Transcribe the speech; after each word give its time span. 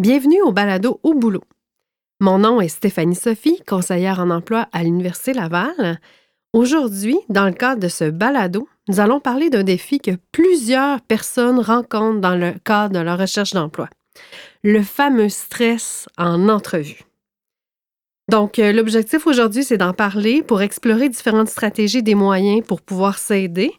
Bienvenue 0.00 0.40
au 0.40 0.50
balado 0.50 0.98
au 1.02 1.12
boulot. 1.12 1.44
Mon 2.20 2.38
nom 2.38 2.62
est 2.62 2.68
Stéphanie 2.68 3.14
Sophie, 3.14 3.60
conseillère 3.68 4.18
en 4.18 4.30
emploi 4.30 4.66
à 4.72 4.82
l'Université 4.82 5.34
Laval. 5.34 6.00
Aujourd'hui, 6.54 7.18
dans 7.28 7.44
le 7.44 7.52
cadre 7.52 7.82
de 7.82 7.88
ce 7.88 8.08
balado, 8.08 8.66
nous 8.88 8.98
allons 8.98 9.20
parler 9.20 9.50
d'un 9.50 9.62
défi 9.62 9.98
que 9.98 10.12
plusieurs 10.32 11.02
personnes 11.02 11.60
rencontrent 11.60 12.22
dans 12.22 12.34
le 12.34 12.54
cadre 12.64 12.94
de 12.94 13.04
leur 13.04 13.18
recherche 13.18 13.52
d'emploi, 13.52 13.90
le 14.64 14.80
fameux 14.80 15.28
stress 15.28 16.08
en 16.16 16.48
entrevue. 16.48 17.02
Donc, 18.30 18.58
euh, 18.58 18.72
l'objectif 18.72 19.26
aujourd'hui, 19.26 19.64
c'est 19.64 19.76
d'en 19.76 19.92
parler 19.92 20.42
pour 20.42 20.62
explorer 20.62 21.10
différentes 21.10 21.50
stratégies 21.50 22.02
des 22.02 22.14
moyens 22.14 22.66
pour 22.66 22.80
pouvoir 22.80 23.18
s'aider. 23.18 23.70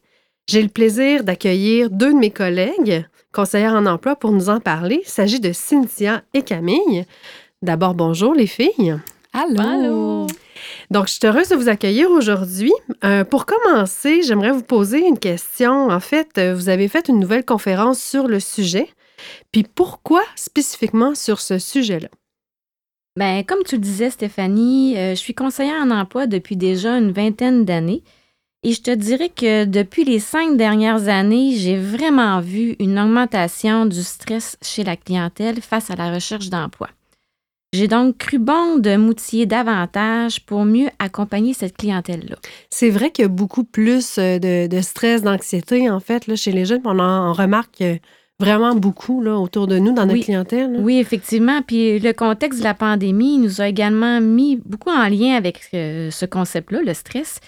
J'ai 0.48 0.62
le 0.62 0.70
plaisir 0.70 1.24
d'accueillir 1.24 1.90
deux 1.90 2.14
de 2.14 2.20
mes 2.20 2.30
collègues, 2.30 3.08
conseillère 3.34 3.74
en 3.74 3.86
emploi, 3.86 4.16
pour 4.16 4.32
nous 4.32 4.50
en 4.50 4.60
parler. 4.60 5.02
Il 5.04 5.10
s'agit 5.10 5.40
de 5.40 5.52
Cynthia 5.54 6.24
et 6.34 6.42
Camille. 6.42 7.06
D'abord, 7.62 7.94
bonjour 7.94 8.34
les 8.34 8.48
filles. 8.48 8.98
Allô? 9.34 10.28
Donc, 10.90 11.08
je 11.08 11.14
suis 11.14 11.26
heureuse 11.26 11.50
de 11.50 11.56
vous 11.56 11.70
accueillir 11.70 12.12
aujourd'hui. 12.12 12.74
Euh, 13.04 13.24
pour 13.24 13.46
commencer, 13.46 14.22
j'aimerais 14.24 14.52
vous 14.52 14.64
poser 14.64 15.00
une 15.06 15.20
question. 15.20 15.90
En 15.90 16.00
fait, 16.00 16.38
euh, 16.38 16.54
vous 16.54 16.70
avez 16.70 16.88
fait 16.88 17.08
une 17.08 17.20
nouvelle 17.20 17.46
conférence 17.46 18.02
sur 18.02 18.28
le 18.28 18.40
sujet. 18.40 18.90
Puis 19.52 19.64
pourquoi 19.64 20.22
spécifiquement 20.36 21.16
sur 21.16 21.40
ce 21.40 21.60
sujet-là? 21.60 22.10
Bien, 23.18 23.44
comme 23.44 23.64
tu 23.66 23.76
le 23.76 23.82
disais, 23.82 24.10
Stéphanie, 24.10 24.98
euh, 24.98 25.12
je 25.12 25.20
suis 25.20 25.34
conseillère 25.34 25.82
en 25.82 25.92
emploi 25.92 26.28
depuis 26.28 26.56
déjà 26.56 26.98
une 26.98 27.12
vingtaine 27.12 27.66
d'années. 27.66 28.04
Et 28.64 28.74
je 28.74 28.82
te 28.84 28.92
dirais 28.92 29.30
que 29.30 29.66
depuis 29.66 30.04
les 30.04 30.20
cinq 30.20 30.56
dernières 30.56 31.08
années, 31.08 31.56
j'ai 31.56 31.78
vraiment 31.78 32.42
vu 32.42 32.76
une 32.78 33.00
augmentation 33.00 33.88
du 33.88 34.04
stress 34.04 34.56
chez 34.62 34.84
la 34.84 34.96
clientèle 34.96 35.62
face 35.62 35.90
à 35.90 35.96
la 35.96 36.14
recherche 36.14 36.50
d'emploi. 36.50 36.90
J'ai 37.74 37.88
donc 37.88 38.18
cru 38.18 38.38
bon 38.38 38.78
de 38.78 38.98
m'outiller 38.98 39.48
davantage 39.48 40.46
pour 40.46 40.66
mieux 40.66 40.90
accompagner 41.00 41.54
cette 41.54 41.76
clientèle-là. 41.76 42.36
C'est 42.70 42.90
vrai 42.92 43.10
qu'il 43.10 43.24
y 43.24 43.26
a 43.26 43.30
beaucoup 43.30 43.64
plus 43.64 44.18
euh, 44.20 44.38
de, 44.38 44.82
stress, 44.82 45.24
d'anxiété, 45.24 45.90
en 45.90 46.02
fait, 46.02 46.28
là, 46.28 46.36
chez 46.36 46.52
les 46.52 46.66
jeunes. 46.66 46.82
On 46.86 47.00
en 47.00 47.34
remarque 47.34 47.82
euh, 47.82 47.96
vraiment 48.40 48.76
beaucoup 48.76 49.24
là, 49.24 49.38
autour 49.40 49.68
de 49.68 49.80
nous, 49.80 49.94
dans 49.94 50.06
notre 50.06 50.22
clientèle. 50.22 50.76
Oui, 50.80 51.00
effectivement. 51.00 51.62
Puis 51.62 51.98
le 51.98 52.12
contexte 52.12 52.60
de 52.60 52.66
la 52.66 52.74
pandémie 52.74 53.38
nous 53.38 53.62
a 53.62 53.70
également 53.70 54.20
mis 54.20 54.58
beaucoup 54.58 54.92
en 54.92 55.08
lien 55.08 55.36
avec 55.36 55.62
euh, 55.74 56.12
ce 56.12 56.26
concept-là, 56.26 56.82
le 56.86 56.94
stress. 56.94 57.40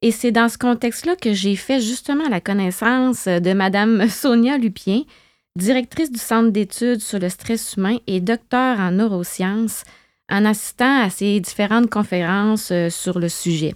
Et 0.00 0.12
c'est 0.12 0.30
dans 0.30 0.48
ce 0.48 0.58
contexte-là 0.58 1.16
que 1.16 1.32
j'ai 1.32 1.56
fait 1.56 1.80
justement 1.80 2.28
la 2.28 2.40
connaissance 2.40 3.26
de 3.26 3.52
Mme 3.52 4.08
Sonia 4.08 4.56
Lupien, 4.56 5.02
directrice 5.56 6.12
du 6.12 6.20
Centre 6.20 6.50
d'études 6.50 7.00
sur 7.00 7.18
le 7.18 7.28
stress 7.28 7.74
humain 7.76 7.96
et 8.06 8.20
docteur 8.20 8.78
en 8.78 8.92
neurosciences, 8.92 9.82
en 10.30 10.44
assistant 10.44 11.02
à 11.02 11.10
ces 11.10 11.40
différentes 11.40 11.90
conférences 11.90 12.70
euh, 12.70 12.90
sur 12.90 13.18
le 13.18 13.28
sujet. 13.28 13.74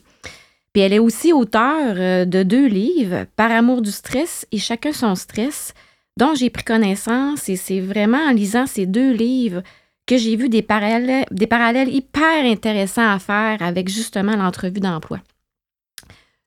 Puis 0.73 0.83
elle 0.83 0.93
est 0.93 0.98
aussi 0.98 1.33
auteure 1.33 1.95
euh, 1.97 2.25
de 2.25 2.43
deux 2.43 2.67
livres, 2.67 3.27
Par 3.37 3.50
amour 3.50 3.83
du 3.83 3.91
stress 3.91 4.47
et 4.53 4.59
Chacun 4.59 4.93
son 4.93 5.15
stress, 5.15 5.75
dont 6.19 6.34
j'ai 6.34 6.50
pris 6.50 6.65
connaissance 6.65 7.49
et 7.49 7.56
c'est 7.56 7.81
vraiment 7.81 8.19
en 8.19 8.33
lisant 8.33 8.66
ces 8.66 8.87
deux 8.87 9.12
livres 9.12 9.62
que 10.06 10.19
j'ai 10.19 10.37
vu 10.37 10.49
des 10.49 10.62
parallèles, 10.62 11.25
des 11.31 11.47
parallèles 11.47 11.93
hyper 11.93 12.44
intéressants 12.44 13.10
à 13.10 13.19
faire 13.19 13.62
avec 13.62 13.89
justement 13.89 14.37
l'entrevue 14.37 14.81
d'emploi. 14.81 15.21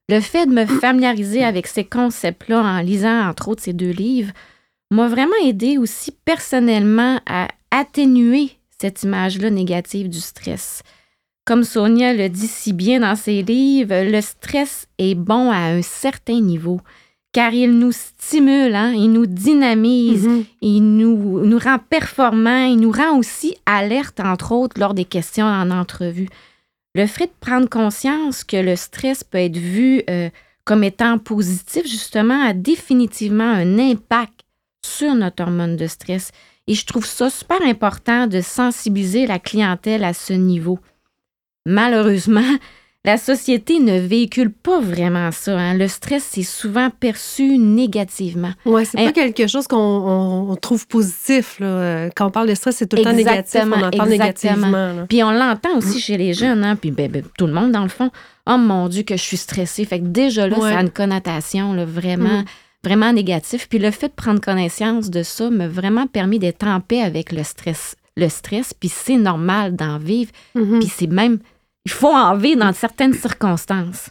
Le 0.08 0.20
fait 0.20 0.46
de 0.46 0.52
me 0.52 0.66
familiariser 0.66 1.42
avec 1.42 1.66
ces 1.66 1.84
concepts-là 1.84 2.62
en 2.62 2.80
lisant, 2.80 3.28
entre 3.28 3.48
autres, 3.48 3.62
ces 3.62 3.72
deux 3.72 3.90
livres, 3.90 4.32
m'a 4.90 5.08
vraiment 5.08 5.32
aidé 5.44 5.78
aussi 5.78 6.12
personnellement 6.24 7.20
à 7.26 7.48
atténuer 7.72 8.50
cette 8.78 9.02
image-là 9.02 9.50
négative 9.50 10.08
du 10.08 10.20
stress. 10.20 10.82
Comme 11.44 11.64
Sonia 11.64 12.12
le 12.12 12.28
dit 12.28 12.46
si 12.46 12.72
bien 12.72 13.00
dans 13.00 13.16
ses 13.16 13.42
livres, 13.42 14.10
le 14.10 14.20
stress 14.20 14.86
est 14.98 15.14
bon 15.14 15.50
à 15.50 15.58
un 15.58 15.82
certain 15.82 16.40
niveau, 16.40 16.80
car 17.32 17.52
il 17.52 17.78
nous 17.78 17.92
stimule, 17.92 18.74
hein, 18.74 18.92
il 18.92 19.12
nous 19.12 19.26
dynamise, 19.26 20.26
mm-hmm. 20.26 20.44
il 20.62 20.80
nous, 20.82 21.44
nous 21.44 21.58
rend 21.58 21.78
performants, 21.78 22.64
il 22.64 22.78
nous 22.78 22.90
rend 22.90 23.18
aussi 23.18 23.56
alerte, 23.66 24.20
entre 24.20 24.52
autres, 24.52 24.80
lors 24.80 24.94
des 24.94 25.04
questions 25.04 25.46
en 25.46 25.70
entrevue. 25.70 26.28
Le 26.96 27.06
fait 27.06 27.26
de 27.26 27.32
prendre 27.40 27.68
conscience 27.68 28.42
que 28.42 28.56
le 28.56 28.74
stress 28.74 29.22
peut 29.22 29.36
être 29.36 29.58
vu 29.58 30.02
euh, 30.08 30.30
comme 30.64 30.82
étant 30.82 31.18
positif, 31.18 31.86
justement, 31.86 32.42
a 32.42 32.54
définitivement 32.54 33.44
un 33.44 33.78
impact 33.78 34.40
sur 34.82 35.14
notre 35.14 35.42
hormone 35.42 35.76
de 35.76 35.88
stress. 35.88 36.30
Et 36.66 36.72
je 36.72 36.86
trouve 36.86 37.04
ça 37.04 37.28
super 37.28 37.60
important 37.60 38.26
de 38.26 38.40
sensibiliser 38.40 39.26
la 39.26 39.38
clientèle 39.38 40.04
à 40.04 40.14
ce 40.14 40.32
niveau. 40.32 40.78
Malheureusement, 41.66 42.56
la 43.06 43.18
société 43.18 43.78
ne 43.78 44.00
véhicule 44.00 44.50
pas 44.50 44.80
vraiment 44.80 45.30
ça. 45.30 45.56
Hein. 45.56 45.74
Le 45.74 45.86
stress, 45.86 46.28
c'est 46.28 46.42
souvent 46.42 46.90
perçu 46.90 47.56
négativement. 47.56 48.50
Oui, 48.64 48.84
c'est 48.84 48.98
pas 48.98 49.12
quelque 49.12 49.46
chose 49.46 49.68
qu'on 49.68 50.56
trouve 50.60 50.88
positif. 50.88 51.60
Là. 51.60 52.10
Quand 52.16 52.26
on 52.26 52.30
parle 52.32 52.48
de 52.48 52.56
stress, 52.56 52.78
c'est 52.78 52.88
tout 52.88 52.96
le 52.96 53.04
temps 53.04 53.12
négatif. 53.12 53.62
On 53.64 53.80
entend 53.80 54.06
négativement. 54.06 55.06
Puis 55.08 55.22
on 55.22 55.30
l'entend 55.30 55.76
aussi 55.78 56.00
chez 56.00 56.16
les 56.16 56.34
jeunes, 56.34 56.64
hein? 56.64 56.74
puis 56.74 56.90
ben, 56.90 57.08
ben, 57.08 57.22
tout 57.38 57.46
le 57.46 57.52
monde, 57.52 57.70
dans 57.70 57.84
le 57.84 57.88
fond. 57.88 58.10
Oh 58.50 58.56
mon 58.58 58.88
Dieu, 58.88 59.04
que 59.04 59.16
je 59.16 59.22
suis 59.22 59.36
stressée. 59.36 59.84
Fait 59.84 60.00
que 60.00 60.06
déjà 60.06 60.48
là, 60.48 60.56
ça 60.58 60.78
a 60.78 60.82
une 60.82 60.90
connotation 60.90 61.74
là, 61.74 61.84
vraiment. 61.84 62.40
Mm. 62.40 62.44
vraiment 62.82 63.12
négative. 63.12 63.68
Puis 63.68 63.78
le 63.78 63.92
fait 63.92 64.08
de 64.08 64.14
prendre 64.14 64.40
connaissance 64.40 65.10
de 65.10 65.22
ça 65.22 65.48
m'a 65.48 65.68
vraiment 65.68 66.08
permis 66.08 66.40
d'être 66.40 66.66
en 66.66 66.80
paix 66.80 67.02
avec 67.02 67.30
le 67.30 67.44
stress. 67.44 67.94
Le 68.16 68.28
stress, 68.28 68.74
puis 68.74 68.88
c'est 68.88 69.18
normal 69.18 69.76
d'en 69.76 69.98
vivre. 69.98 70.32
Mm-hmm. 70.56 70.78
Puis 70.80 70.88
c'est 70.88 71.06
même 71.06 71.38
il 71.86 71.92
faut 71.92 72.12
en 72.12 72.36
vivre 72.36 72.58
dans 72.58 72.72
certaines 72.72 73.14
circonstances. 73.14 74.10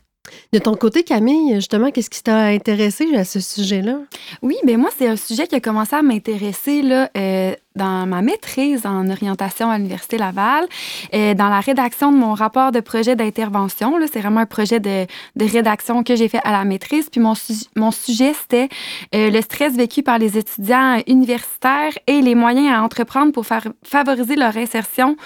De 0.54 0.60
ton 0.60 0.76
côté, 0.76 1.04
Camille, 1.04 1.56
justement, 1.56 1.92
qu'est-ce 1.92 2.10
qui 2.10 2.24
t'a 2.24 2.46
intéressé 2.46 3.14
à 3.16 3.26
ce 3.26 3.42
sujet-là? 3.42 3.98
Oui, 4.42 4.56
bien 4.64 4.78
moi, 4.78 4.90
c'est 4.98 5.10
un 5.10 5.18
sujet 5.18 5.46
qui 5.46 5.56
a 5.56 5.60
commencé 5.60 5.94
à 5.94 6.02
m'intéresser 6.02 6.82
là, 6.82 7.10
euh, 7.18 7.54
dans 7.76 8.06
ma 8.06 8.22
maîtrise 8.22 8.86
en 8.86 9.10
orientation 9.10 9.70
à 9.70 9.78
l'Université 9.78 10.18
Laval, 10.18 10.66
euh, 11.14 11.34
dans 11.34 11.50
la 11.50 11.60
rédaction 11.60 12.12
de 12.12 12.18
mon 12.18 12.34
rapport 12.34 12.72
de 12.72 12.80
projet 12.80 13.16
d'intervention. 13.16 13.94
C'est 14.12 14.22
vraiment 14.22 14.42
un 14.42 14.46
projet 14.46 14.80
de, 14.80 15.06
de 15.36 15.46
rédaction 15.46 16.04
que 16.04 16.16
j'ai 16.16 16.28
fait 16.28 16.40
à 16.44 16.52
la 16.52 16.64
maîtrise. 16.64 17.10
Puis 17.10 17.20
mon, 17.20 17.34
mon 17.76 17.92
sujet, 17.92 18.34
c'était 18.34 18.70
euh, 19.14 19.30
le 19.30 19.42
stress 19.42 19.74
vécu 19.74 20.04
par 20.04 20.20
les 20.20 20.38
étudiants 20.38 21.02
universitaires 21.08 21.92
et 22.08 22.22
les 22.22 22.36
moyens 22.36 22.74
à 22.74 22.82
entreprendre 22.82 23.32
pour 23.32 23.46
faire, 23.46 23.68
favoriser 23.84 24.36
leur 24.36 24.56
insertion 24.56 25.18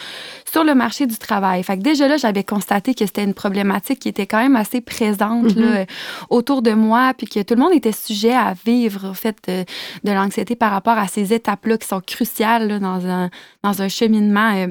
sur 0.52 0.64
le 0.64 0.74
marché 0.74 1.06
du 1.06 1.18
travail. 1.18 1.64
Fait 1.64 1.78
que 1.78 1.84
déjà 1.84 2.08
là, 2.08 2.18
j'avais 2.18 2.44
constaté 2.44 2.96
que 2.96 3.06
c'était 3.06 3.24
une 3.24 3.36
problématique 3.36 4.00
qui 4.00 4.10
était 4.10 4.26
quand 4.26 4.40
même 4.40 4.56
assez 4.56 4.82
présente 4.82 5.56
là, 5.56 5.84
mm-hmm. 5.84 5.88
autour 6.30 6.62
de 6.62 6.72
moi, 6.72 7.14
puis 7.16 7.28
que 7.28 7.42
tout 7.42 7.54
le 7.54 7.62
monde 7.62 7.74
était 7.74 7.92
sujet 7.92 8.34
à 8.34 8.54
vivre, 8.66 9.06
en 9.06 9.14
fait, 9.14 9.38
de, 9.48 9.66
de 10.04 10.12
l'anxiété 10.12 10.56
par 10.56 10.72
rapport 10.72 10.98
à 10.98 11.08
ces 11.08 11.34
étapes-là 11.34 11.78
qui 11.78 11.88
sont 11.88 12.02
cruciales 12.02 12.39
dans, 12.80 13.06
un, 13.08 13.30
dans 13.64 13.82
un 13.82 13.90
cheminement 13.90 14.56
euh, 14.56 14.68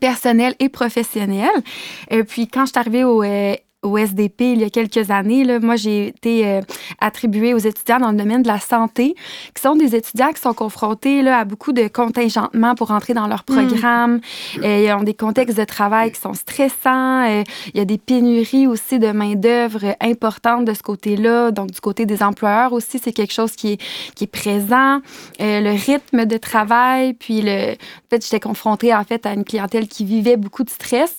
personnel 0.00 0.54
et 0.58 0.68
professionnel. 0.68 1.50
Et 2.10 2.24
puis, 2.24 2.48
quand 2.48 2.66
je 2.66 2.70
suis 2.70 2.78
arrivée 2.78 3.04
au, 3.04 3.22
euh, 3.22 3.54
au 3.86 3.96
SDP 3.96 4.52
il 4.52 4.60
y 4.60 4.64
a 4.64 4.70
quelques 4.70 5.10
années. 5.10 5.44
Là, 5.44 5.60
moi, 5.60 5.76
j'ai 5.76 6.08
été 6.08 6.46
euh, 6.46 6.60
attribuée 7.00 7.54
aux 7.54 7.58
étudiants 7.58 7.98
dans 7.98 8.10
le 8.10 8.16
domaine 8.16 8.42
de 8.42 8.48
la 8.48 8.60
santé, 8.60 9.14
qui 9.54 9.62
sont 9.62 9.76
des 9.76 9.94
étudiants 9.94 10.32
qui 10.32 10.40
sont 10.40 10.54
confrontés 10.54 11.22
là, 11.22 11.38
à 11.38 11.44
beaucoup 11.44 11.72
de 11.72 11.88
contingentements 11.88 12.74
pour 12.74 12.90
entrer 12.90 13.14
dans 13.14 13.26
leur 13.26 13.44
hmm. 13.48 13.54
programme. 13.54 14.20
Euh, 14.62 14.84
ils 14.84 14.92
ont 14.92 15.02
des 15.02 15.14
contextes 15.14 15.56
de 15.56 15.64
travail 15.64 16.12
qui 16.12 16.20
sont 16.20 16.34
stressants. 16.34 17.26
Euh, 17.28 17.42
il 17.72 17.78
y 17.78 17.80
a 17.80 17.84
des 17.84 17.98
pénuries 17.98 18.66
aussi 18.66 18.98
de 18.98 19.12
main-d'œuvre 19.12 19.96
importantes 20.00 20.64
de 20.64 20.74
ce 20.74 20.82
côté-là. 20.82 21.50
Donc, 21.50 21.70
du 21.70 21.80
côté 21.80 22.06
des 22.06 22.22
employeurs 22.22 22.72
aussi, 22.72 22.98
c'est 22.98 23.12
quelque 23.12 23.32
chose 23.32 23.52
qui 23.52 23.72
est, 23.72 23.80
qui 24.14 24.24
est 24.24 24.26
présent. 24.26 25.00
le 25.38 25.70
rythme 25.70 26.24
de 26.26 26.36
travail, 26.36 27.14
puis 27.14 27.42
le, 27.42 27.72
en 27.72 28.08
fait, 28.10 28.22
j'étais 28.22 28.40
confrontée 28.40 28.94
en 28.94 29.04
fait 29.04 29.26
à 29.26 29.32
une 29.32 29.44
clientèle 29.44 29.88
qui 29.88 30.04
vivait 30.04 30.36
beaucoup 30.36 30.64
de 30.64 30.70
stress. 30.70 31.18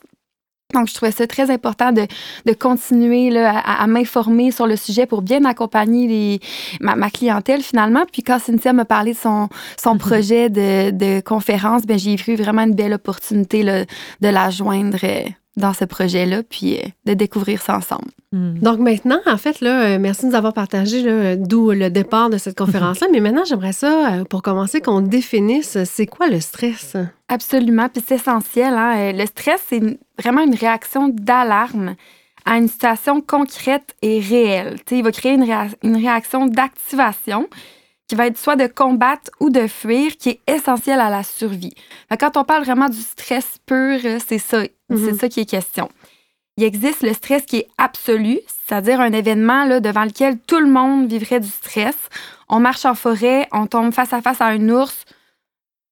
Donc, 0.73 0.89
je 0.89 0.93
trouvais 0.93 1.13
ça 1.13 1.25
très 1.27 1.49
important 1.49 1.93
de, 1.93 2.05
de 2.45 2.53
continuer 2.53 3.29
là, 3.29 3.57
à, 3.57 3.87
m'informer 3.87 4.51
sur 4.51 4.67
le 4.67 4.75
sujet 4.75 5.05
pour 5.05 5.21
bien 5.21 5.45
accompagner 5.45 6.07
les, 6.07 6.39
ma, 6.81 7.09
clientèle 7.09 7.61
finalement. 7.61 8.03
Puis 8.11 8.21
quand 8.21 8.37
Cynthia 8.37 8.73
m'a 8.73 8.83
parlé 8.83 9.13
de 9.13 9.17
son, 9.17 9.47
son 9.81 9.95
mm-hmm. 9.95 9.97
projet 9.97 10.49
de, 10.49 10.91
de 10.91 11.21
conférence, 11.21 11.83
ben, 11.83 11.97
j'ai 11.97 12.17
vu 12.17 12.35
vraiment 12.35 12.63
une 12.63 12.75
belle 12.75 12.93
opportunité 12.93 13.63
là, 13.63 13.85
de 14.19 14.27
la 14.27 14.49
joindre 14.49 14.97
euh, 15.03 15.23
dans 15.57 15.73
ce 15.73 15.83
projet-là, 15.83 16.43
puis 16.43 16.77
euh, 16.77 16.87
de 17.05 17.13
découvrir 17.13 17.61
ça 17.61 17.75
ensemble. 17.75 18.09
Mm. 18.31 18.59
Donc 18.59 18.79
maintenant, 18.79 19.19
en 19.25 19.37
fait, 19.37 19.59
là, 19.59 19.81
euh, 19.81 19.99
merci 19.99 20.23
de 20.23 20.29
nous 20.29 20.35
avoir 20.35 20.53
partagé 20.53 21.35
d'où 21.35 21.71
le 21.71 21.89
départ 21.89 22.29
de 22.29 22.37
cette 22.37 22.57
conférence-là. 22.57 23.07
Mais 23.11 23.19
maintenant, 23.19 23.43
j'aimerais 23.45 23.73
ça, 23.73 24.23
pour 24.29 24.41
commencer, 24.41 24.79
qu'on 24.79 25.01
définisse 25.01 25.77
c'est 25.83 26.07
quoi 26.07 26.27
le 26.27 26.39
stress? 26.39 26.95
Absolument, 27.27 27.89
puis 27.89 28.01
c'est 28.07 28.15
essentiel. 28.15 28.73
Hein? 28.73 29.11
Le 29.11 29.25
stress, 29.25 29.61
c'est 29.67 29.81
vraiment 30.17 30.43
une 30.43 30.55
réaction 30.55 31.09
d'alarme 31.09 31.95
à 32.47 32.57
une 32.57 32.69
situation 32.69 33.19
concrète 33.19 33.93
et 34.01 34.19
réelle. 34.19 34.77
il 34.89 35.03
va 35.03 35.11
créer 35.11 35.33
une, 35.33 35.97
réaction 35.97 36.47
d'activation 36.47 37.47
qui 38.07 38.15
va 38.15 38.27
être 38.27 38.37
soit 38.37 38.55
de 38.55 38.67
combattre 38.67 39.31
ou 39.39 39.49
de 39.49 39.67
fuir, 39.67 40.17
qui 40.17 40.29
est 40.29 40.39
essentielle 40.47 40.99
à 40.99 41.09
la 41.09 41.23
survie. 41.23 41.73
quand 42.19 42.37
on 42.37 42.43
parle 42.43 42.63
vraiment 42.63 42.89
du 42.89 43.01
stress 43.01 43.57
pur, 43.65 43.99
c'est 44.25 44.39
ça, 44.39 44.61
c'est 44.61 44.95
mm-hmm. 44.95 45.19
ça 45.19 45.29
qui 45.29 45.41
est 45.41 45.45
question. 45.45 45.89
Il 46.57 46.63
existe 46.63 47.03
le 47.03 47.13
stress 47.13 47.45
qui 47.45 47.57
est 47.57 47.67
absolu, 47.77 48.39
c'est-à-dire 48.47 48.99
un 48.99 49.11
événement 49.11 49.65
là, 49.65 49.79
devant 49.79 50.05
lequel 50.05 50.39
tout 50.39 50.59
le 50.59 50.69
monde 50.69 51.07
vivrait 51.07 51.39
du 51.39 51.47
stress. 51.47 51.95
On 52.49 52.59
marche 52.59 52.85
en 52.85 52.95
forêt, 52.95 53.47
on 53.51 53.67
tombe 53.67 53.93
face 53.93 54.11
à 54.13 54.21
face 54.21 54.41
à 54.41 54.47
un 54.47 54.69
ours, 54.69 55.05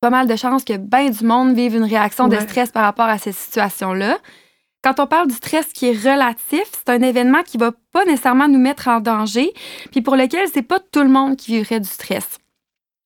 pas 0.01 0.09
mal 0.09 0.27
de 0.27 0.35
chances 0.35 0.63
que 0.63 0.77
bien 0.77 1.09
du 1.09 1.23
monde 1.23 1.53
vive 1.53 1.75
une 1.75 1.83
réaction 1.83 2.27
de 2.27 2.37
stress 2.37 2.71
par 2.71 2.83
rapport 2.83 3.05
à 3.05 3.17
cette 3.17 3.35
situation-là. 3.35 4.17
Quand 4.85 4.99
on 4.99 5.07
parle 5.07 5.27
du 5.27 5.33
stress 5.33 5.65
qui 5.73 5.87
est 5.87 5.97
relatif, 5.97 6.61
c'est 6.71 6.89
un 6.89 7.01
événement 7.01 7.41
qui 7.41 7.57
va 7.57 7.71
pas 7.91 8.05
nécessairement 8.05 8.47
nous 8.47 8.59
mettre 8.59 8.87
en 8.87 8.99
danger, 8.99 9.51
puis 9.89 10.03
pour 10.03 10.15
lequel 10.15 10.47
c'est 10.53 10.61
pas 10.61 10.79
tout 10.79 11.01
le 11.01 11.09
monde 11.09 11.37
qui 11.37 11.57
vivrait 11.57 11.79
du 11.79 11.89
stress. 11.89 12.37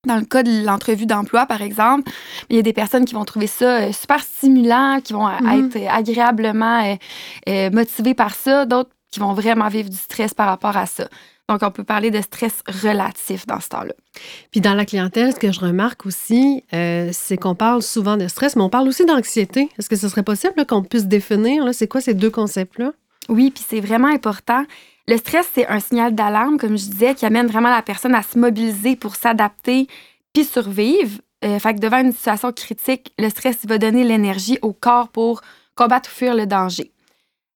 Dans 0.06 0.18
le 0.18 0.26
cas 0.26 0.44
de 0.44 0.66
l'entrevue 0.66 1.06
d'emploi, 1.06 1.46
par 1.46 1.62
exemple, 1.62 2.12
il 2.50 2.58
y 2.58 2.60
a 2.60 2.64
des 2.64 2.74
personnes 2.74 3.06
qui 3.06 3.14
vont 3.16 3.24
trouver 3.24 3.48
ça 3.48 3.78
euh, 3.78 3.92
super 3.94 4.22
stimulant, 4.22 5.00
qui 5.02 5.14
vont 5.14 5.26
mm-hmm. 5.26 5.68
être 5.68 5.90
agréablement 5.90 6.84
euh, 6.84 6.96
euh, 7.48 7.70
motivées 7.70 8.14
par 8.14 8.36
ça, 8.36 8.66
d'autres 8.66 8.92
qui 9.10 9.22
vont 9.22 9.31
vraiment 9.31 9.70
vivre 9.70 9.90
du 9.90 9.98
stress 9.98 10.34
par 10.34 10.48
rapport 10.48 10.76
à 10.76 10.86
ça. 10.86 11.08
Donc, 11.50 11.63
on 11.63 11.72
peut 11.72 11.84
parler 11.84 12.12
de 12.12 12.22
stress 12.22 12.62
relatif 12.84 13.48
dans 13.48 13.60
ce 13.60 13.69
temps-là. 13.69 13.94
Puis 14.51 14.62
dans 14.62 14.75
la 14.75 14.86
clientèle, 14.86 15.34
ce 15.34 15.40
que 15.40 15.51
je 15.51 15.60
remarque 15.60 16.06
aussi, 16.06 16.63
euh, 16.74 17.10
c'est 17.12 17.38
qu'on 17.38 17.56
parle 17.56 17.81
souvent 17.81 18.18
de 18.18 18.28
stress, 18.28 18.56
mais 18.56 18.62
on 18.62 18.69
parle 18.69 18.88
aussi 18.88 19.04
d'anxiété. 19.04 19.68
Est-ce 19.80 19.90
que 19.90 19.96
ce 19.96 20.07
serait 20.10 20.22
possible 20.22 20.63
qu'on 20.68 20.84
puisse 20.84 21.07
définir, 21.07 21.74
c'est 21.74 21.88
quoi 21.88 22.01
ces 22.01 22.13
deux 22.13 22.30
concepts-là? 22.30 22.92
Oui, 23.30 23.50
puis 23.50 23.66
c'est 23.68 23.80
vraiment 23.80 24.10
important. 24.10 24.63
Le 25.07 25.18
stress, 25.18 25.50
c'est 25.56 25.68
un 25.68 25.80
signal 25.80 26.13
d'alarme, 26.13 26.60
comme 26.60 26.78
je 26.78 26.86
disais, 26.86 27.16
qui 27.16 27.25
amène 27.25 27.48
vraiment 27.48 27.72
la 27.72 27.81
personne 27.81 28.13
à 28.13 28.22
se 28.22 28.38
mobiliser 28.38 28.95
pour 28.95 29.16
s'adapter 29.16 29.88
puis 30.34 30.45
survivre. 30.45 31.19
Euh, 31.44 31.57
fait 31.57 31.74
que 31.74 31.80
devant 31.80 32.00
une 32.00 32.12
situation 32.12 32.52
critique, 32.52 33.12
le 33.18 33.28
stress 33.30 33.66
va 33.66 33.80
donner 33.80 34.04
l'énergie 34.04 34.60
au 34.62 34.72
corps 34.72 35.07
pour 35.10 35.42
combattre 35.74 36.12
ou 36.12 36.13
fuir 36.13 36.36
le 36.36 36.45
danger. 36.45 36.92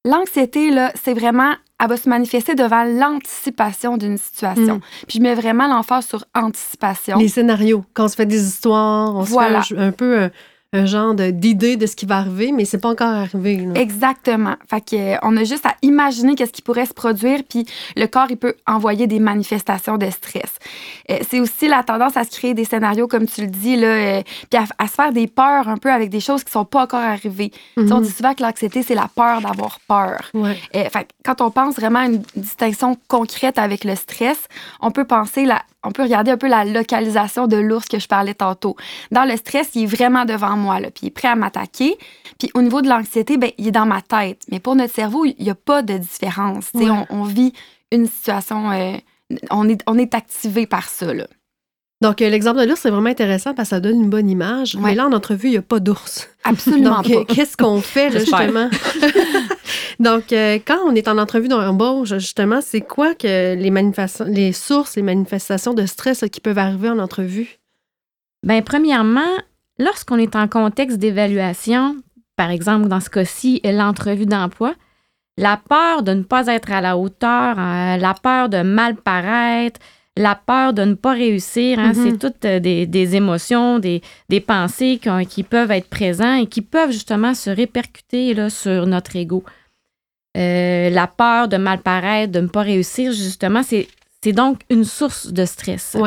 L'anxiété, 0.04 0.72
là, 0.72 0.92
c'est 0.96 1.14
vraiment, 1.14 1.54
elle 1.84 1.90
va 1.90 1.98
se 1.98 2.08
manifester 2.08 2.56
devant 2.56 2.86
l'anticipation 2.86 3.98
d'une 3.98 4.18
situation. 4.18 4.76
Mm. 4.76 4.82
Puis 5.08 5.18
je 5.18 5.22
mets 5.22 5.36
vraiment 5.36 5.68
l'emphase 5.68 6.08
sur 6.08 6.24
anticipation. 6.34 7.18
Les 7.18 7.28
scénarios, 7.28 7.84
quand 7.94 8.06
on 8.06 8.08
se 8.08 8.16
fait 8.16 8.26
des 8.26 8.42
histoires, 8.42 9.14
on 9.14 9.26
se 9.26 9.34
fait 9.34 9.78
un, 9.78 9.92
peu 9.92 10.22
euh, 10.22 10.30
un 10.74 10.86
genre 10.86 11.14
d'idée 11.14 11.78
de, 11.78 11.86
ce 11.86 11.96
qui 11.96 12.08
va 12.08 12.18
arriver, 12.18 12.52
mais 12.52 12.66
c'est 12.66 12.80
pas 12.80 12.90
encore 12.90 13.14
arrivé. 13.14 13.68
Exactement. 13.76 14.56
Fait 14.68 14.82
que, 14.82 14.96
euh, 14.96 15.18
on 15.22 15.38
a 15.38 15.44
juste 15.44 15.66
à 15.68 15.76
imaginer 15.84 16.34
qu'est-ce 16.34 16.52
qui 16.52 16.64
pourrait 16.64 16.88
se 16.88 16.94
produire, 16.94 17.42
puis 17.48 17.66
le 17.96 18.08
corps, 18.08 18.26
il 18.32 18.38
peut 18.38 18.56
envoyer 18.68 19.06
des 19.06 19.20
manifestations 19.20 19.98
de 19.98 20.10
stress. 20.10 20.58
Euh, 21.12 21.20
c'est 21.30 21.40
aussi 21.40 21.68
la 21.68 21.84
tendance 21.84 22.18
à 22.18 22.24
se 22.24 22.32
créer 22.32 22.56
des 22.56 22.66
scénarios, 22.66 23.08
comme 23.08 23.28
tu 23.28 23.42
le 23.42 23.48
dis, 23.48 23.76
là, 23.76 23.88
euh, 23.88 24.22
puis 24.50 24.60
à, 24.78 24.88
se 24.88 24.94
faire 24.94 25.14
des 25.14 25.28
peurs 25.28 25.70
un 25.70 25.78
peu 25.78 25.92
avec 25.92 26.10
des 26.10 26.20
choses 26.20 26.44
qui 26.44 26.52
sont 26.52 26.66
pas 26.66 26.84
encore 26.84 27.02
arrivées. 27.02 27.52
On 27.78 27.84
mhm. 27.84 28.02
dit 28.02 28.12
souvent 28.12 28.34
que 28.34 28.42
l'anxiété, 28.42 28.82
c'est 28.82 28.96
la 28.96 29.10
peur 29.16 29.42
d'avoir 29.42 29.80
peur. 29.88 30.32
fait, 30.74 31.10
quand 31.24 31.42
on 31.42 31.52
pense 31.52 31.76
vraiment 31.76 32.00
à 32.00 32.06
une 32.06 32.24
distinction 32.36 32.98
concrète 33.08 33.60
avec 33.60 33.84
le 33.84 33.96
stress, 33.96 34.48
on 34.82 34.90
peut 34.90 35.06
penser 35.06 35.46
la, 35.46 35.62
on 35.84 35.92
peut 35.92 36.04
regarder 36.04 36.32
un 36.32 36.38
peu 36.38 36.48
la 36.48 36.64
localisation 36.66 37.48
de 37.48 37.58
l'ours 37.58 37.88
que 37.88 38.00
je 38.00 38.08
parlais 38.08 38.34
tantôt. 38.34 38.76
Dans 39.12 39.26
le 39.26 39.36
stress, 39.36 39.72
il 39.76 39.84
est 39.84 39.86
vraiment 39.86 40.26
devant 40.26 40.56
moi, 40.64 40.80
là, 40.80 40.90
puis 40.92 41.04
il 41.04 41.08
est 41.08 41.12
prêt 41.12 41.28
à 41.28 41.36
m'attaquer. 41.36 41.98
Puis 42.40 42.50
au 42.54 42.62
niveau 42.62 42.82
de 42.82 42.90
l'anxiété, 42.90 43.38
ben, 43.38 43.52
il 43.58 43.68
est 43.68 43.72
dans 43.72 43.86
ma 43.86 44.02
tête. 44.02 44.44
Mais 44.52 44.60
pour 44.60 44.76
notre 44.76 44.94
cerveau, 44.94 45.26
il 45.26 45.36
n'y 45.40 45.50
a 45.50 45.56
pas 45.56 45.82
de 45.82 45.98
différence. 45.98 46.72
On, 47.10 47.24
vit 47.24 47.54
une 47.92 48.08
situation, 48.08 48.72
euh, 48.72 48.98
on, 49.52 49.68
est, 49.70 49.82
on 49.88 49.98
est 49.98 50.16
activé 50.16 50.66
par 50.66 50.88
ça. 50.90 51.14
Là. 51.14 51.28
Donc, 52.04 52.22
euh, 52.22 52.30
l'exemple 52.30 52.60
de 52.60 52.66
l'ours, 52.66 52.82
c'est 52.82 52.90
vraiment 52.90 53.10
intéressant 53.10 53.54
parce 53.54 53.70
que 53.70 53.76
ça 53.76 53.80
donne 53.80 54.02
une 54.02 54.10
bonne 54.10 54.30
image. 54.30 54.76
Mais 54.76 54.94
là, 54.94 55.08
en 55.08 55.14
entrevue, 55.14 55.48
il 55.48 55.52
n'y 55.52 55.58
a 55.58 55.62
pas 55.62 55.80
d'ours. 55.80 56.28
Absolument 56.44 57.02
Donc, 57.02 57.10
euh, 57.10 57.24
qu'est-ce 57.24 57.56
qu'on 57.56 57.80
fait, 57.80 58.12
justement? 58.12 58.70
Donc, 60.02 60.34
euh, 60.34 60.60
quand 60.68 60.80
on 60.86 60.94
est 60.96 61.08
en 61.08 61.18
entrevue 61.18 61.48
d'embauche, 61.48 62.10
justement, 62.10 62.60
c'est 62.62 62.82
quoi 62.82 63.16
que 63.16 63.56
les, 63.56 63.72
les 64.28 64.52
sources, 64.52 64.98
les 64.98 65.02
manifestations 65.02 65.74
de 65.74 65.86
stress 65.86 66.26
qui 66.30 66.42
peuvent 66.42 66.58
arriver 66.58 66.90
en 66.90 67.00
entrevue? 67.00 67.58
Bien, 68.46 68.62
premièrement, 68.62 69.22
lorsqu'on 69.80 70.18
est 70.18 70.36
en 70.36 70.48
contexte 70.48 70.98
d'évaluation, 70.98 71.96
par 72.36 72.50
exemple, 72.50 72.88
dans 72.88 73.00
ce 73.00 73.10
cas-ci, 73.10 73.62
l'entrevue 73.64 74.26
d'emploi, 74.26 74.74
la 75.38 75.58
peur 75.58 76.04
de 76.04 76.14
ne 76.14 76.24
pas 76.24 76.48
être 76.48 76.72
à 76.72 76.82
la 76.82 76.98
hauteur, 76.98 77.56
la 77.56 78.16
peur 78.22 78.50
de 78.50 78.62
mal 78.62 78.96
paraître, 78.96 79.80
la 80.16 80.36
peur 80.36 80.74
de 80.74 80.84
ne 80.84 80.94
pas 80.94 81.14
réussir, 81.14 81.80
hein, 81.80 81.94
c'est 81.94 82.12
mm-hmm. 82.12 82.18
toutes 82.20 82.46
euh, 82.46 82.60
des, 82.60 83.16
émotions, 83.16 83.80
des, 83.80 84.02
pensées 84.46 85.00
qui, 85.30 85.44
peuvent 85.44 85.72
être 85.72 85.90
présentes 85.90 86.44
et 86.44 86.46
qui 86.46 86.62
peuvent 86.62 86.92
justement 86.92 87.34
se 87.34 87.50
répercuter 87.50 88.34
là, 88.36 88.50
sur 88.50 88.86
notre 88.86 89.16
ego. 89.16 89.44
Euh, 90.38 90.90
la 90.90 91.08
peur 91.08 91.48
de 91.48 91.58
mal 91.58 91.80
paraître, 91.80 92.32
de 92.32 92.42
ne 92.42 92.48
pas 92.48 92.62
réussir, 92.62 93.12
justement, 93.12 93.62
c'est 93.64 93.88
donc 94.32 94.62
une 94.70 94.84
source 94.84 95.28
de 95.28 95.46
stress. 95.46 95.98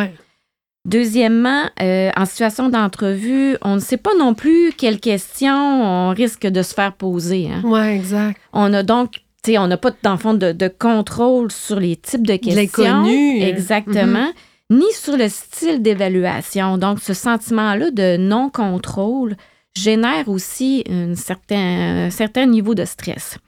Deuxièmement, 0.87 1.65
euh, 1.83 2.11
en 2.17 2.25
situation 2.25 2.69
d'entrevue, 2.69 3.57
on 3.63 3.75
ne 3.75 3.81
sait 3.81 3.97
pas 3.97 4.15
non 4.19 4.35
plus 4.35 4.73
quelles 4.73 5.01
questions 5.01 5.83
on 5.83 6.11
risque 6.11 6.47
de 6.47 6.63
se 6.63 6.73
faire 6.75 6.93
poser. 6.93 7.49
Hein. 7.53 7.61
Oui, 7.65 7.81
exact. 7.81 8.41
On 8.53 8.73
a 8.73 8.83
donc 8.83 9.21
on 9.57 9.69
n'a 9.69 9.77
pas 9.77 9.93
d'enfant 10.03 10.35
de, 10.35 10.53
de, 10.53 10.69
contrôle 10.69 11.53
sur 11.53 11.79
les 11.79 11.97
types 11.97 12.27
de 12.27 12.37
questions. 12.37 13.05
Exactement. 13.05 14.31
Mm-hmm. 14.31 14.77
Ni 14.77 14.93
sur 14.93 15.17
le 15.17 15.29
style 15.29 15.83
d'évaluation. 15.83 16.79
Donc, 16.79 16.99
ce 17.01 17.15
sentiment-là 17.15 17.93
de 17.93 18.17
non-contrôle 18.17 19.37
génère 19.77 20.29
aussi 20.29 20.83
un 20.91 21.15
certain 21.15 22.47
niveau 22.47 22.75
de 22.75 22.85
stress. 22.85 23.39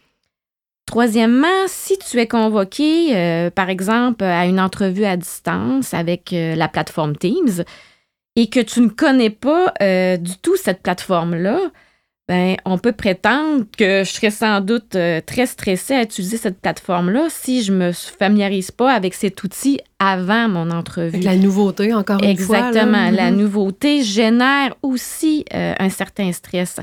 Troisièmement, 0.88 1.66
si 1.66 1.98
tu 1.98 2.18
es 2.18 2.26
convoqué, 2.26 3.14
euh, 3.14 3.50
par 3.50 3.68
exemple, 3.68 4.24
à 4.24 4.46
une 4.46 4.58
entrevue 4.58 5.04
à 5.04 5.18
distance 5.18 5.92
avec 5.92 6.32
euh, 6.32 6.54
la 6.54 6.66
plateforme 6.66 7.14
Teams 7.14 7.62
et 8.36 8.48
que 8.48 8.60
tu 8.60 8.80
ne 8.80 8.88
connais 8.88 9.28
pas 9.28 9.74
euh, 9.82 10.16
du 10.16 10.38
tout 10.38 10.56
cette 10.56 10.82
plateforme-là, 10.82 11.60
ben, 12.26 12.56
on 12.64 12.78
peut 12.78 12.92
prétendre 12.92 13.66
que 13.76 14.02
je 14.02 14.10
serais 14.10 14.30
sans 14.30 14.62
doute 14.62 14.96
très 15.26 15.44
stressée 15.44 15.94
à 15.94 16.02
utiliser 16.04 16.38
cette 16.38 16.58
plateforme-là 16.58 17.26
si 17.28 17.62
je 17.62 17.72
me 17.72 17.92
familiarise 17.92 18.70
pas 18.70 18.90
avec 18.90 19.12
cet 19.12 19.42
outil 19.44 19.80
avant 19.98 20.48
mon 20.48 20.70
entrevue. 20.70 21.20
la 21.20 21.36
nouveauté, 21.36 21.92
encore 21.92 22.22
une 22.22 22.36
fois. 22.38 22.56
Exactement. 22.56 23.10
La 23.10 23.30
mm-hmm. 23.30 23.34
nouveauté 23.34 24.02
génère 24.02 24.74
aussi 24.82 25.44
un 25.52 25.90
certain 25.90 26.32
stress. 26.32 26.80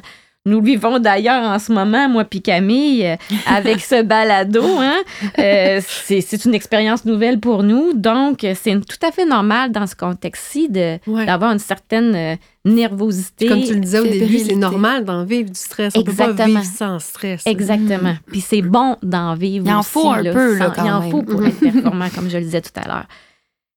Nous 0.47 0.61
vivons 0.61 0.99
d'ailleurs 0.99 1.43
en 1.43 1.57
ce 1.57 1.71
moment, 1.71 2.07
moi 2.07 2.23
puis 2.23 2.41
Camille, 2.41 3.05
euh, 3.05 3.15
avec 3.47 3.81
ce 3.81 4.03
balado. 4.03 4.63
Hein? 4.63 4.97
Euh, 5.39 5.81
c'est 5.87 6.45
une 6.45 6.53
expérience 6.53 7.03
nouvelle 7.05 7.39
pour 7.39 7.63
nous. 7.63 7.93
Donc, 7.93 8.45
c'est 8.55 8.79
tout 8.85 9.05
à 9.05 9.11
fait 9.11 9.25
normal 9.25 9.71
dans 9.71 9.87
ce 9.87 9.95
contexte-ci 9.95 10.69
d'avoir 10.69 11.51
une 11.51 11.59
certaine 11.59 12.15
euh, 12.15 12.35
nervosité. 12.63 13.47
Comme 13.47 13.63
tu 13.63 13.73
le 13.73 13.79
disais 13.79 13.99
au 13.99 14.03
début, 14.03 14.37
c'est 14.39 14.55
normal 14.55 15.03
d'en 15.03 15.23
vivre 15.23 15.49
du 15.49 15.59
stress. 15.59 15.93
On 15.95 16.01
Exactement. 16.01 16.35
peut 16.35 16.35
pas 16.35 16.45
vivre 16.45 16.63
sans 16.63 16.99
stress. 16.99 17.41
Exactement. 17.47 18.15
Puis 18.27 18.41
c'est 18.41 18.61
bon 18.61 18.97
d'en 19.01 19.33
vivre 19.33 19.65
Il 19.67 19.73
en 19.73 19.81
faut 19.81 20.11
un 20.11 20.23
peu, 20.23 20.57
là, 20.57 20.71
Il 20.77 20.91
en 20.91 21.09
faut 21.09 21.23
pour 21.23 21.43
être 21.43 21.59
performant, 21.59 22.09
comme 22.13 22.29
je 22.29 22.37
le 22.37 22.43
disais 22.43 22.61
tout 22.61 22.79
à 22.79 22.87
l'heure. 22.87 23.05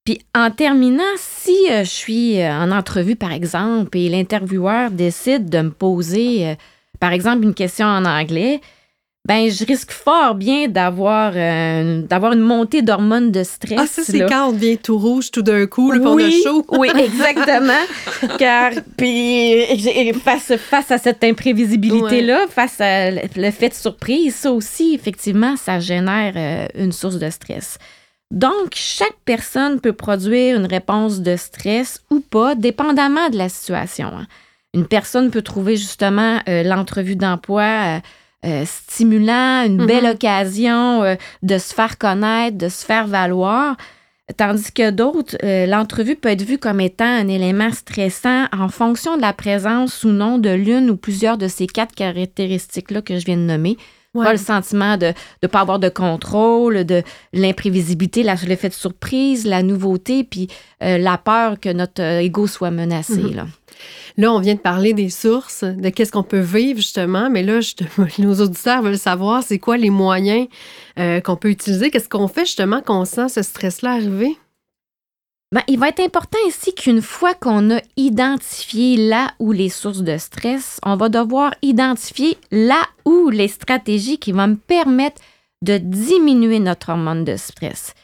Puis 0.08 0.22
en 0.34 0.50
terminant, 0.50 1.02
si 1.18 1.54
euh, 1.70 1.84
je 1.84 1.90
suis 1.90 2.40
euh, 2.40 2.50
en 2.50 2.70
entrevue, 2.70 3.14
par 3.14 3.30
exemple, 3.30 3.98
et 3.98 4.08
l'intervieweur 4.08 4.90
décide 4.90 5.50
de 5.50 5.60
me 5.60 5.70
poser, 5.70 6.46
euh, 6.46 6.54
par 6.98 7.12
exemple, 7.12 7.42
une 7.42 7.52
question 7.52 7.84
en 7.84 8.06
anglais, 8.06 8.62
ben 9.28 9.50
je 9.50 9.62
risque 9.66 9.90
fort 9.90 10.34
bien 10.34 10.68
d'avoir 10.68 11.32
euh, 11.36 12.00
d'avoir 12.00 12.32
une 12.32 12.40
montée 12.40 12.80
d'hormones 12.80 13.30
de 13.30 13.42
stress. 13.42 13.78
Ah, 13.78 13.86
ça, 13.86 14.02
c'est 14.02 14.20
quand 14.20 14.48
on 14.48 14.52
devient 14.52 14.78
tout 14.78 14.96
rouge 14.96 15.30
tout 15.30 15.42
d'un 15.42 15.66
coup, 15.66 15.92
le 15.92 16.00
fond 16.00 16.16
de 16.16 16.22
oui, 16.22 16.42
chaud. 16.42 16.64
oui, 16.70 16.88
exactement. 16.98 17.84
Car 18.38 18.72
puis 18.96 19.66
face 20.24 20.56
face 20.56 20.90
à 20.90 20.96
cette 20.96 21.22
imprévisibilité 21.22 22.22
là, 22.22 22.46
face 22.48 22.80
à 22.80 23.10
le 23.10 23.50
fait 23.50 23.68
de 23.68 23.74
surprise, 23.74 24.34
ça 24.34 24.52
aussi 24.52 24.94
effectivement, 24.94 25.56
ça 25.56 25.78
génère 25.78 26.32
euh, 26.34 26.66
une 26.82 26.92
source 26.92 27.18
de 27.18 27.28
stress. 27.28 27.76
Donc 28.30 28.72
chaque 28.74 29.16
personne 29.24 29.80
peut 29.80 29.94
produire 29.94 30.58
une 30.58 30.66
réponse 30.66 31.20
de 31.20 31.36
stress 31.36 32.02
ou 32.10 32.20
pas, 32.20 32.54
dépendamment 32.54 33.30
de 33.30 33.38
la 33.38 33.48
situation. 33.48 34.08
hein. 34.08 34.26
Une 34.74 34.86
personne 34.86 35.30
peut 35.30 35.42
trouver 35.42 35.76
justement 35.76 36.38
euh, 36.48 36.62
l'entrevue 36.62 37.16
d'emploi 37.16 37.62
euh, 37.62 38.00
euh, 38.44 38.64
stimulant, 38.66 39.64
une 39.66 39.86
belle 39.86 40.04
occasion 40.06 41.02
euh, 41.02 41.14
de 41.42 41.56
se 41.56 41.72
faire 41.74 41.96
connaître, 41.96 42.58
de 42.58 42.68
se 42.68 42.84
faire 42.84 43.06
valoir. 43.06 43.76
Tandis 44.36 44.70
que 44.72 44.90
d'autres, 44.90 45.38
l'entrevue 45.42 46.14
peut 46.14 46.28
être 46.28 46.42
vue 46.42 46.58
comme 46.58 46.82
étant 46.82 47.06
un 47.06 47.28
élément 47.28 47.72
stressant 47.72 48.44
en 48.52 48.68
fonction 48.68 49.16
de 49.16 49.22
la 49.22 49.32
présence 49.32 50.04
ou 50.04 50.08
non 50.08 50.36
de 50.36 50.50
l'une 50.50 50.90
ou 50.90 50.98
plusieurs 50.98 51.38
de 51.38 51.48
ces 51.48 51.66
quatre 51.66 51.94
caractéristiques-là 51.94 53.00
que 53.00 53.18
je 53.18 53.24
viens 53.24 53.38
de 53.38 53.42
nommer. 53.42 53.78
Ouais. 54.18 54.24
Pas 54.24 54.32
le 54.32 54.38
sentiment 54.38 54.96
de 54.96 55.12
ne 55.42 55.48
pas 55.48 55.60
avoir 55.60 55.78
de 55.78 55.88
contrôle, 55.88 56.84
de 56.84 57.02
l'imprévisibilité, 57.32 58.22
l'effet 58.22 58.68
de 58.68 58.74
surprise, 58.74 59.46
la 59.46 59.62
nouveauté, 59.62 60.24
puis 60.24 60.48
euh, 60.82 60.98
la 60.98 61.18
peur 61.18 61.60
que 61.60 61.68
notre 61.68 62.02
euh, 62.02 62.20
ego 62.20 62.46
soit 62.46 62.70
menacé. 62.70 63.18
Mhm. 63.18 63.36
là. 63.36 63.46
Là, 64.16 64.32
on 64.32 64.40
vient 64.40 64.54
de 64.54 64.60
parler 64.60 64.92
des 64.92 65.10
sources, 65.10 65.62
de 65.62 65.88
qu'est-ce 65.90 66.10
qu'on 66.10 66.24
peut 66.24 66.40
vivre, 66.40 66.78
justement, 66.78 67.30
mais 67.30 67.44
là, 67.44 67.60
nos 68.18 68.34
auditeurs 68.40 68.82
veulent 68.82 68.98
savoir 68.98 69.44
c'est 69.44 69.60
quoi 69.60 69.76
les 69.76 69.90
moyens 69.90 70.48
euh, 70.98 71.20
qu'on 71.20 71.36
peut 71.36 71.50
utiliser. 71.50 71.90
Qu'est-ce 71.90 72.08
qu'on 72.08 72.26
fait, 72.26 72.44
justement, 72.44 72.82
qu'on 72.82 73.04
sent 73.04 73.28
ce 73.28 73.42
stress-là 73.42 73.92
arriver? 73.92 74.36
Ben, 75.50 75.62
il 75.66 75.78
va 75.78 75.88
être 75.88 76.00
important 76.00 76.38
ici 76.46 76.74
qu'une 76.74 77.00
fois 77.00 77.32
qu'on 77.32 77.70
a 77.70 77.80
identifié 77.96 79.08
là 79.08 79.32
où 79.38 79.52
les 79.52 79.70
sources 79.70 80.02
de 80.02 80.18
stress, 80.18 80.78
on 80.84 80.96
va 80.96 81.08
devoir 81.08 81.54
identifier 81.62 82.36
là 82.50 82.82
où 83.06 83.30
les 83.30 83.48
stratégies 83.48 84.18
qui 84.18 84.32
vont 84.32 84.48
me 84.48 84.56
permettre 84.56 85.22
de 85.62 85.78
diminuer 85.78 86.58
notre 86.58 86.90
hormone 86.90 87.24
de 87.24 87.36
stress. 87.36 87.94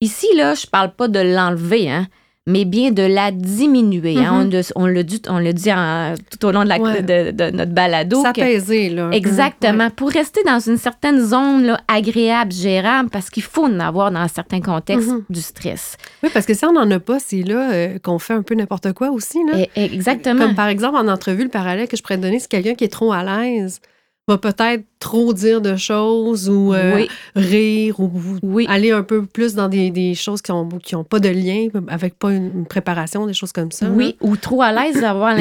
Ici, 0.00 0.26
là, 0.34 0.54
je 0.54 0.66
parle 0.66 0.92
pas 0.92 1.06
de 1.06 1.20
l'enlever, 1.20 1.88
hein, 1.88 2.08
mais 2.48 2.64
bien 2.64 2.90
de 2.90 3.02
la 3.02 3.30
diminuer. 3.30 4.16
hein. 4.18 4.32
Mhm. 4.32 4.40
On, 4.40 4.50
le- 4.50 4.62
on 4.76 4.86
le 4.88 5.04
dit, 5.04 5.22
on 5.28 5.38
le 5.38 5.52
dit 5.52 5.72
en- 5.72 6.14
tout 6.30 6.44
au 6.46 6.50
long 6.50 6.64
de, 6.64 6.68
la, 6.68 6.78
Ouais. 6.78 7.02
de, 7.02 7.30
de 7.30 7.50
notre 7.56 7.72
balado. 7.72 8.22
S'apaiser, 8.22 8.88
là. 8.88 9.08
peu. 9.10 9.14
Exactement. 9.16 9.90
Pour 9.90 10.10
rester 10.10 10.42
dans 10.44 10.58
une 10.58 10.78
certaine 10.78 11.20
zone 11.24 11.64
là, 11.66 11.80
agréable, 11.86 12.52
gérable, 12.52 13.10
parce 13.10 13.30
qu'il 13.30 13.42
faut 13.42 13.66
en 13.66 13.78
avoir 13.80 14.10
dans 14.10 14.26
certains 14.28 14.60
contextes 14.60 15.08
Mhm. 15.10 15.24
du 15.30 15.40
stress. 15.42 15.96
Oui, 16.22 16.30
parce 16.32 16.46
que 16.46 16.54
si 16.54 16.64
on 16.64 16.72
n'en 16.72 16.90
a 16.90 16.98
pas, 16.98 17.18
c'est 17.20 17.42
là 17.42 17.70
euh, 17.72 17.98
qu'on 18.02 18.18
fait 18.18 18.34
un 18.34 18.42
peu 18.42 18.54
n'importe 18.54 18.92
quoi 18.94 19.10
aussi. 19.10 19.38
Là. 19.50 19.58
Et- 19.76 19.94
exactement. 19.94 20.46
Comme 20.46 20.54
par 20.54 20.68
exemple, 20.68 20.96
en 20.96 21.06
entrevue, 21.08 21.44
le 21.44 21.50
parallèle 21.50 21.86
que 21.86 21.96
je 21.96 22.02
pourrais 22.02 22.16
donner, 22.18 22.38
c'est 22.40 22.48
quelqu'un 22.50 22.74
qui 22.74 22.84
est 22.84 22.88
trop 22.88 23.12
à 23.12 23.22
l'aise 23.22 23.80
va 24.28 24.38
peut-être 24.38 24.84
trop 25.00 25.32
dire 25.32 25.60
de 25.60 25.74
choses 25.76 26.48
ou 26.48 26.74
euh, 26.74 26.94
oui, 26.96 27.08
rire 27.34 27.98
ou 27.98 28.10
oui. 28.42 28.66
aller 28.68 28.90
un 28.92 29.02
peu 29.02 29.24
plus 29.24 29.54
dans 29.54 29.68
des, 29.68 29.90
des 29.90 30.14
choses 30.14 30.42
qui 30.42 30.52
n'ont 30.52 30.68
qui 30.68 30.94
ont 30.94 31.04
pas 31.04 31.18
de 31.18 31.28
lien, 31.30 31.68
avec 31.88 32.18
pas 32.18 32.30
une, 32.32 32.50
une 32.54 32.66
préparation, 32.66 33.26
des 33.26 33.32
choses 33.32 33.52
comme 33.52 33.72
ça. 33.72 33.88
Oui, 33.90 34.16
ou 34.20 34.36
trop 34.36 34.62
à 34.62 34.70
l'aise 34.72 35.00
d'avoir 35.00 35.34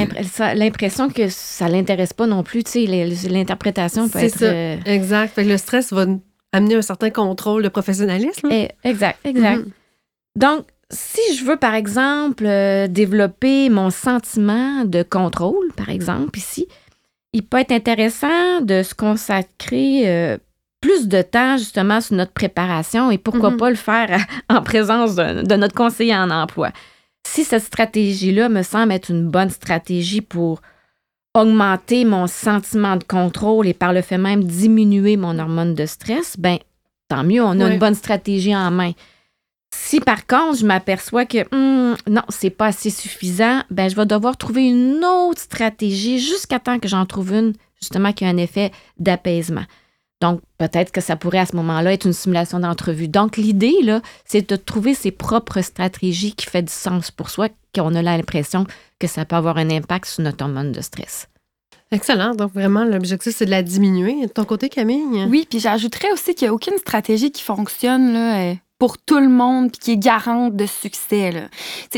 l'impression 0.55 1.09
que 1.09 1.27
ça 1.29 1.67
l'intéresse 1.67 2.13
pas 2.13 2.27
non 2.27 2.43
plus. 2.43 2.63
Tu 2.63 2.71
sais, 2.71 2.79
les- 2.85 3.09
l'interprétation 3.29 4.09
peut 4.09 4.19
C'est 4.19 4.25
être. 4.27 4.37
ça. 4.39 4.45
euh. 4.45 4.77
Exact. 4.85 5.33
Fait 5.35 5.43
que 5.43 5.49
le 5.49 5.57
stress 5.57 5.91
va 5.93 6.05
amener 6.53 6.75
un 6.75 6.81
certain 6.81 7.09
contrôle 7.09 7.63
de 7.63 7.69
professionnalisme. 7.69 8.47
eh, 8.51 8.69
exact, 8.83 9.19
exact. 9.25 9.57
Mhm. 9.65 9.71
Donc, 10.37 10.65
si 10.89 11.35
je 11.37 11.43
veux, 11.43 11.57
par 11.57 11.75
exemple, 11.75 12.45
euh, 12.45 12.87
développer 12.87 13.69
mon 13.69 13.89
sentiment 13.89 14.85
de 14.85 15.03
contrôle, 15.03 15.67
par 15.75 15.89
exemple, 15.89 16.37
ici, 16.39 16.67
il 17.33 17.43
peut 17.43 17.57
être 17.59 17.71
intéressant 17.71 18.61
de 18.61 18.83
se 18.83 18.93
consacrer 18.95 20.03
euh, 20.07 20.37
plus 20.81 21.07
de 21.07 21.21
temps, 21.21 21.57
justement, 21.57 22.01
sur 22.01 22.15
notre 22.15 22.31
préparation 22.33 23.11
et 23.11 23.17
pourquoi 23.17 23.51
Mhm. 23.51 23.57
pas 23.57 23.69
le 23.69 23.75
faire 23.75 24.25
en 24.49 24.61
présence 24.61 25.15
de, 25.15 25.43
de 25.45 25.55
notre 25.55 25.75
conseiller 25.75 26.15
en 26.15 26.29
emploi. 26.29 26.71
Si 27.27 27.43
cette 27.43 27.63
stratégie-là 27.63 28.47
me 28.49 28.63
semble 28.63 28.93
être 28.93 29.09
une 29.09 29.27
bonne 29.27 29.49
stratégie 29.49 30.21
pour 30.21 30.61
augmenter 31.33 32.05
mon 32.05 32.25
sentiment 32.27 32.95
de 32.95 33.03
contrôle 33.03 33.67
et 33.67 33.73
par 33.73 33.93
le 33.93 34.01
fait 34.01 34.17
même 34.17 34.43
diminuer 34.43 35.17
mon 35.17 35.37
hormone 35.37 35.75
de 35.75 35.85
stress, 35.85 36.35
ben 36.39 36.57
tant 37.09 37.23
mieux, 37.23 37.43
on 37.43 37.59
a 37.59 37.69
une 37.69 37.79
bonne 37.79 37.93
stratégie 37.95 38.55
en 38.55 38.71
main. 38.71 38.91
Si 39.75 39.99
par 39.99 40.25
contre, 40.25 40.59
je 40.59 40.65
m'aperçois 40.65 41.25
que 41.25 41.39
Hum, 41.55 41.95
non, 42.09 42.23
c'est 42.29 42.49
pas 42.49 42.67
assez 42.67 42.89
suffisant, 42.89 43.61
ben 43.69 43.89
je 43.89 43.95
vais 43.95 44.05
devoir 44.05 44.37
trouver 44.37 44.67
une 44.67 45.03
autre 45.03 45.41
stratégie 45.41 46.19
jusqu'à 46.19 46.59
temps 46.59 46.79
que 46.79 46.87
j'en 46.87 47.05
trouve 47.05 47.33
une 47.33 47.53
justement 47.79 48.11
qui 48.13 48.25
a 48.25 48.29
un 48.29 48.37
effet 48.37 48.71
d'apaisement. 48.97 49.63
Donc 50.19 50.41
peut-être 50.57 50.91
que 50.91 51.01
ça 51.01 51.15
pourrait 51.15 51.39
à 51.39 51.45
ce 51.45 51.55
moment-là 51.55 51.93
être 51.93 52.05
une 52.05 52.13
simulation 52.13 52.59
d'entrevue. 52.59 53.07
Donc 53.07 53.37
l'idée 53.37 53.77
là, 53.83 54.01
c'est 54.25 54.49
de 54.49 54.55
trouver 54.55 54.93
ses 54.93 55.11
propres 55.11 55.61
stratégies 55.61 56.33
qui 56.33 56.47
fait 56.47 56.63
du 56.63 56.73
sens 56.73 57.11
pour 57.11 57.29
soi, 57.29 57.49
qu'on 57.75 57.93
a 57.95 58.01
l'impression 58.01 58.65
que 58.99 59.07
ça 59.07 59.25
peut 59.25 59.35
avoir 59.35 59.57
un 59.57 59.69
impact 59.69 60.05
sur 60.05 60.23
notre 60.23 60.43
hormone 60.43 60.71
de 60.71 60.81
stress. 60.81 61.27
Excellent. 61.91 62.35
Donc, 62.35 62.53
vraiment, 62.53 62.83
l'objectif, 62.83 63.33
c'est 63.33 63.45
de 63.45 63.51
la 63.51 63.63
diminuer. 63.63 64.25
De 64.25 64.31
ton 64.31 64.43
côté, 64.43 64.67
Camille? 64.67 65.25
Oui, 65.29 65.47
puis 65.49 65.59
j'ajouterais 65.59 66.11
aussi 66.11 66.35
qu'il 66.35 66.45
n'y 66.45 66.49
a 66.49 66.53
aucune 66.53 66.77
stratégie 66.77 67.31
qui 67.31 67.41
fonctionne 67.41 68.11
là, 68.11 68.39
euh, 68.41 68.55
pour 68.79 68.97
tout 68.99 69.19
le 69.19 69.29
monde 69.29 69.71
puis 69.71 69.79
qui 69.79 69.91
est 69.93 69.97
garante 69.97 70.55
de 70.55 70.65
succès. 70.67 71.31
Là. 71.31 71.41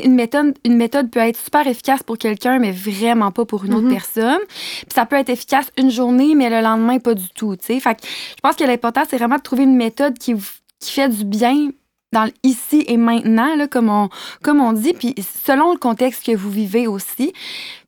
Une, 0.04 0.16
méthode, 0.16 0.58
une 0.64 0.78
méthode 0.78 1.10
peut 1.12 1.20
être 1.20 1.38
super 1.38 1.68
efficace 1.68 2.04
pour 2.04 2.18
quelqu'un, 2.18 2.58
mais 2.60 2.72
vraiment 2.72 3.32
pas 3.32 3.44
pour 3.46 3.66
une 3.66 3.74
autre 3.74 3.88
Mhm. 3.88 3.94
personne. 3.94 4.40
Puis 4.48 4.94
ça 4.96 5.06
peut 5.06 5.18
être 5.18 5.30
efficace 5.30 5.70
une 5.78 5.92
journée, 5.92 6.36
mais 6.36 6.50
le 6.50 6.62
lendemain, 6.62 7.00
pas 7.00 7.16
du 7.16 7.28
tout. 7.36 7.56
tu 7.58 7.66
sais. 7.66 7.80
Fait 7.80 7.96
que 7.96 8.02
je 8.06 8.42
pense 8.42 8.56
que 8.56 8.64
l'important, 8.64 9.02
c'est 9.10 9.18
vraiment 9.18 9.36
de 9.38 9.42
trouver 9.42 9.64
une 9.64 9.76
méthode 9.76 10.18
qui, 10.18 10.34
qui 10.80 10.92
fait 10.92 11.10
du 11.10 11.26
bien 11.26 11.70
dans 12.12 12.26
le 12.26 12.32
ici 12.44 12.84
et 12.88 12.98
maintenant, 12.98 13.56
là, 13.56 13.68
comme, 13.68 13.90
on, 13.90 14.10
comme 14.42 14.62
on 14.62 14.74
dit, 14.74 14.94
puis 14.94 15.14
selon 15.46 15.74
le 15.74 15.78
contexte 15.78 16.26
que 16.26 16.36
vous 16.36 16.50
vivez 16.50 16.88
aussi. 16.88 17.34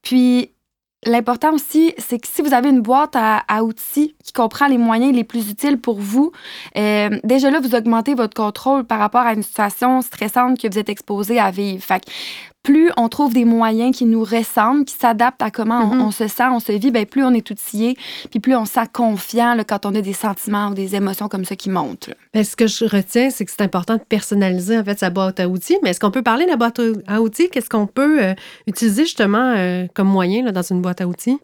Puis 0.04 0.52
L'important 1.04 1.54
aussi, 1.54 1.96
c'est 1.98 2.20
que 2.20 2.28
si 2.28 2.44
vous 2.44 2.54
avez 2.54 2.70
une 2.70 2.82
boîte 2.82 3.16
à, 3.16 3.64
outils 3.64 4.16
qui 4.24 4.34
comprend 4.34 4.68
les 4.68 4.78
moyens 4.78 5.16
les 5.16 5.24
plus 5.24 5.50
utiles 5.50 5.80
pour 5.80 6.00
vous, 6.00 6.32
euh, 6.78 7.10
déjà 7.24 7.50
là, 7.50 7.60
vous 7.60 7.74
augmentez 7.74 8.14
votre 8.14 8.36
contrôle 8.36 8.84
par 8.84 9.00
rapport 9.00 9.22
à 9.22 9.34
une 9.34 9.42
situation 9.42 10.02
stressante 10.04 10.62
que 10.62 10.68
vous 10.72 10.78
êtes 10.78 10.90
exposé 10.90 11.40
à 11.40 11.50
vivre. 11.50 11.84
Plus 12.64 12.92
on 12.98 13.10
trouve 13.10 13.34
des 13.34 13.46
moyens 13.46 13.96
qui 13.96 14.06
nous 14.06 14.24
ressemblent, 14.24 14.86
qui 14.86 14.96
s'adaptent 14.96 15.42
à 15.42 15.50
comment 15.50 15.80
on- 15.80 15.96
Mhm. 15.96 16.02
on, 16.04 16.12
se 16.12 16.28
sent, 16.28 16.44
on 16.52 16.60
se 16.60 16.72
vit, 16.74 16.92
ben 16.92 17.06
plus 17.06 17.24
on 17.24 17.34
est 17.34 17.50
outillé, 17.50 17.98
puis 18.30 18.40
plus 18.40 18.56
on 18.56 18.66
se 18.66 18.74
sent 18.74 18.88
confiant 18.94 19.56
là, 19.56 19.64
quand 19.64 19.86
on 19.86 19.96
a 19.96 20.02
des 20.02 20.14
sentiments 20.14 20.68
ou 20.70 20.74
des 20.74 20.96
émotions 20.96 21.28
comme 21.28 21.44
ça 21.46 21.56
qui 21.56 21.70
montent. 21.70 22.10
Ben, 22.34 22.44
ce 22.44 22.56
que 22.56 22.68
je 22.68 22.86
retiens, 22.86 23.30
c'est 23.32 23.46
que 23.46 23.52
c'est 23.52 23.64
important 23.64 23.96
de 23.96 24.04
personnaliser 24.08 24.78
en 24.78 24.84
fait 24.84 25.00
sa 25.00 25.10
boîte 25.10 25.40
à 25.40 25.48
outils. 25.50 25.78
Mais 25.82 25.90
est-ce 25.90 26.00
qu'on 26.00 26.12
peut 26.12 26.22
parler 26.22 26.46
de 26.46 26.52
la 26.52 26.58
boîte 26.58 26.80
à 27.08 27.22
outils? 27.22 27.50
Qu'est-ce 27.50 27.70
qu'on 27.70 27.88
peut 27.88 28.24
euh, 28.24 28.34
utiliser 28.68 29.04
justement 29.06 29.56
euh, 29.58 29.88
comme 29.96 30.08
moyen 30.08 30.44
là, 30.44 30.52
dans 30.52 30.62
une 30.62 30.82
boîte 30.82 31.02
à 31.02 31.08
outils? 31.08 31.38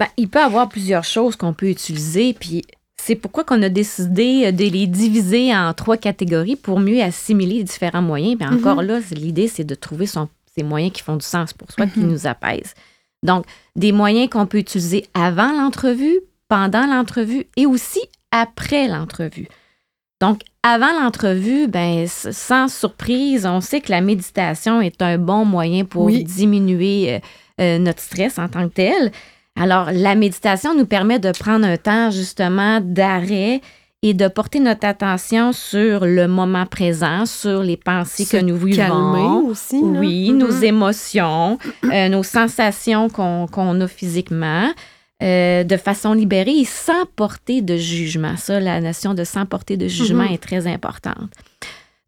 Ben, 0.00 0.06
il 0.16 0.28
peut 0.28 0.38
y 0.38 0.42
avoir 0.42 0.68
plusieurs 0.68 1.04
choses 1.04 1.36
qu'on 1.36 1.52
peut 1.52 1.68
utiliser, 1.68 2.32
puis 2.32 2.62
c'est 3.00 3.14
pourquoi 3.16 3.44
qu'on 3.44 3.62
a 3.62 3.68
décidé 3.68 4.50
de 4.52 4.64
les 4.64 4.86
diviser 4.86 5.54
en 5.54 5.72
trois 5.74 5.96
catégories 5.96 6.56
pour 6.56 6.80
mieux 6.80 7.00
assimiler 7.02 7.56
les 7.58 7.64
différents 7.64 8.02
moyens. 8.02 8.36
Puis 8.38 8.48
encore 8.48 8.82
là, 8.82 8.98
l'idée, 9.12 9.46
c'est 9.48 9.64
de 9.64 9.74
trouver 9.74 10.06
son, 10.06 10.28
ces 10.58 10.64
moyens 10.64 10.92
qui 10.92 11.02
font 11.02 11.16
du 11.16 11.24
sens 11.24 11.52
pour 11.52 11.70
soi, 11.70 11.86
qui 11.86 12.00
Mhm. 12.00 12.10
nous 12.10 12.26
apaisent. 12.26 12.74
Donc, 13.22 13.44
des 13.76 13.92
moyens 13.92 14.28
qu'on 14.30 14.46
peut 14.46 14.58
utiliser 14.58 15.06
avant 15.14 15.52
l'entrevue, 15.52 16.18
pendant 16.48 16.86
l'entrevue 16.86 17.46
et 17.56 17.66
aussi 17.66 18.00
après 18.30 18.88
l'entrevue. 18.88 19.48
Donc, 20.20 20.40
avant 20.62 20.92
l'entrevue, 21.00 21.68
ben, 21.68 22.06
sans 22.08 22.68
surprise, 22.68 23.46
on 23.46 23.60
sait 23.60 23.80
que 23.80 23.90
la 23.92 24.00
méditation 24.00 24.80
est 24.80 25.00
un 25.02 25.18
bon 25.18 25.44
moyen 25.44 25.84
pour 25.84 26.04
Oui. 26.04 26.24
diminuer 26.24 27.14
euh, 27.14 27.18
euh, 27.60 27.78
notre 27.78 28.00
stress 28.00 28.38
en 28.38 28.48
tant 28.48 28.68
que 28.68 28.74
tel. 28.74 29.12
Alors, 29.56 29.90
la 29.92 30.14
méditation 30.14 30.74
nous 30.74 30.86
permet 30.86 31.18
de 31.18 31.30
prendre 31.32 31.66
un 31.66 31.76
temps 31.76 32.10
justement 32.10 32.80
d'arrêt 32.80 33.60
et 34.02 34.14
de 34.14 34.28
porter 34.28 34.60
notre 34.60 34.86
attention 34.86 35.52
sur 35.52 36.06
le 36.06 36.28
moment 36.28 36.66
présent, 36.66 37.26
sur 37.26 37.62
les 37.64 37.76
pensées 37.76 38.24
Se 38.24 38.36
que 38.36 38.42
nous 38.42 38.56
vivons. 38.56 39.46
Aussi. 39.48 39.80
là. 39.80 39.98
Oui, 40.00 40.30
Mhm. 40.30 40.38
nos 40.38 40.50
émotions, 40.50 41.58
euh, 41.92 42.08
nos 42.08 42.22
sensations 42.22 43.08
qu'on 43.08 43.46
qu'on 43.48 43.80
a 43.80 43.88
physiquement, 43.88 44.70
euh, 45.22 45.64
de 45.64 45.76
façon 45.76 46.12
libérée 46.12 46.58
et 46.60 46.64
sans 46.64 47.06
porter 47.16 47.60
de 47.60 47.76
jugement. 47.76 48.36
Ça, 48.36 48.60
la 48.60 48.80
notion 48.80 49.14
de 49.14 49.24
sans 49.24 49.46
porter 49.46 49.76
de 49.76 49.88
jugement 49.88 50.22
Mhm. 50.24 50.32
est 50.34 50.38
très 50.42 50.66
importante. 50.68 51.30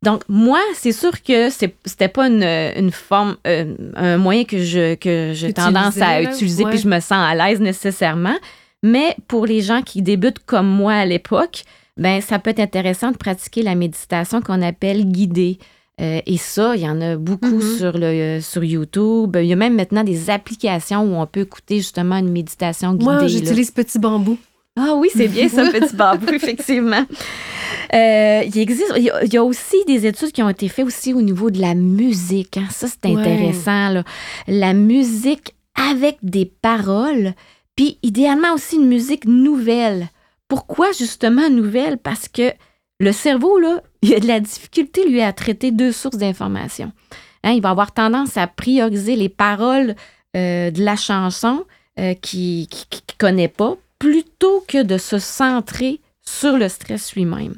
Donc, 0.03 0.23
moi, 0.29 0.61
c'est 0.75 0.93
sûr 0.93 1.21
que 1.23 1.51
c'était 1.51 2.09
pas 2.09 2.29
une, 2.29 2.43
une 2.45 2.93
forme, 2.93 3.37
euh, 3.47 3.75
un 3.97 4.17
moyen 4.17 4.45
que 4.45 4.59
je 4.63 4.95
que 4.95 5.33
j'ai 5.35 5.53
tendance 5.53 6.01
à 6.01 6.23
utiliser 6.23 6.65
ouais. 6.65 6.71
puis 6.71 6.79
je 6.79 6.89
me 6.89 7.01
sens 7.01 7.13
à 7.19 7.35
l'aise 7.35 7.61
nécessairement. 7.61 8.37
Mais 8.83 9.15
pour 9.29 9.45
les 9.45 9.61
gens 9.61 9.83
qui 9.83 10.01
débutent 10.01 10.39
comme 10.47 10.69
moi 10.69 10.95
à 10.95 11.05
l'époque, 11.05 11.65
ben 12.01 12.21
ça 12.21 12.41
peut 12.41 12.51
être 12.51 12.59
intéressant 12.61 13.13
de 13.13 13.17
pratiquer 13.17 13.63
la 13.63 13.77
méditation 13.77 14.41
qu'on 14.41 14.61
appelle 14.63 15.05
guidée. 15.07 15.59
Euh, 16.01 16.21
et 16.27 16.39
ça, 16.39 16.75
il 16.77 16.83
y 16.83 16.89
en 16.89 16.99
a 17.03 17.17
beaucoup 17.17 17.61
Mhm. 17.61 17.77
sur, 17.79 17.93
le, 17.95 18.41
sur 18.41 18.65
YouTube. 18.65 19.37
Il 19.39 19.45
y 19.47 19.53
a 19.53 19.57
même 19.57 19.77
maintenant 19.77 20.03
des 20.03 20.31
applications 20.31 21.03
où 21.03 21.15
on 21.21 21.27
peut 21.27 21.41
écouter 21.41 21.77
justement 21.77 22.17
une 22.17 22.31
méditation 22.33 22.93
guidée. 22.95 23.05
Moi, 23.05 23.27
j'utilise 23.27 23.71
Petit 23.71 23.99
Bambou. 23.99 24.39
Ah 24.79 24.95
oui, 24.97 25.09
c'est 25.15 25.29
bien 25.29 25.49
ça, 25.49 25.67
petit 25.73 25.95
bambou, 25.95 26.27
effectivement. 26.33 27.05
Euh, 27.93 28.43
il 28.47 28.59
existe, 28.59 28.93
il 28.97 29.03
y, 29.03 29.11
a, 29.11 29.25
il 29.25 29.33
y 29.33 29.37
a 29.37 29.45
aussi 29.45 29.77
des 29.87 30.07
études 30.07 30.33
qui 30.33 30.43
ont 30.43 30.49
été 30.49 30.69
faites 30.69 30.87
aussi 30.87 31.13
au 31.13 31.21
niveau 31.23 31.51
de 31.51 31.61
la 31.61 31.75
musique. 31.75 32.57
hein. 32.57 32.67
Ça, 32.71 32.87
c'est 32.89 33.11
Ouais. 33.11 33.21
intéressant. 33.21 33.91
là. 33.91 34.05
La 34.49 34.73
musique 34.73 35.55
avec 35.75 36.17
des 36.23 36.47
paroles, 36.47 37.35
puis 37.77 37.99
idéalement 38.03 38.55
aussi 38.55 38.77
une 38.77 38.87
musique 38.89 39.25
nouvelle. 39.27 40.09
Pourquoi 40.51 40.91
justement 40.91 41.49
nouvelle? 41.49 41.97
Parce 41.97 42.27
que 42.27 42.53
le 42.99 43.13
cerveau, 43.13 43.59
là, 43.61 43.83
il 44.03 44.13
a 44.15 44.21
de 44.21 44.27
la 44.27 44.41
difficulté, 44.41 45.09
lui, 45.09 45.23
à 45.23 45.33
traiter 45.33 45.71
deux 45.71 45.93
sources 45.93 46.19
d'informations. 46.19 46.93
Hein, 47.45 47.53
il 47.53 47.63
va 47.63 47.71
avoir 47.71 47.93
tendance 47.93 48.37
à 48.37 48.47
prioriser 48.49 49.17
les 49.17 49.31
paroles 49.31 49.95
euh, 50.37 50.71
de 50.71 50.85
la 50.85 50.97
chanson 50.97 51.65
euh, 51.99 52.15
qu'il 52.15 52.63
ne 52.63 53.17
connaît 53.17 53.49
pas 53.49 53.77
plutôt 53.99 54.65
que 54.67 54.83
de 54.83 54.99
se 54.99 55.19
centrer 55.21 56.01
sur 56.21 56.59
le 56.59 56.69
stress 56.69 57.15
lui-même. 57.15 57.55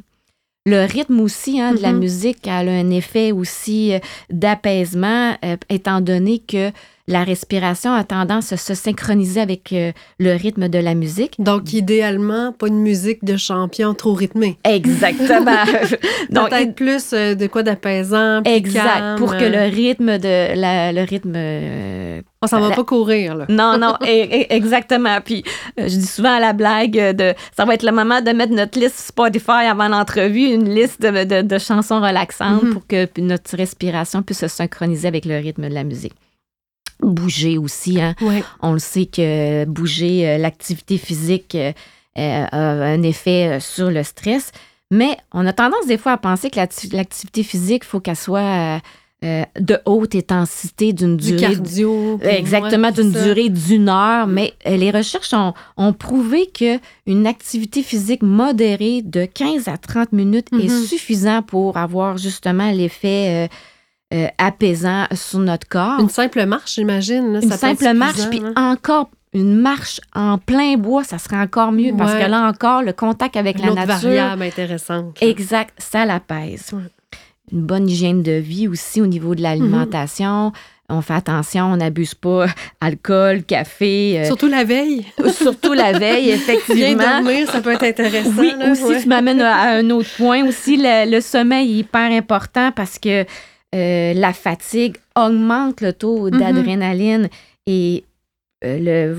Le 0.64 0.84
rythme 0.86 1.18
aussi 1.20 1.60
hein, 1.60 1.74
de 1.74 1.82
la 1.82 1.92
Mhm. 1.92 1.98
musique 1.98 2.46
a 2.46 2.58
un 2.58 2.90
effet 2.90 3.32
aussi 3.32 3.94
euh, 3.94 3.98
d'apaisement, 4.30 5.34
euh, 5.44 5.56
étant 5.68 6.00
donné 6.00 6.38
que 6.38 6.70
la 7.08 7.24
respiration 7.24 7.92
a 7.92 8.04
tendance 8.04 8.52
à 8.52 8.56
se 8.56 8.74
synchroniser 8.74 9.40
avec 9.40 9.72
euh, 9.72 9.90
le 10.20 10.34
rythme 10.36 10.68
de 10.68 10.78
la 10.78 10.94
musique. 10.94 11.34
Donc, 11.40 11.72
idéalement, 11.72 12.52
pas 12.52 12.68
une 12.68 12.78
musique 12.78 13.24
de 13.24 13.36
champion 13.36 13.92
trop 13.94 14.12
rythmée. 14.14 14.56
Exactement. 14.64 15.64
Donc, 16.30 16.50
Peut-être 16.50 16.74
plus 16.76 17.10
de 17.10 17.46
quoi 17.48 17.64
d'apaisant, 17.64 18.42
exact. 18.44 18.84
calme. 18.84 19.18
Pour 19.18 19.36
que 19.36 19.44
le 19.44 19.62
rythme 19.68 20.18
de 20.18 20.54
la, 20.54 20.92
le 20.92 21.02
rythme 21.02 21.32
euh, 21.34 22.22
On 22.42 22.46
s'en 22.48 22.60
va 22.60 22.70
la- 22.70 22.74
pas 22.76 22.84
courir, 22.84 23.36
là. 23.36 23.46
Non, 23.48 23.78
non, 23.78 23.94
e- 24.02 24.06
e- 24.42 24.46
exactement. 24.50 25.20
Puis 25.24 25.44
euh, 25.78 25.84
je 25.88 25.96
dis 25.96 26.06
souvent 26.06 26.34
à 26.34 26.40
la 26.40 26.52
blague 26.52 26.98
euh, 26.98 27.12
de 27.12 27.34
ça 27.56 27.64
va 27.64 27.74
être 27.74 27.84
le 27.84 27.92
moment 27.92 28.20
de 28.20 28.30
mettre 28.32 28.52
notre 28.52 28.78
liste 28.80 28.98
Spotify 28.98 29.64
avant 29.68 29.88
l'entrevue, 29.88 30.46
une 30.52 30.74
liste 30.74 31.00
de, 31.00 31.24
de- 31.24 31.42
de 31.42 31.58
chansons 31.58 32.00
relaxantes 32.00 32.62
Mhm. 32.64 32.72
pour 32.72 32.86
que 32.86 33.08
notre 33.20 33.56
respiration 33.56 34.22
puisse 34.22 34.40
se 34.40 34.48
synchroniser 34.48 35.06
avec 35.08 35.24
le 35.24 35.36
rythme 35.38 35.68
de 35.68 35.74
la 35.74 35.84
musique. 35.84 36.14
Bouger 37.00 37.58
aussi, 37.58 38.00
hein. 38.00 38.14
On 38.60 38.72
le 38.72 38.78
sait 38.78 39.06
que 39.06 39.64
bouger, 39.64 40.28
euh, 40.28 40.38
l'activité 40.38 40.98
physique 40.98 41.56
euh, 41.56 41.72
a 42.16 42.56
un 42.56 43.02
effet 43.02 43.58
sur 43.60 43.90
le 43.90 44.02
stress. 44.04 44.52
Mais 44.92 45.16
on 45.32 45.46
a 45.46 45.52
tendance 45.52 45.86
des 45.86 45.96
fois 45.98 46.12
à 46.12 46.16
penser 46.18 46.50
que 46.50 46.56
l'acti- 46.56 46.90
l'activité 46.92 47.42
physique, 47.42 47.82
il 47.84 47.88
faut 47.88 47.98
qu'elle 48.00 48.14
soit 48.14 48.80
euh, 49.24 49.44
de 49.60 49.78
haute 49.86 50.14
intensité, 50.14 50.92
d'une 50.92 51.16
Du 51.16 51.32
durée 51.36 51.52
cardio. 51.54 52.18
Exactement, 52.22 52.90
d'une 52.90 53.12
durée 53.12 53.48
d'une 53.48 53.88
heure. 53.88 54.26
Mais 54.26 54.52
euh, 54.66 54.76
les 54.76 54.90
recherches 54.90 55.32
ont, 55.32 55.54
ont 55.76 55.92
prouvé 55.92 56.46
que 56.52 56.78
une 57.06 57.26
activité 57.26 57.82
physique 57.82 58.22
modérée 58.22 59.02
de 59.02 59.24
15 59.24 59.68
à 59.68 59.76
30 59.76 60.12
minutes 60.12 60.48
est 60.52 60.68
Mhm. 60.68 60.84
suffisant 60.84 61.42
pour 61.42 61.76
avoir 61.76 62.16
justement 62.18 62.70
l'effet 62.72 63.48
euh, 64.14 64.16
euh, 64.24 64.26
apaisant 64.38 65.06
sur 65.14 65.38
notre 65.38 65.68
corps. 65.68 66.00
Une 66.00 66.08
simple 66.10 66.44
marche, 66.44 66.74
j'imagine. 66.74 67.38
Une 67.42 67.48
ça 67.50 67.56
simple 67.56 67.92
marche, 67.94 68.28
puis 68.28 68.42
hein. 68.44 68.72
encore 68.72 69.10
une 69.34 69.54
marche 69.58 69.98
en 70.14 70.36
plein 70.36 70.76
bois, 70.76 71.04
ça 71.04 71.16
serait 71.16 71.38
encore 71.38 71.72
mieux 71.72 71.94
parce 71.96 72.12
que 72.12 72.28
là 72.28 72.46
encore, 72.46 72.82
le 72.82 72.92
contact 72.92 73.36
avec 73.38 73.56
Une 73.58 73.64
la 73.66 73.72
autre 73.72 73.86
nature. 73.86 74.08
variable 74.10 74.42
intéressante. 74.42 75.16
Exact, 75.22 75.72
ça 75.78 76.04
l'apaise. 76.04 76.66
Ouais. 76.74 76.82
Une 77.52 77.62
bonne 77.62 77.88
hygiène 77.88 78.22
de 78.22 78.32
vie 78.32 78.66
aussi 78.68 79.00
au 79.00 79.06
niveau 79.06 79.34
de 79.34 79.42
l'alimentation. 79.42 80.52
On 80.88 81.00
fait 81.00 81.14
attention, 81.14 81.66
on 81.72 81.76
n'abuse 81.76 82.14
pas 82.14 82.46
alcool, 82.80 83.44
café, 83.44 84.18
euh, 84.20 84.24
Surtout 84.26 84.48
la 84.48 84.64
veille. 84.64 85.04
surtout 85.32 85.72
la 85.72 85.92
veille, 85.92 86.24
Bien 86.26 86.34
effectivement. 86.34 87.02
dormir, 87.22 87.50
ça 87.50 87.60
peut 87.60 87.72
être 87.72 87.84
intéressant. 87.84 88.30
Oui, 88.38 88.52
là, 88.58 88.70
aussi, 88.72 88.84
ouais. 88.84 89.00
tu 89.02 89.08
m'amènes 89.08 89.40
à 89.40 89.54
à 89.54 89.68
un 89.78 89.88
autre 89.90 90.10
point. 90.16 90.44
Aussi, 90.46 90.76
le, 90.76 91.10
le 91.10 91.20
sommeil 91.20 91.70
est 91.70 91.78
hyper 91.80 92.10
important 92.12 92.72
parce 92.72 92.98
que 92.98 93.24
euh, 93.74 94.12
la 94.14 94.32
fatigue 94.34 94.96
augmente 95.16 95.80
le 95.80 95.92
taux 95.94 96.30
Mhm. 96.30 96.38
d'adrénaline 96.38 97.28
et 97.66 98.04
euh, 98.64 99.14
le, 99.14 99.16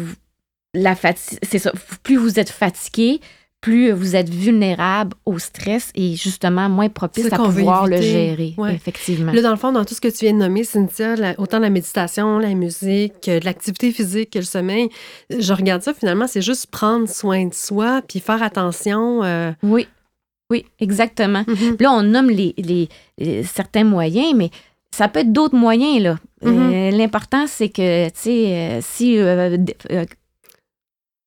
la 0.76 0.96
fatigue, 0.96 1.40
c'est 1.44 1.60
ça. 1.60 1.72
Plus 2.04 2.18
vous 2.18 2.40
êtes 2.40 2.50
fatigué, 2.52 3.20
plus 3.64 3.92
vous 3.94 4.18
êtes 4.18 4.30
vulnérable 4.30 5.16
au 5.26 5.40
stress 5.40 5.90
et 5.96 6.16
justement 6.18 6.68
moins 6.68 6.90
propice 6.90 7.32
à 7.32 7.38
pouvoir 7.38 7.88
le 7.88 8.02
gérer. 8.02 8.54
Ouais. 8.58 8.76
Effectivement. 8.76 9.32
Là, 9.32 9.42
dans 9.42 9.52
le 9.52 9.56
fond, 9.56 9.72
dans 9.72 9.86
tout 9.86 9.96
ce 9.96 10.02
que 10.02 10.10
tu 10.10 10.26
viens 10.26 10.34
de 10.34 10.40
nommer, 10.40 10.66
Cynthia, 10.66 11.16
la- 11.16 11.34
autant 11.40 11.60
la 11.60 11.70
méditation, 11.70 12.40
la 12.40 12.54
musique, 12.56 13.30
euh, 13.30 13.40
l'activité 13.44 13.92
physique 13.94 14.32
que 14.32 14.40
le 14.40 14.44
sommeil, 14.46 14.90
je 15.30 15.54
regarde 15.54 15.82
ça, 15.82 15.94
finalement, 15.94 16.28
c'est 16.28 16.42
juste 16.42 16.68
prendre 16.68 17.08
soin 17.08 17.46
de 17.46 17.54
soi, 17.54 18.02
puis 18.08 18.20
faire 18.20 18.44
attention. 18.44 19.24
euh, 19.24 19.54
Oui, 19.64 19.88
oui, 20.52 20.66
exactement. 20.82 21.46
mhm. 21.48 21.78
Là, 21.80 21.94
on 21.94 22.04
nomme 22.04 22.30
les, 22.30 22.54
les- 22.58 22.90
les- 23.18 23.44
certains 23.44 23.86
moyens, 23.86 24.34
mais 24.36 24.50
ça 24.94 25.08
peut 25.08 25.22
être 25.22 25.32
d'autres 25.32 25.56
moyens. 25.56 26.04
là. 26.04 26.18
Euh, 26.46 26.92
L'important, 26.92 27.46
c'est 27.48 27.70
que, 27.70 28.08
tu 28.10 28.12
sais, 28.16 28.46
euh, 28.52 28.80
si 28.82 29.18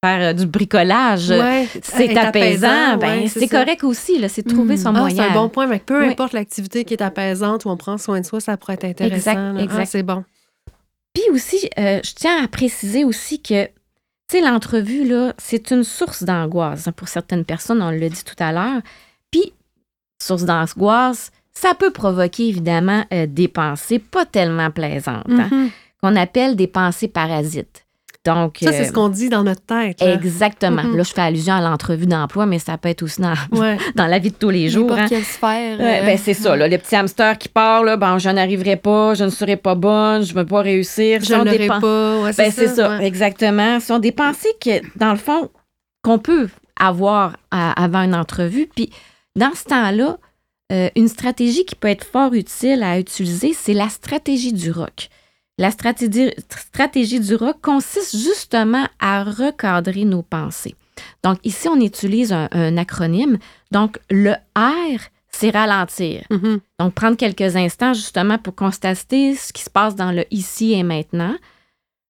faire 0.07 0.29
euh, 0.31 0.33
du 0.33 0.47
bricolage, 0.47 1.31
Ouais, 1.31 1.67
c'est 1.83 2.17
apaisant, 2.17 2.97
ben, 2.99 3.21
ouais, 3.23 3.29
c'est 3.29 3.49
correct 3.49 3.85
aussi. 3.85 4.23
C'est 4.29 4.47
de 4.47 4.53
trouver 4.53 4.75
Mm. 4.75 4.79
son 4.79 4.89
Ah, 4.95 5.01
moyen. 5.01 5.17
c'est 5.25 5.31
un 5.31 5.35
bon 5.35 5.49
point. 5.49 5.67
mais 5.67 5.79
peu 5.79 6.01
Oui. 6.01 6.09
importe 6.13 6.33
l'activité 6.33 6.85
qui 6.85 6.95
est 6.95 7.03
apaisante 7.03 7.65
ou 7.65 7.71
on 7.71 7.77
prend 7.77 7.99
soin 7.99 8.21
de 8.21 8.27
soi, 8.27 8.41
ça 8.41 8.57
pourrait 8.57 8.75
être 8.75 8.85
intéressant. 8.85 9.55
Ah, 9.71 9.85
c'est 9.87 10.03
bon. 10.03 10.25
Puis 11.15 11.25
aussi, 11.33 11.69
euh, 11.79 12.01
je 12.05 12.13
tiens 12.15 12.45
à 12.45 12.49
préciser 12.49 13.05
aussi 13.05 13.41
que, 13.41 13.65
tu 13.65 13.71
sais, 14.31 14.41
l'entrevue, 14.43 15.09
là, 15.09 15.33
c'est 15.39 15.71
une 15.71 15.83
source 15.85 16.23
d'angoisse 16.25 16.89
hein, 16.89 16.93
pour 16.93 17.09
certaines 17.09 17.45
personnes, 17.45 17.81
on 17.81 17.91
l'a 17.91 18.09
dit 18.09 18.25
tout 18.25 18.35
à 18.43 18.53
l'heure. 18.53 18.83
Puis, 19.31 19.53
source 20.23 20.45
d'angoisse, 20.45 21.31
ça 21.55 21.73
peut 21.75 21.91
provoquer 21.91 22.49
évidemment 22.49 23.05
euh, 23.15 23.27
des 23.27 23.49
pensées 23.49 23.99
pas 23.99 24.27
tellement 24.27 24.71
plaisantes, 24.71 25.25
hein, 25.31 25.49
Mhm. 25.51 25.71
qu'on 26.03 26.17
appelle 26.17 26.55
des 26.55 26.67
pensées 26.67 27.09
parasites. 27.09 27.86
Donc, 28.35 28.59
Ça, 28.63 28.73
c'est 28.73 28.83
euh, 28.83 28.85
ce 28.87 28.93
qu'on 28.93 29.09
dit 29.09 29.29
dans 29.29 29.43
notre 29.43 29.63
tête. 29.63 30.01
là. 30.01 30.15
Exactement. 30.15 30.83
Là, 30.83 31.03
je 31.03 31.13
fais 31.13 31.21
allusion 31.21 31.55
à 31.55 31.61
l'entrevue 31.61 32.07
d'emploi, 32.07 32.47
mais 32.47 32.59
ça 32.59 32.77
peut 32.79 32.89
être 32.89 33.03
aussi 33.03 33.21
dans, 33.21 33.35
Ouais. 33.53 33.77
dans 33.95 34.07
la 34.07 34.19
vie 34.19 34.31
de 34.31 34.37
tous 34.37 34.51
les 34.51 34.69
jours. 34.69 34.83
N'importe 34.91 35.01
hein. 35.01 35.07
quelle 35.09 35.25
sphère. 35.25 35.79
Ouais, 35.79 36.01
euh, 36.03 36.07
ben, 36.07 36.19
c'est 36.19 36.35
ça, 36.35 36.57
là, 36.57 36.69
le 36.69 36.79
petit 36.79 36.95
hamster 36.97 37.39
qui 37.39 37.49
part, 37.49 37.85
là, 37.85 37.97
ben, 37.97 38.19
je 38.19 38.29
n'arriverai 38.29 38.77
pas, 38.77 39.15
je 39.15 39.25
ne 39.25 39.31
serai 39.31 39.57
pas 39.57 39.75
bonne, 39.75 40.23
je 40.25 40.33
ne 40.35 40.39
vais 40.41 40.45
pas 40.45 40.61
réussir. 40.63 41.21
Je 41.23 41.35
ne 41.35 41.45
pen- 41.57 41.81
pas. 41.81 42.33
Ben, 42.37 42.51
c'est 42.51 42.69
ça, 42.69 43.03
exactement. 43.03 43.81
Ce 43.81 43.87
sont 43.87 43.99
des 43.99 44.13
pensées 44.13 44.53
que, 44.61 44.81
dans 44.99 45.13
le 45.13 45.19
fond, 45.19 45.51
qu'on 46.03 46.19
peut 46.19 46.49
avoir 46.79 47.37
à- 47.51 47.83
avant 47.83 48.03
une 48.03 48.15
entrevue. 48.15 48.69
Puis, 48.75 48.91
dans 49.35 49.53
ce 49.55 49.65
temps-là, 49.65 50.19
euh, 50.73 50.89
une 50.97 51.09
stratégie 51.09 51.65
qui 51.65 51.75
peut 51.75 51.89
être 51.89 52.05
fort 52.05 52.33
utile 52.35 52.83
à 52.83 52.99
utiliser, 52.99 53.53
c'est 53.55 53.73
la 53.73 53.89
stratégie 53.89 54.53
du 54.53 54.71
rock. 54.73 55.09
La 55.59 55.71
stratégie, 55.71 56.31
stratégie 56.51 57.21
du 57.21 57.35
rock 57.35 57.61
consiste 57.63 58.17
justement 58.17 58.87
à 58.99 59.25
recadrer 59.25 60.05
nos 60.05 60.23
pensées. 60.23 60.75
Donc, 61.23 61.39
ici, 61.45 61.69
on 61.69 61.81
utilise 61.81 62.33
un, 62.33 62.49
un 62.53 62.77
acronyme. 62.77 63.39
Donc, 63.71 63.99
le 64.11 64.33
R, 64.55 65.01
c'est 65.31 65.51
ralentir. 65.51 66.25
Mhm. 66.31 66.61
Donc, 66.79 66.95
prendre 66.95 67.17
quelques 67.17 67.57
instants 67.57 67.95
justement 67.95 68.39
pour 68.39 68.55
constater 68.55 69.35
ce 69.35 69.53
qui 69.53 69.63
se 69.63 69.71
passe 69.71 69.95
dans 69.95 70.13
le 70.13 70.25
ici 70.31 70.73
et 70.73 70.83
maintenant. 70.83 71.37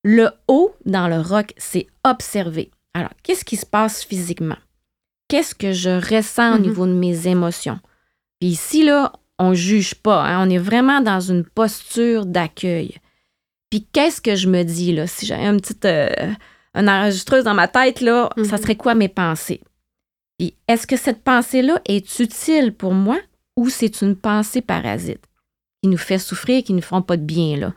Le 0.04 0.28
O 0.48 0.74
dans 0.85 1.09
le 1.09 1.20
rock, 1.20 1.52
c'est 1.56 1.87
observer. 2.04 2.70
Alors, 2.94 3.11
qu'est-ce 3.22 3.44
qui 3.44 3.56
se 3.56 3.66
passe 3.66 4.04
physiquement? 4.04 4.56
Qu'est-ce 5.28 5.54
que 5.54 5.72
je 5.72 5.90
ressens 6.14 6.54
au 6.54 6.59
Mhm. 6.59 6.62
niveau 6.62 6.87
de 6.87 6.92
mes 6.94 7.26
émotions? 7.28 7.80
Puis 8.40 8.50
ici, 8.50 8.85
là, 8.85 9.12
on 9.38 9.54
juge 9.54 9.94
pas. 9.94 10.24
hein. 10.24 10.46
On 10.46 10.50
est 10.50 10.59
vraiment 10.59 11.00
dans 11.00 11.20
une 11.20 11.44
posture 11.44 12.26
d'accueil. 12.26 12.96
Puis 13.76 13.86
qu'est-ce 13.92 14.22
que 14.22 14.36
je 14.36 14.48
me 14.48 14.62
dis, 14.62 14.94
là? 14.94 15.06
Si 15.06 15.26
j'avais 15.26 15.44
une 15.44 15.60
petite 15.60 15.84
euh, 15.84 16.08
une 16.74 16.88
enregistreuse 16.88 17.44
dans 17.44 17.52
ma 17.52 17.68
tête, 17.68 18.00
là, 18.00 18.30
ça 18.38 18.56
Mhm. 18.56 18.62
serait 18.62 18.76
quoi 18.76 18.94
mes 18.94 19.08
pensées? 19.10 19.60
Puis 20.38 20.54
est-ce 20.66 20.86
que 20.86 20.96
cette 20.96 21.22
pensée-là 21.22 21.82
est 21.84 22.18
utile 22.20 22.72
pour 22.72 22.94
moi 22.94 23.18
ou 23.54 23.68
c'est 23.68 24.00
une 24.00 24.16
pensée 24.16 24.62
parasite 24.62 25.20
qui 25.82 25.90
nous 25.90 25.98
fait 25.98 26.18
souffrir, 26.18 26.64
qui 26.64 26.72
ne 26.72 26.78
nous 26.78 26.82
font 26.82 27.02
pas 27.02 27.18
de 27.18 27.22
bien, 27.22 27.58
là? 27.58 27.74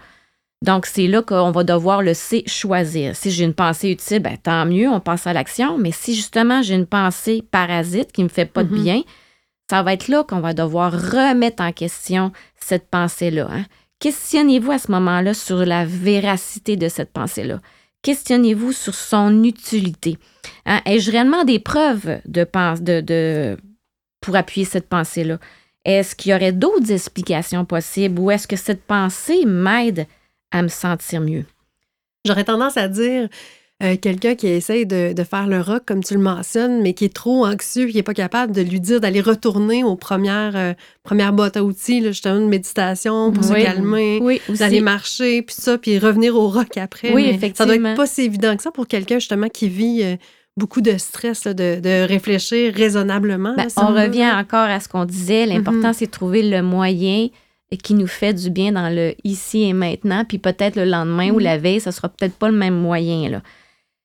Donc, 0.64 0.86
c'est 0.86 1.08
là 1.08 1.22
qu'on 1.22 1.52
va 1.52 1.66
devoir 1.66 2.02
le 2.02 2.14
C 2.14 2.44
choisir. 2.48 3.14
Si 3.18 3.30
j'ai 3.30 3.44
une 3.44 3.54
pensée 3.54 3.92
utile, 3.92 4.20
ben, 4.20 4.38
tant 4.38 4.66
mieux, 4.66 4.88
on 4.88 5.02
passe 5.02 5.28
à 5.28 5.34
l'action. 5.34 5.78
Mais 5.78 5.92
si 5.92 6.16
justement 6.16 6.62
j'ai 6.62 6.76
une 6.76 6.88
pensée 6.88 7.44
parasite 7.52 8.14
qui 8.14 8.22
ne 8.22 8.28
me 8.28 8.30
fait 8.30 8.46
pas 8.46 8.64
de 8.64 8.74
Mhm. 8.74 8.84
bien, 8.84 9.02
ça 9.70 9.84
va 9.84 9.92
être 9.92 10.08
là 10.08 10.24
qu'on 10.24 10.40
va 10.40 10.54
devoir 10.54 10.94
remettre 10.94 11.62
en 11.62 11.74
question 11.74 12.32
cette 12.58 12.90
pensée-là. 12.90 13.50
hein. 13.52 13.66
Questionnez-vous 14.00 14.72
à 14.72 14.80
ce 14.80 14.92
moment-là 14.92 15.34
sur 15.34 15.66
la 15.66 15.86
véracité 15.86 16.78
de 16.78 16.88
cette 16.90 17.12
pensée-là? 17.12 17.60
questionnez-vous 18.02 18.72
sur 18.72 18.96
son 18.96 19.44
utilité? 19.44 20.18
Hein, 20.66 20.82
Ai-je 20.86 21.12
réellement 21.12 21.44
des 21.44 21.60
preuves 21.60 22.22
de, 22.26 22.44
de, 22.44 23.02
de, 23.02 23.58
pour 24.22 24.36
appuyer 24.36 24.66
cette 24.66 24.88
pensée-là? 24.88 25.38
Est-ce 25.86 26.16
qu'il 26.16 26.32
y 26.32 26.36
aurait 26.36 26.52
d'autres 26.52 26.92
explications 26.92 27.66
possibles 27.66 28.20
ou 28.20 28.32
est-ce 28.32 28.48
que 28.48 28.56
cette 28.56 28.84
pensée 28.84 29.46
m'aide 29.46 30.08
à 30.52 30.62
me 30.62 30.68
sentir 30.68 31.22
mieux? 31.22 31.46
J'aurais 32.26 32.44
tendance 32.44 32.78
à 32.78 32.88
dire 32.88 33.30
euh, 33.82 33.96
quelqu'un 33.96 34.36
qui 34.36 34.48
essaye 34.48 34.86
de, 34.86 35.14
faire 35.24 35.48
le 35.48 35.62
rock, 35.62 35.84
comme 35.86 36.04
tu 36.04 36.14
le 36.14 36.20
mentionnes, 36.20 36.82
mais 36.82 36.94
qui 36.94 37.06
est 37.06 37.14
trop 37.14 37.46
anxieux, 37.46 37.88
qui 37.88 37.96
n'est 37.96 38.04
pas 38.04 38.14
capable 38.14 38.52
de 38.52 38.62
lui 38.62 38.82
dire 38.82 39.00
d'aller 39.00 39.22
retourner 39.22 39.86
aux 39.86 39.96
premières, 39.96 40.58
euh, 40.58 40.74
premières 41.04 41.32
boîtes 41.32 41.56
à 41.56 41.64
outils, 41.64 42.02
là, 42.02 42.10
justement, 42.10 42.40
une 42.40 42.50
méditation 42.50 43.32
pour 43.32 43.42
se 43.42 43.54
calmer, 43.54 44.20
d'aller 44.50 44.82
marcher, 44.82 45.44
puis 45.44 45.56
ça, 45.58 45.78
puis 45.78 45.98
revenir 45.98 46.36
au 46.36 46.50
rock 46.50 46.76
après. 46.76 47.14
Oui, 47.14 47.28
effectivement. 47.30 47.72
Ça 47.72 47.78
doit 47.78 47.92
être 47.92 47.96
pas 47.96 48.06
si 48.06 48.24
évident 48.24 48.58
que 48.58 48.64
ça 48.64 48.72
pour 48.72 48.86
quelqu'un, 48.86 49.20
justement, 49.20 49.48
qui 49.48 49.70
vit 49.70 50.04
euh, 50.04 50.18
beaucoup 50.58 50.82
de 50.82 50.98
stress, 50.98 51.44
de, 51.44 52.06
réfléchir 52.06 52.74
raisonnablement. 52.74 53.56
Ben, 53.56 53.68
on 53.78 53.94
revient 53.94 54.30
encore 54.30 54.68
à 54.68 54.82
ce 54.82 54.90
qu'on 54.90 55.06
disait. 55.06 55.46
L'important, 55.46 55.92
mm-hmm. 55.92 55.94
c'est 55.94 56.08
de 56.08 56.12
trouver 56.12 56.44
le 56.44 56.62
moyen 56.62 57.30
qui 57.82 57.94
nous 57.94 58.08
fait 58.08 58.34
du 58.34 58.50
bien 58.50 58.74
dans 58.74 58.94
le 58.94 59.14
ici 59.24 59.62
et 59.62 59.74
maintenant, 59.74 60.26
puis 60.28 60.38
peut-être 60.38 60.76
le 60.76 60.84
lendemain 60.84 61.30
ou 61.30 61.40
mm-hmm. 61.40 61.44
la 61.44 61.58
veille, 61.58 61.80
ça 61.80 61.94
sera 61.94 62.10
peut-être 62.10 62.36
pas 62.36 62.50
le 62.50 62.58
même 62.58 62.76
moyen. 62.76 63.30
Là. 63.30 63.42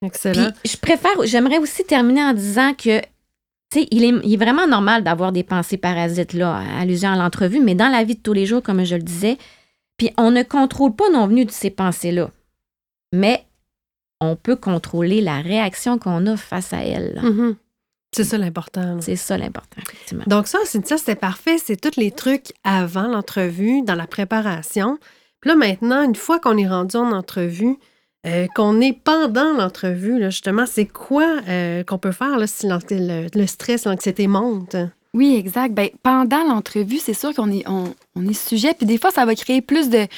Excellent. 0.05 0.51
je 0.64 0.77
préfère, 0.77 1.12
j'aimerais 1.25 1.59
aussi 1.59 1.85
terminer 1.85 2.23
en 2.23 2.33
disant 2.35 2.75
que, 2.75 3.01
tu 3.01 3.81
sais, 3.81 3.88
il 3.90 4.05
est, 4.05 4.12
il 4.25 4.35
est, 4.35 4.37
vraiment 4.37 4.67
normal 4.67 5.03
d'avoir 5.03 5.33
des 5.33 5.43
pensées 5.43 5.77
parasites, 5.77 6.33
là, 6.33 6.62
allusion 6.79 7.11
à 7.11 7.17
l'entrevue, 7.17 7.61
mais 7.61 7.75
dans 7.75 7.88
la 7.88 8.05
vie 8.05 8.17
de 8.17 8.21
tous 8.21 8.33
les 8.33 8.47
jours, 8.47 8.62
comme 8.62 8.85
je 8.85 8.97
le 8.97 9.03
disais, 9.03 9.38
puis 9.97 10.11
on 10.17 10.31
ne 10.31 10.43
contrôle 10.43 10.95
pas 10.95 11.09
non 11.11 11.27
venu 11.27 11.45
de 11.45 11.51
ces 11.51 11.71
pensées-là, 11.71 12.31
mais 13.12 13.45
on 14.21 14.37
peut 14.37 14.57
contrôler 14.57 15.21
la 15.21 15.40
réaction 15.40 15.99
qu'on 15.99 16.27
a 16.27 16.37
face 16.37 16.73
à 16.73 16.85
elles. 16.85 17.21
Mm-hmm. 17.23 17.55
C'est 18.14 18.25
ça 18.25 18.38
l'important. 18.38 19.01
C'est 19.01 19.17
ça 19.17 19.37
l'important, 19.37 19.81
effectivement. 19.83 20.25
Donc 20.27 20.47
ça, 20.47 20.59
ça 20.64 20.99
c'était 20.99 21.17
parfait. 21.17 21.59
C'est 21.59 21.77
tous 21.77 21.99
les 21.99 22.12
trucs 22.12 22.53
avant 22.62 23.09
l'entrevue, 23.09 23.83
dans 23.83 23.97
la 23.97 24.07
préparation. 24.07 24.99
Puis 25.40 25.51
là, 25.51 25.57
maintenant, 25.57 26.03
une 26.03 26.14
fois 26.14 26.38
qu'on 26.38 26.57
est 26.57 26.69
rendu 26.69 26.97
en 26.97 27.11
entrevue, 27.11 27.77
euh, 28.26 28.46
qu'on 28.54 28.80
est 28.80 28.92
pendant 28.92 29.52
l'entrevue, 29.52 30.22
justement, 30.22 30.64
c'est 30.66 30.87
quoi 30.87 31.40
euh, 31.48 31.84
qu'on 31.84 31.98
peut 31.98 32.12
faire 32.12 32.38
là, 32.38 32.46
si 32.46 32.66
le, 32.66 33.46
stress, 33.46 33.84
l'anxiété 33.84 34.26
monte? 34.26 34.76
Oui, 35.12 35.37
exact. 35.37 35.74
Ben, 35.74 35.90
pendant 36.02 36.42
l'entrevue, 36.42 36.98
c'est 36.98 37.14
sûr 37.14 37.32
qu'on 37.34 37.52
est, 37.52 37.64
on, 37.68 37.94
est 38.28 38.32
sujet. 38.32 38.74
Puis 38.74 38.84
des 38.84 38.98
fois, 38.98 39.12
ça 39.12 39.24
va 39.24 39.34
créer 39.37 39.60
plus 39.60 39.88
de, 39.88 40.08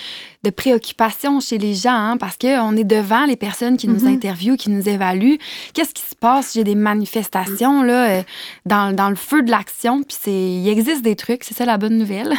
de 0.43 0.51
préoccupations 0.51 1.39
chez 1.41 1.59
les 1.59 1.75
gens 1.75 1.91
hein, 1.91 2.17
parce 2.17 2.39
qu'on 2.39 2.75
est 2.77 2.85
devant 2.85 3.27
les 3.27 3.37
personnes 3.37 3.77
qui 3.77 3.89
nous 3.89 4.05
mm-hmm. 4.05 4.15
interviewent, 4.15 4.57
qui 4.57 4.71
nous 4.71 4.89
évaluent. 4.89 5.37
Qu'est-ce 5.75 5.93
qui 5.93 6.03
se 6.03 6.15
passe? 6.15 6.55
J'ai 6.55 6.65
des 6.65 6.75
manifestations 6.75 7.83
là, 7.83 8.09
euh, 8.09 8.23
dans, 8.65 8.95
dans 8.95 9.11
le 9.11 9.17
feu 9.17 9.43
de 9.43 9.51
l'action. 9.51 10.03
Puis 10.03 10.17
il 10.33 10.69
existe 10.69 11.03
des 11.03 11.17
trucs. 11.17 11.45
C'est 11.45 11.55
ça 11.55 11.67
la 11.67 11.77
bonne 11.77 11.99
nouvelle. 11.99 12.33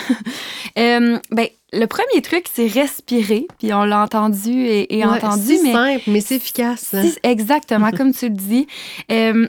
ben, 0.76 1.48
le 1.74 1.86
premier 1.86 2.22
truc, 2.22 2.46
c'est 2.52 2.68
respirer. 2.68 3.48
Puis 3.60 3.74
on 3.74 3.84
l'a 3.84 4.02
entendu 4.02 4.52
et, 4.52 5.06
entendu. 5.06 5.58
C'est 5.58 5.72
simple, 5.72 6.04
mais 6.08 6.22
c'est 6.22 6.36
efficace. 6.36 6.96
exactement, 7.24 7.92
comme 7.92 8.14
tu 8.14 8.30
le 8.30 8.36
dis. 8.36 8.68
Euh, 9.12 9.48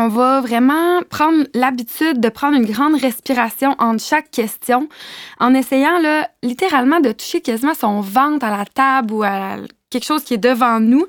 on 0.00 0.08
va 0.08 0.40
vraiment 0.40 1.02
prendre 1.10 1.44
l'habitude 1.54 2.20
de 2.20 2.28
prendre 2.28 2.56
une 2.56 2.66
grande 2.66 2.94
respiration 3.00 3.74
entre 3.80 4.02
chaque 4.02 4.30
question 4.30 4.88
en 5.40 5.54
essayant 5.54 5.98
là, 5.98 6.28
littéralement 6.44 7.00
de 7.00 7.10
toucher 7.10 7.40
quasiment 7.40 7.74
son 7.74 8.00
ventre 8.00 8.46
à 8.46 8.56
la 8.56 8.64
table 8.64 9.12
ou 9.12 9.22
à 9.24 9.38
la 9.38 9.56
quelque 9.90 10.04
chose 10.04 10.22
qui 10.22 10.34
est 10.34 10.38
devant 10.38 10.80
nous. 10.80 11.06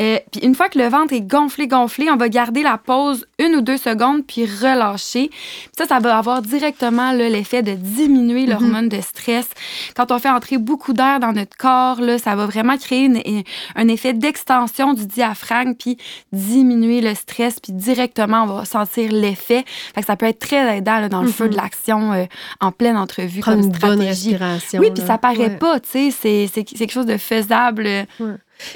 Euh, 0.00 0.18
puis 0.30 0.40
une 0.42 0.54
fois 0.54 0.68
que 0.68 0.78
le 0.78 0.88
ventre 0.88 1.12
est 1.12 1.20
gonflé, 1.20 1.66
gonflé, 1.66 2.10
on 2.10 2.16
va 2.16 2.28
garder 2.28 2.62
la 2.62 2.78
pause 2.78 3.26
une 3.38 3.56
ou 3.56 3.60
deux 3.60 3.76
secondes 3.76 4.24
puis 4.26 4.46
relâcher. 4.46 5.30
ça, 5.76 5.86
ça 5.86 5.98
va 5.98 6.16
avoir 6.16 6.40
directement 6.40 7.12
l'effet 7.12 7.62
de 7.62 7.72
diminuer 7.72 8.44
mhm. 8.44 8.50
l'hormone 8.50 8.88
de 8.88 9.00
stress. 9.00 9.48
Quand 9.94 10.10
on 10.12 10.18
fait 10.18 10.30
entrer 10.30 10.58
beaucoup 10.58 10.92
d'air 10.92 11.20
dans 11.20 11.32
notre 11.32 11.56
corps, 11.56 12.00
là, 12.00 12.18
ça 12.18 12.34
va 12.34 12.46
vraiment 12.46 12.76
créer 12.78 13.44
un 13.74 13.88
effet 13.88 14.14
d'extension 14.14 14.94
du 14.94 15.06
diaphragme 15.06 15.74
puis 15.74 15.98
diminuer 16.32 17.00
le 17.00 17.14
stress 17.14 17.60
puis 17.60 17.72
directement 17.72 18.44
on 18.44 18.46
va 18.46 18.64
sentir 18.64 19.12
l'effet. 19.12 19.64
ça 20.06 20.16
peut 20.16 20.26
être 20.26 20.38
très 20.38 20.78
aidant 20.78 21.06
dans 21.08 21.22
le 21.22 21.28
feu 21.28 21.48
de 21.48 21.54
mhm. 21.54 21.60
l'action 21.60 22.12
euh, 22.12 22.24
en 22.60 22.72
pleine 22.72 22.96
entrevue 22.96 23.40
comme 23.40 23.60
une 23.60 23.74
stratégie. 23.74 24.36
oui, 24.74 24.90
puis 24.90 25.04
ça 25.04 25.18
paraît 25.18 25.58
pas, 25.58 25.80
tu 25.80 26.10
sais, 26.10 26.48
c'est 26.52 26.64
quelque 26.64 26.92
chose 26.92 27.06
de 27.06 27.18
faisable 27.18 28.06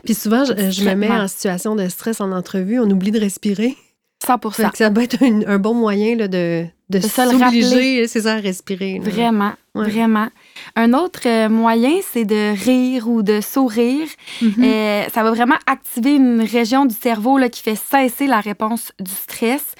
puis 0.04 0.14
souvent, 0.14 0.44
je, 0.44 0.84
me 0.84 0.94
mets 0.94 1.10
en 1.10 1.28
situation 1.28 1.76
de 1.76 1.88
stress 1.88 2.20
en 2.20 2.32
entrevue, 2.32 2.80
on 2.80 2.90
oublie 2.90 3.10
de 3.10 3.20
respirer. 3.20 3.76
100 4.24 4.50
ça. 4.52 4.70
ça 4.74 4.90
peut 4.90 5.02
être 5.02 5.22
un, 5.22 5.58
bon 5.58 5.74
moyen 5.74 6.16
là, 6.16 6.26
de, 6.26 6.64
de, 6.88 6.98
de 6.98 7.06
s'obliger 7.06 8.06
à 8.26 8.36
respirer. 8.36 8.98
Vraiment, 8.98 9.52
vraiment. 9.74 10.28
Un 10.74 10.92
autre 10.92 11.20
euh, 11.26 11.48
moyen, 11.48 12.00
c'est 12.12 12.24
de 12.24 12.52
rire 12.52 13.08
ou 13.08 13.22
de 13.22 13.40
sourire. 13.40 14.08
Mm-hmm. 14.42 14.64
Euh, 14.64 15.04
ça 15.12 15.22
va 15.22 15.30
vraiment 15.30 15.56
activer 15.66 16.14
une 16.14 16.42
région 16.42 16.86
du 16.86 16.94
cerveau 16.94 17.38
là, 17.38 17.48
qui 17.48 17.62
fait 17.62 17.76
cesser 17.76 18.26
la 18.26 18.40
réponse 18.40 18.92
du 18.98 19.10
stress. 19.10 19.74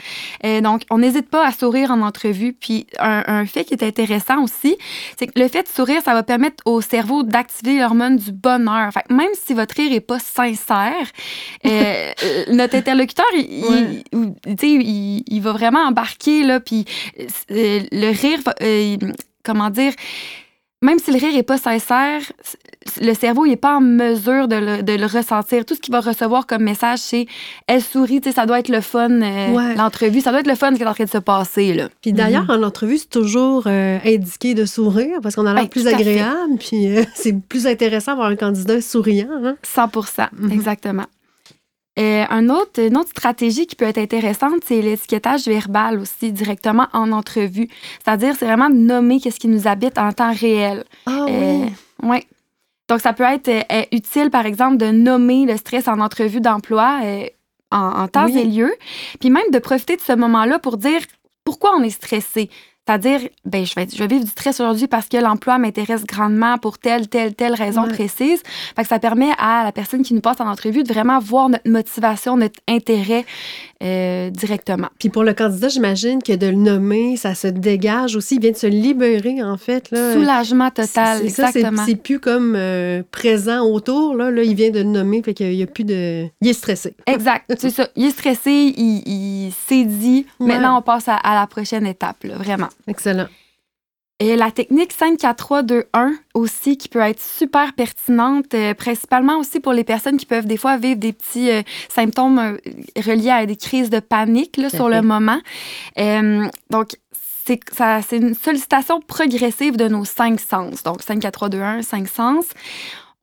Euh, 0.45 0.61
donc, 0.61 0.83
on 0.91 0.99
n'hésite 0.99 1.29
pas 1.29 1.47
à 1.47 1.53
sourire 1.53 1.91
en 1.91 2.01
entrevue. 2.03 2.53
Puis, 2.53 2.87
un, 2.99 3.45
fait 3.47 3.65
qui 3.65 3.75
est 3.75 3.83
intéressant 3.83 4.43
aussi, 4.43 4.77
c'est 5.19 5.27
que 5.27 5.39
le 5.39 5.49
fait 5.49 5.65
de 5.65 5.69
sourire, 5.69 6.03
ça 6.05 6.15
va 6.15 6.23
permettre 6.23 6.63
au 6.65 6.81
cerveau 6.81 7.23
d'activer 7.23 7.79
l'hormone 7.79 8.17
du 8.17 8.33
bonheur. 8.33 8.93
Fait 8.93 9.05
même 9.11 9.31
si 9.35 9.55
votre 9.55 9.75
rire 9.75 9.91
n'est 9.91 10.01
pas 10.01 10.19
sincère, 10.19 11.07
notre 12.53 12.77
interlocuteur, 12.77 13.27
il, 13.35 14.03
il, 14.13 15.25
il, 15.27 15.41
va 15.41 15.53
vraiment 15.53 15.81
embarquer, 15.81 16.43
là, 16.43 16.61
puis 16.61 16.85
le 17.49 18.11
rire, 18.13 18.41
comment 19.43 19.71
dire, 19.71 19.93
même 20.83 20.99
si 20.99 21.11
le 21.11 21.19
rire 21.19 21.33
n'est 21.33 21.43
pas 21.43 21.57
sincère, 21.57 22.21
le 23.01 23.15
cerveau 23.15 23.47
n'est 23.47 23.57
pas 23.57 23.77
en 23.77 23.81
mesure 23.81 24.47
de 24.47 24.57
le, 24.57 25.07
ressentir. 25.07 25.65
Tout 25.65 25.75
ce 25.75 25.81
qu'il 25.81 25.93
va 25.93 26.01
recevoir 26.01 26.47
comme 26.47 26.63
message, 26.63 26.99
c'est 26.99 27.27
elle 27.67 27.81
sourit, 27.81 28.21
ça 28.35 28.45
doit 28.45 28.59
être 28.59 28.69
le 28.69 28.83
fun, 28.83 29.11
euh, 29.11 29.75
l'entrevue, 29.75 30.21
ça 30.21 30.31
doit 30.31 30.41
être 30.41 30.47
le 30.47 30.55
fun 30.55 30.75
qui 30.75 30.83
est 30.83 30.87
en 30.87 30.93
train 30.93 31.05
de 31.05 31.11
se 31.11 31.19
passer. 31.19 31.73
Là. 31.73 31.89
Puis 32.03 32.13
d'ailleurs, 32.13 32.45
mhm. 32.45 32.63
en 32.63 32.67
entrevue, 32.67 32.99
c'est 32.99 33.09
toujours 33.09 33.65
euh, 33.67 33.99
indiqué 34.05 34.55
de 34.55 34.67
sourire 34.67 35.21
parce 35.23 35.35
qu'on 35.35 35.47
a 35.47 35.55
l'air 35.55 35.69
plus 35.69 35.87
agréable, 35.87 36.57
puis 36.59 36.89
euh, 36.89 37.05
c'est 37.15 37.35
plus 37.41 37.67
intéressant 37.67 38.13
d'avoir 38.13 38.29
un 38.29 38.37
candidat 38.37 38.81
souriant. 38.81 39.29
Hein? 39.43 39.57
100 39.63 39.91
mhm. 40.39 40.53
exactement. 40.53 41.07
Euh, 41.99 42.25
un 42.29 42.51
autre, 42.51 42.81
une 42.83 42.97
autre 42.99 43.11
stratégie 43.11 43.67
qui 43.67 43.75
peut 43.75 43.87
être 43.87 43.99
intéressante, 43.99 44.65
c'est 44.67 44.83
l'étiquetage 44.83 45.47
verbal 45.47 45.99
aussi, 45.99 46.31
directement 46.31 46.89
en 46.93 47.11
entrevue. 47.13 47.69
C'est-à-dire, 48.05 48.35
c'est 48.39 48.45
vraiment 48.45 48.69
de 48.69 48.75
nommer 48.75 49.19
qu'est-ce 49.19 49.41
qui 49.41 49.49
nous 49.49 49.67
habite 49.67 49.97
en 49.97 50.13
temps 50.13 50.33
réel. 50.33 50.85
Ah 51.07 51.25
oui. 51.27 51.33
Euh, 51.33 52.07
ouais. 52.07 52.25
Donc, 52.89 53.01
ça 53.01 53.13
peut 53.13 53.25
être 53.25 53.49
euh, 53.49 53.83
utile, 53.93 54.31
par 54.31 54.45
exemple, 54.45 54.77
de 54.77 54.91
nommer 54.91 55.47
le 55.47 55.57
stress 55.57 55.89
en 55.89 56.01
entrevue 56.01 56.41
d'emploi 56.41 57.01
en, 57.73 58.09
temps 58.09 58.29
et 58.29 58.45
lieu, 58.45 58.73
puis 59.19 59.31
même 59.31 59.51
de 59.53 59.59
profiter 59.59 59.97
de 59.97 60.01
ce 60.01 60.13
moment-là 60.13 60.59
pour 60.59 60.77
dire 60.77 61.01
pourquoi 61.45 61.75
on 61.77 61.83
est 61.83 61.91
stressé. 61.91 62.51
C'est-à-dire, 62.87 63.21
ben, 63.45 63.67
je, 63.67 63.75
vais, 63.75 63.89
je 63.93 63.99
vais 63.99 64.07
vivre 64.07 64.25
du 64.25 64.31
stress 64.31 64.61
aujourd'hui 64.61 64.87
parce 64.87 65.09
que 65.09 65.17
l'emploi 65.17 65.59
m'intéresse 65.59 66.05
grandement 66.05 66.57
pour 66.57 66.79
telle, 66.79 67.09
telle, 67.09 67.35
telle 67.35 67.55
raison 67.55 67.89
précise. 67.89 68.43
Fait 68.77 68.83
que 68.83 68.89
ça 68.89 69.01
permet 69.01 69.31
à 69.39 69.65
la 69.65 69.73
personne 69.73 70.03
qui 70.03 70.15
nous 70.15 70.21
passe 70.21 70.41
en 70.41 70.47
entrevue 70.47 70.85
de 70.85 70.93
vraiment 70.93 71.19
voir 71.19 71.49
notre 71.49 71.69
motivation, 71.69 72.37
notre 72.37 72.61
intérêt 72.69 73.25
euh, 73.83 74.31
directement. 74.31 74.89
Puis 74.99 75.09
pour 75.11 75.23
le 75.23 75.35
candidat, 75.35 75.69
j'imagine 75.69 76.23
que 76.23 76.33
de 76.33 76.47
le 76.47 76.55
nommer, 76.55 77.17
ça 77.17 77.35
se 77.35 77.47
dégage 77.47 78.17
aussi, 78.17 78.37
il 78.37 78.41
vient 78.41 78.53
de 78.53 78.57
se 78.57 78.67
libérer, 78.67 79.43
en 79.43 79.57
fait. 79.57 79.91
Là. 79.91 80.15
Soulagement 80.15 80.71
total, 80.71 81.23
exactement. 81.23 81.83
C'est 81.85 81.97
plus 81.97 82.19
comme 82.19 82.55
euh, 82.57 83.03
présent 83.11 83.65
autour, 83.65 84.15
là, 84.15 84.31
là, 84.31 84.43
il 84.43 84.55
vient 84.55 84.71
de 84.71 84.79
le 84.79 84.85
nommer, 84.85 85.23
fait 85.23 85.35
qu'il 85.35 85.51
n'y 85.51 85.63
a 85.63 85.67
plus 85.67 85.85
de... 85.85 86.27
Il 86.41 86.49
est 86.49 86.53
stressé. 86.55 86.95
Exact, 87.07 87.53
c'est 87.59 87.71
ça. 87.71 87.89
Il 87.97 88.07
est 88.07 88.11
stressé, 88.11 88.51
il, 88.51 89.53
s'est 89.67 89.85
dit, 89.85 90.27
maintenant 90.41 90.79
on 90.79 90.83
passe 90.83 91.09
à, 91.09 91.17
à 91.17 91.35
la 91.35 91.47
prochaine 91.47 91.87
étape, 91.87 92.25
là, 92.25 92.37
vraiment. 92.37 92.69
Excellent. 92.87 93.27
Et 94.19 94.35
la 94.35 94.51
technique 94.51 94.95
5, 94.95 95.19
4, 95.19 95.37
3, 95.37 95.63
2, 95.63 95.85
1 95.93 96.15
aussi, 96.33 96.79
qui 96.79 96.89
peut 96.89 97.01
être 97.01 97.21
super 97.21 97.75
pertinente, 97.75 98.55
euh, 98.55 98.73
principalement 98.73 99.39
aussi 99.39 99.61
pour 99.61 99.75
les 99.75 99.85
personnes 99.85 100.17
qui 100.17 100.25
peuvent 100.25 100.47
des 100.47 100.57
fois 100.57 100.79
vivre 100.79 100.99
des 100.99 101.13
petits 101.13 101.51
euh, 101.51 101.61
symptômes 101.91 102.39
euh, 102.39 102.57
reliés 102.97 103.31
à 103.31 103.45
des 103.45 103.57
crises 103.57 103.91
de 103.91 104.01
panique 104.01 104.57
là, 104.57 104.71
sur 104.71 104.89
le 104.89 105.03
moment. 105.03 105.39
donc, 106.71 106.97
c'est 107.45 108.17
une 108.17 108.35
sollicitation 108.35 109.01
progressive 109.01 109.77
de 109.77 109.87
nos 109.87 110.05
cinq 110.05 110.41
sens. 110.41 110.83
Donc, 110.83 111.03
5, 111.03 111.21
4, 111.21 111.33
3, 111.33 111.49
2, 111.51 111.61
1, 111.61 111.83
cinq 111.83 112.09
sens 112.09 112.47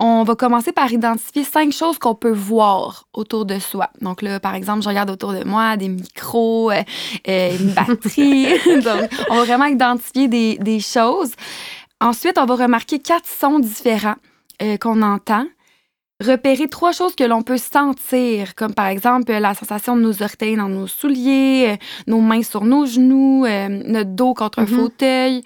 on 0.06 0.24
va 0.24 0.36
commencer 0.36 0.74
par 0.74 0.92
identifier 0.92 1.46
cinq 1.46 1.72
choses 1.72 1.98
qu'on 1.98 2.14
peut 2.14 2.32
voir 2.34 3.08
autour 3.14 3.46
de 3.46 3.58
soi. 3.58 3.90
Donc 4.02 4.22
là, 4.22 4.40
par 4.42 4.54
exemple, 4.54 4.82
je 4.82 4.90
regarde 4.90 5.10
autour 5.10 5.32
de 5.32 5.46
moi 5.46 5.78
des 5.78 5.88
micros, 5.88 6.72
euh, 6.72 6.84
euh, 7.30 7.58
une 7.58 7.72
batterie. 7.74 8.48
Donc, 8.84 9.10
on 9.30 9.36
va 9.36 9.44
vraiment 9.46 9.66
identifier 9.66 10.28
des, 10.28 10.80
choses. 10.82 11.32
Ensuite, 12.02 12.38
on 12.38 12.46
va 12.46 12.56
remarquer 12.56 13.00
quatre 13.00 13.28
sons 13.28 13.60
différents 13.60 14.16
euh, 14.62 14.76
qu'on 14.78 15.02
entend. 15.02 15.46
repérer 16.24 16.68
trois 16.68 16.92
choses 16.92 17.16
que 17.16 17.24
l'on 17.24 17.42
peut 17.42 17.58
sentir, 17.58 18.56
comme 18.56 18.74
par 18.74 18.88
exemple 18.88 19.32
la 19.32 19.54
sensation 19.54 19.96
de 19.98 20.02
nos 20.02 20.22
orteils 20.22 20.56
dans 20.58 20.70
nos 20.70 20.88
souliers, 20.88 21.78
nos 22.08 22.22
mains 22.22 22.44
sur 22.44 22.64
nos 22.66 22.86
genoux, 22.86 23.46
euh, 23.46 23.68
notre 23.70 24.12
dos 24.12 24.34
contre 24.34 24.60
un 24.60 24.64
Mhm. 24.66 24.76
fauteuil. 24.80 25.44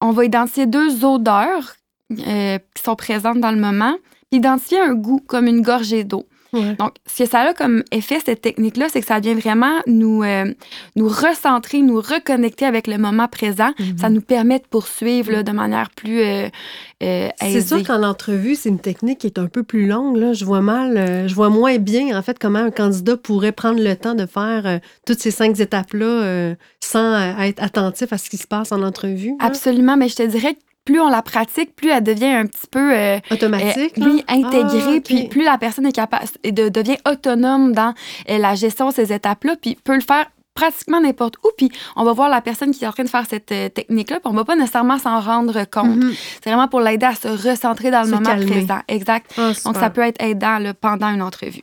On 0.00 0.10
va 0.12 0.24
identifier 0.24 0.66
deux 0.66 1.04
odeurs 1.04 1.76
euh, 2.12 2.58
qui 2.74 2.82
sont 2.82 2.96
présentes 2.96 3.40
dans 3.40 3.50
le 3.50 3.60
moment, 3.60 3.96
puis 4.30 4.38
identifier 4.38 4.80
un 4.80 4.94
goût 4.94 5.20
comme 5.26 5.46
une 5.46 5.62
gorgée 5.62 6.04
d'eau. 6.04 6.26
Ouais. 6.52 6.74
Donc, 6.78 6.94
ce 7.06 7.24
que 7.24 7.28
ça 7.28 7.40
a 7.40 7.54
comme 7.54 7.82
effet, 7.92 8.18
cette 8.24 8.40
technique-là, 8.40 8.86
c'est 8.90 9.00
que 9.00 9.06
ça 9.06 9.20
vient 9.20 9.34
vraiment 9.34 9.80
nous, 9.86 10.22
euh, 10.22 10.52
nous 10.94 11.08
recentrer, 11.08 11.82
nous 11.82 12.00
reconnecter 12.00 12.64
avec 12.64 12.86
le 12.86 12.98
moment 12.98 13.28
présent. 13.28 13.72
Mhm. 13.78 13.98
Ça 13.98 14.10
nous 14.10 14.20
permet 14.20 14.58
de 14.58 14.64
poursuivre 14.68 15.32
là, 15.32 15.42
de 15.42 15.52
manière 15.52 15.90
plus 15.90 16.20
euh, 16.20 16.48
euh, 17.02 17.28
C'est 17.40 17.60
sûr 17.60 17.82
qu'en 17.82 18.02
entrevue, 18.02 18.54
c'est 18.54 18.68
une 18.68 18.78
technique 18.78 19.18
qui 19.18 19.26
est 19.26 19.38
un 19.38 19.46
peu 19.46 19.62
plus 19.62 19.86
longue. 19.86 20.16
Là. 20.16 20.32
Je 20.32 20.44
vois 20.44 20.60
mal, 20.60 21.28
je 21.28 21.34
vois 21.34 21.50
moins 21.50 21.78
bien, 21.78 22.16
en 22.16 22.22
fait, 22.22 22.38
comment 22.38 22.58
un 22.58 22.70
candidat 22.70 23.16
pourrait 23.16 23.52
prendre 23.52 23.82
le 23.82 23.96
temps 23.96 24.14
de 24.14 24.26
faire 24.26 24.80
toutes 25.06 25.20
ces 25.20 25.30
cinq 25.30 25.58
étapes-là 25.58 26.54
sans 26.80 27.36
être 27.40 27.62
attentif 27.62 28.12
à 28.12 28.18
ce 28.18 28.30
qui 28.30 28.36
se 28.36 28.46
passe 28.46 28.72
en 28.72 28.82
entrevue. 28.82 29.30
là. 29.30 29.46
Absolument, 29.46 29.96
mais 29.96 30.08
je 30.08 30.16
te 30.16 30.22
dirais 30.22 30.54
que 30.54 30.60
plus 30.86 31.00
on 31.00 31.08
la 31.10 31.20
pratique, 31.20 31.76
plus 31.76 31.90
elle 31.90 32.02
devient 32.02 32.24
un 32.32 32.46
petit 32.46 32.66
peu 32.70 32.94
euh, 32.96 33.18
Automatique. 33.30 33.98
euh, 33.98 34.04
là? 34.04 34.06
oui, 34.06 34.24
intégrée, 34.28 34.80
Ah, 34.82 34.94
ok. 34.96 35.02
puis 35.02 35.28
plus 35.28 35.42
la 35.44 35.58
personne 35.58 35.84
est 35.84 35.92
capable 35.92 36.24
et 36.42 36.52
de, 36.52 36.70
devient 36.70 36.96
autonome 37.06 37.72
dans 37.72 37.92
euh, 38.30 38.38
la 38.38 38.54
gestion 38.54 38.88
de 38.88 38.94
ces 38.94 39.12
étapes-là, 39.12 39.56
puis 39.60 39.76
peut 39.84 39.94
le 39.94 40.00
faire 40.00 40.26
pratiquement 40.54 41.02
n'importe 41.02 41.36
où, 41.44 41.48
puis 41.58 41.70
on 41.96 42.04
va 42.04 42.14
voir 42.14 42.30
la 42.30 42.40
personne 42.40 42.70
qui 42.70 42.84
est 42.84 42.86
en 42.88 42.92
train 42.92 43.04
de 43.04 43.10
faire 43.10 43.26
cette 43.28 43.46
technique-là, 43.74 44.20
puis 44.20 44.30
on 44.32 44.34
va 44.34 44.44
pas 44.46 44.56
nécessairement 44.56 44.98
s'en 44.98 45.20
rendre 45.20 45.64
compte. 45.70 45.96
Mhm. 45.96 46.14
C'est 46.42 46.48
vraiment 46.48 46.66
pour 46.68 46.80
l'aider 46.80 47.04
à 47.04 47.14
se 47.14 47.28
recentrer 47.28 47.90
dans 47.90 48.02
le 48.04 48.08
moment 48.08 48.22
calmer. 48.30 48.46
présent. 48.46 48.78
Exact. 48.88 49.30
Ah, 49.36 49.50
Donc, 49.66 49.76
ça 49.76 49.90
peut 49.90 50.00
être 50.00 50.22
aidant 50.22 50.58
là, 50.58 50.72
pendant 50.72 51.08
une 51.12 51.20
entrevue. 51.20 51.60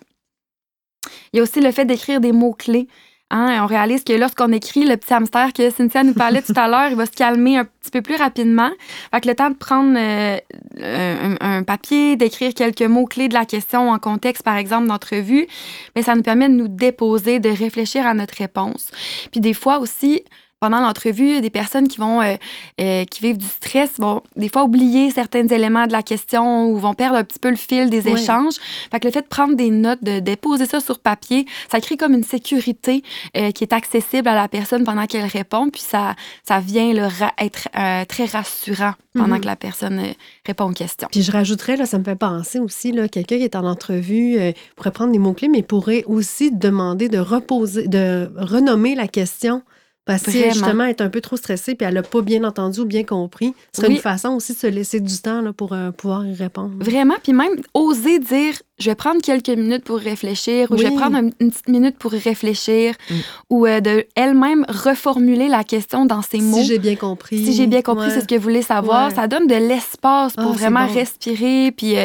Il 1.33 1.37
y 1.37 1.39
a 1.39 1.43
aussi 1.43 1.59
le 1.59 1.71
fait 1.71 1.85
d'écrire 1.85 2.19
des 2.21 2.31
mots-clés. 2.31 2.87
Hein, 3.31 3.63
on 3.63 3.65
réalise 3.65 4.03
que 4.03 4.13
lorsqu'on 4.13 4.51
écrit 4.51 4.85
le 4.85 4.95
petit 4.95 5.11
hamster 5.11 5.53
que 5.53 5.71
Cynthia 5.71 6.03
nous 6.03 6.13
parlait 6.13 6.43
tout 6.43 6.53
à 6.55 6.67
l'heure, 6.67 6.89
il 6.89 6.95
va 6.95 7.07
se 7.07 7.11
calmer 7.11 7.57
un 7.57 7.65
petit 7.65 7.89
peu 7.89 8.03
plus 8.03 8.15
rapidement. 8.15 8.69
Fait 9.11 9.21
que 9.21 9.27
le 9.27 9.33
temps 9.33 9.49
de 9.49 9.55
prendre 9.55 9.97
euh, 9.97 11.35
un, 11.41 11.63
papier, 11.63 12.15
d'écrire 12.15 12.53
quelques 12.53 12.83
mots-clés 12.83 13.29
de 13.29 13.33
la 13.33 13.45
question 13.45 13.89
en 13.89 13.97
contexte, 13.97 14.43
par 14.43 14.57
exemple, 14.57 14.87
d'entrevue, 14.87 15.47
mais 15.95 16.03
ça 16.03 16.13
nous 16.13 16.21
permet 16.21 16.47
de 16.47 16.53
nous 16.53 16.67
déposer, 16.67 17.39
de 17.39 17.49
réfléchir 17.49 18.05
à 18.05 18.13
notre 18.13 18.35
réponse. 18.37 18.91
Puis 19.31 19.41
des 19.41 19.55
fois 19.55 19.79
aussi, 19.79 20.23
pendant 20.63 20.79
l'entrevue, 20.79 21.41
des 21.41 21.49
personnes 21.49 21.87
qui 21.89 21.97
vont 21.99 22.21
euh, 22.21 22.35
euh, 22.79 23.03
qui 23.11 23.19
vivent 23.21 23.37
du 23.37 23.45
stress 23.45 23.91
vont 23.99 24.21
des 24.37 24.47
fois 24.47 24.63
oublier 24.63 25.11
certains 25.11 25.45
éléments 25.47 25.87
de 25.87 25.91
la 25.91 26.03
question 26.03 26.67
ou 26.69 26.77
vont 26.77 26.93
perdre 26.93 27.17
un 27.17 27.23
petit 27.25 27.39
peu 27.39 27.49
le 27.49 27.57
fil 27.57 27.89
des 27.89 28.03
échanges. 28.07 28.55
Fait 28.91 28.99
que 29.01 29.07
le 29.07 29.11
fait 29.11 29.23
de 29.23 29.27
prendre 29.27 29.55
des 29.55 29.69
notes, 29.71 30.01
de 30.03 30.19
déposer 30.19 30.65
ça 30.65 30.79
sur 30.79 30.99
papier, 30.99 31.45
ça 31.69 31.81
crée 31.81 31.97
comme 31.97 32.13
une 32.13 32.23
sécurité 32.23 33.03
euh, 33.35 33.51
qui 33.51 33.65
est 33.65 33.73
accessible 33.73 34.27
à 34.29 34.35
la 34.35 34.47
personne 34.47 34.85
pendant 34.85 35.05
qu'elle 35.05 35.25
répond, 35.25 35.69
puis 35.69 35.81
ça, 35.81 36.15
ça 36.47 36.59
vient 36.61 36.93
ra- 37.09 37.33
être 37.39 37.67
très 38.07 38.25
rassurant 38.25 38.93
pendant 39.13 39.35
Mhm. 39.35 39.41
que 39.41 39.45
la 39.45 39.55
personne 39.57 40.01
répond 40.47 40.65
aux 40.69 40.73
questions. 40.73 41.07
Puis 41.11 41.21
je 41.23 41.31
rajouterais, 41.31 41.75
là, 41.75 41.85
ça 41.85 41.99
me 41.99 42.03
fait 42.05 42.15
penser 42.15 42.59
aussi, 42.59 42.91
là, 42.93 43.07
quelqu'un 43.09 43.37
qui 43.37 43.43
est 43.43 43.55
en 43.55 43.65
entrevue 43.65 44.37
pourrait 44.75 44.91
prendre 44.91 45.11
des 45.11 45.19
mots-clés, 45.19 45.49
mais 45.49 45.61
pourrait 45.61 46.03
aussi 46.07 46.51
demander 46.51 47.09
de 47.09 47.19
reposer, 47.19 47.87
de 47.87 48.31
renommer 48.37 48.95
la 48.95 49.07
question. 49.07 49.61
Parce 50.05 50.23
que 50.23 50.31
justement, 50.31 50.83
elle 50.83 50.89
est 50.89 51.01
un 51.01 51.07
peu 51.09 51.21
trop 51.21 51.37
stressée 51.37 51.75
puis 51.75 51.87
elle 51.87 51.93
n'a 51.93 52.03
pas 52.03 52.21
bien 52.21 52.43
entendu 52.43 52.81
ou 52.81 52.85
bien 52.85 53.03
compris. 53.05 53.53
Ce 53.71 53.77
serait 53.81 53.87
Oui. 53.87 53.95
une 53.95 54.01
façon 54.01 54.29
aussi 54.31 54.51
de 54.53 54.57
se 54.57 54.67
laisser 54.67 54.99
du 54.99 55.17
temps 55.19 55.41
là, 55.41 55.53
pour 55.53 55.71
euh, 55.71 55.91
pouvoir 55.91 56.25
y 56.27 56.33
répondre. 56.33 56.71
Vraiment, 56.77 57.15
puis 57.23 57.31
même 57.31 57.53
oser 57.73 58.19
dire, 58.19 58.53
je 58.79 58.89
vais 58.89 58.95
prendre 58.95 59.21
quelques 59.21 59.47
minutes 59.49 59.85
pour 59.85 59.97
réfléchir, 59.99 60.69
ou 60.71 60.77
je 60.77 60.83
vais 60.83 60.91
prendre 60.91 61.15
un- 61.15 61.29
une 61.39 61.51
petite 61.51 61.69
minute 61.69 61.97
pour 61.97 62.11
réfléchir, 62.11 62.95
Mm. 63.09 63.13
ou 63.49 63.65
euh, 63.65 63.79
de 63.79 64.05
elle-même 64.15 64.65
reformuler 64.67 65.47
la 65.47 65.63
question 65.63 66.05
dans 66.05 66.21
ses 66.21 66.39
mots. 66.41 66.57
Si 66.57 66.65
j'ai 66.65 66.79
bien 66.79 66.95
compris. 66.97 67.37
Si 67.45 67.53
j'ai 67.53 67.67
bien 67.67 67.81
compris, 67.81 68.07
Ouais. 68.07 68.13
c'est 68.13 68.21
ce 68.21 68.27
que 68.27 68.35
vous 68.35 68.41
voulez 68.41 68.61
savoir. 68.61 69.07
Ouais. 69.07 69.15
Ça 69.15 69.27
donne 69.27 69.47
de 69.47 69.55
l'espace 69.55 70.33
pour 70.33 70.51
Ah, 70.51 70.57
vraiment 70.57 70.85
bon. 70.85 70.93
respirer 70.93 71.71
puis 71.71 71.95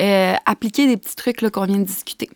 euh, 0.00 0.34
appliquer 0.44 0.88
des 0.88 0.96
petits 0.96 1.14
trucs 1.14 1.40
qu'on 1.50 1.66
vient 1.66 1.78
de 1.78 1.84
discuter. 1.84 2.28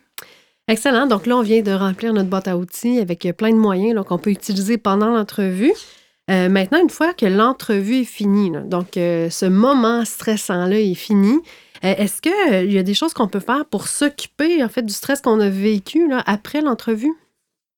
Excellent. 0.68 1.06
Donc 1.06 1.26
là, 1.26 1.36
on 1.36 1.42
vient 1.42 1.62
de 1.62 1.72
remplir 1.72 2.12
notre 2.12 2.28
boîte 2.28 2.46
à 2.48 2.56
outils 2.56 2.98
avec 3.00 3.24
euh, 3.26 3.32
plein 3.32 3.50
de 3.50 3.56
moyens 3.56 4.04
qu'on 4.06 4.18
peut 4.18 4.30
utiliser 4.30 4.76
pendant 4.78 5.08
l'entrevue. 5.10 5.72
Euh, 6.30 6.48
maintenant, 6.50 6.80
une 6.82 6.90
fois 6.90 7.14
que 7.14 7.24
l'entrevue 7.24 8.02
est 8.02 8.04
finie, 8.04 8.50
là, 8.50 8.60
donc 8.60 8.96
euh, 8.98 9.30
ce 9.30 9.46
moment 9.46 10.04
stressant-là 10.04 10.78
est 10.78 10.94
fini, 10.94 11.38
euh, 11.84 11.94
est-ce 11.96 12.20
qu'il 12.20 12.70
y 12.70 12.78
a 12.78 12.82
des 12.82 12.92
choses 12.94 13.14
qu'on 13.14 13.28
peut 13.28 13.40
faire 13.40 13.64
pour 13.64 13.88
s'occuper 13.88 14.62
en 14.62 14.68
fait 14.68 14.82
du 14.82 14.92
stress 14.92 15.22
qu'on 15.22 15.40
a 15.40 15.48
vécu 15.48 16.06
là, 16.06 16.22
après 16.26 16.60
l'entrevue? 16.60 17.14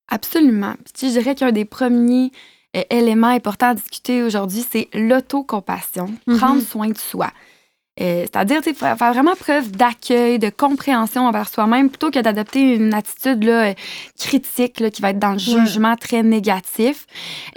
Absolument. 0.09 0.74
Puis, 0.92 1.09
je 1.14 1.18
dirais 1.20 1.37
qu'un 1.37 1.53
des 1.53 1.64
premiers 1.64 2.33
éléments 2.90 3.29
importants 3.29 3.68
à 3.70 3.74
discuter 3.74 4.22
aujourd'hui, 4.24 4.64
c'est 4.68 4.88
l'autocompassion, 4.94 6.12
Mhm. 6.26 6.37
prendre 6.37 6.62
soin 6.62 6.88
de 6.88 6.98
soi. 6.98 7.31
Euh, 8.00 8.22
C'est-à-dire, 8.22 8.62
faire 8.62 8.96
vraiment 8.96 9.34
preuve 9.38 9.70
d'accueil, 9.72 10.38
de 10.38 10.48
compréhension 10.50 11.26
envers 11.26 11.48
soi-même, 11.48 11.88
plutôt 11.90 12.10
que 12.10 12.18
d'adopter 12.18 12.74
une 12.76 12.94
attitude 12.94 13.44
là, 13.44 13.70
euh, 13.70 13.74
critique 14.18 14.80
là, 14.80 14.90
qui 14.90 15.02
va 15.02 15.10
être 15.10 15.18
dans 15.18 15.32
le 15.32 15.36
Ouais. 15.36 15.66
jugement 15.66 15.96
très 15.96 16.22
négatif. 16.22 17.06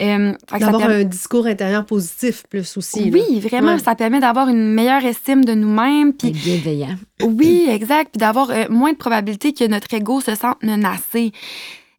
Euh, 0.02 0.34
D'avoir 0.52 0.78
permet- 0.80 0.96
un 0.96 1.04
discours 1.06 1.46
intérieur 1.48 1.86
positif 1.86 2.44
plus 2.50 2.76
aussi. 2.78 3.10
là. 3.10 3.20
Oui, 3.30 3.40
vraiment, 3.40 3.74
Ouais. 3.74 3.80
ça 3.80 3.96
permet 3.96 4.20
d'avoir 4.20 4.50
une 4.50 4.74
meilleure 4.74 5.06
estime 5.06 5.46
de 5.46 5.54
nous-mêmes, 5.54 6.14
puis 6.14 6.30
Être 6.30 6.36
bienveillant. 6.44 6.96
Oui, 7.24 7.66
exact. 7.70 8.12
Puis 8.12 8.20
d'avoir 8.20 8.50
euh, 8.50 8.66
moins 8.70 8.92
de 8.92 8.98
probabilité 8.98 9.54
que 9.54 9.64
notre 9.66 9.94
ego 9.94 10.20
se 10.22 10.36
sente 10.36 10.62
menacé. 10.62 11.32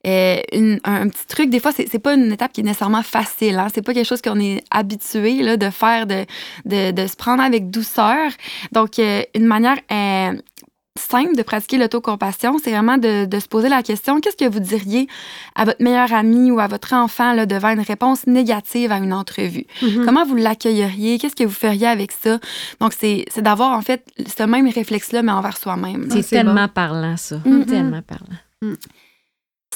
Euh, 0.07 0.37
une- 0.53 0.81
un, 0.85 1.03
un 1.03 1.09
petit 1.09 1.27
truc, 1.27 1.51
des 1.51 1.61
fois, 1.61 1.73
c'est 1.73 1.99
pas 1.99 2.14
une 2.14 2.33
étape 2.33 2.53
qui 2.53 2.61
est 2.61 2.64
nécessairement 2.64 3.03
facile. 3.03 3.59
Hein? 3.59 3.69
C'est 3.75 3.83
pas 3.83 3.95
quelque 3.95 4.07
chose 4.07 4.23
qu'on 4.23 4.38
est 4.40 4.62
habitué 4.71 5.43
là, 5.43 5.57
de 5.57 5.71
faire, 5.71 6.07
de, 6.07 6.25
de, 6.67 6.90
de 6.90 7.07
se 7.07 7.17
prendre 7.17 7.43
avec 7.43 7.71
douceur. 7.71 8.31
Donc, 8.73 8.99
euh, 8.99 9.23
une 9.35 9.47
manière 9.47 9.79
euh, 9.90 10.33
simple 10.97 11.35
de 11.37 11.43
pratiquer 11.43 11.77
l'autocompassion, 11.79 12.57
c'est 12.62 12.71
vraiment 12.71 12.99
de, 12.99 13.25
de 13.25 13.38
se 13.40 13.49
poser 13.49 13.69
la 13.69 13.83
question 13.83 14.21
qu'est-ce 14.21 14.37
que 14.37 14.49
vous 14.49 14.61
diriez 14.61 15.09
à 15.57 15.64
votre 15.64 15.83
meilleur 15.83 16.12
ami 16.12 16.53
ou 16.53 16.61
à 16.61 16.69
votre 16.69 16.93
enfant 16.93 17.33
là, 17.33 17.47
devant 17.47 17.71
une 17.71 17.81
réponse 17.81 18.27
négative 18.29 18.93
à 18.93 18.99
une 18.99 19.12
entrevue? 19.12 19.67
Mhm. 19.83 20.05
Comment 20.05 20.25
vous 20.25 20.37
l'accueilleriez? 20.37 21.19
Qu'est-ce 21.19 21.35
que 21.35 21.43
vous 21.45 21.51
feriez 21.51 21.88
avec 21.88 22.12
ça? 22.12 22.38
Donc, 22.81 22.93
c'est 22.97 23.25
c'est 23.31 23.43
d'avoir 23.43 23.73
en 23.77 23.83
fait 23.83 24.05
ce 24.37 24.45
même 24.45 24.69
réflexe-là, 24.69 25.23
mais 25.23 25.33
envers 25.33 25.57
soi-même. 25.57 26.05
Ah, 26.11 26.12
C'est 26.14 26.23
c'est 26.23 26.37
tellement 26.37 26.69
parlant, 26.69 27.17
ça. 27.17 27.38
Tellement 27.67 28.03
parlant. 28.03 28.75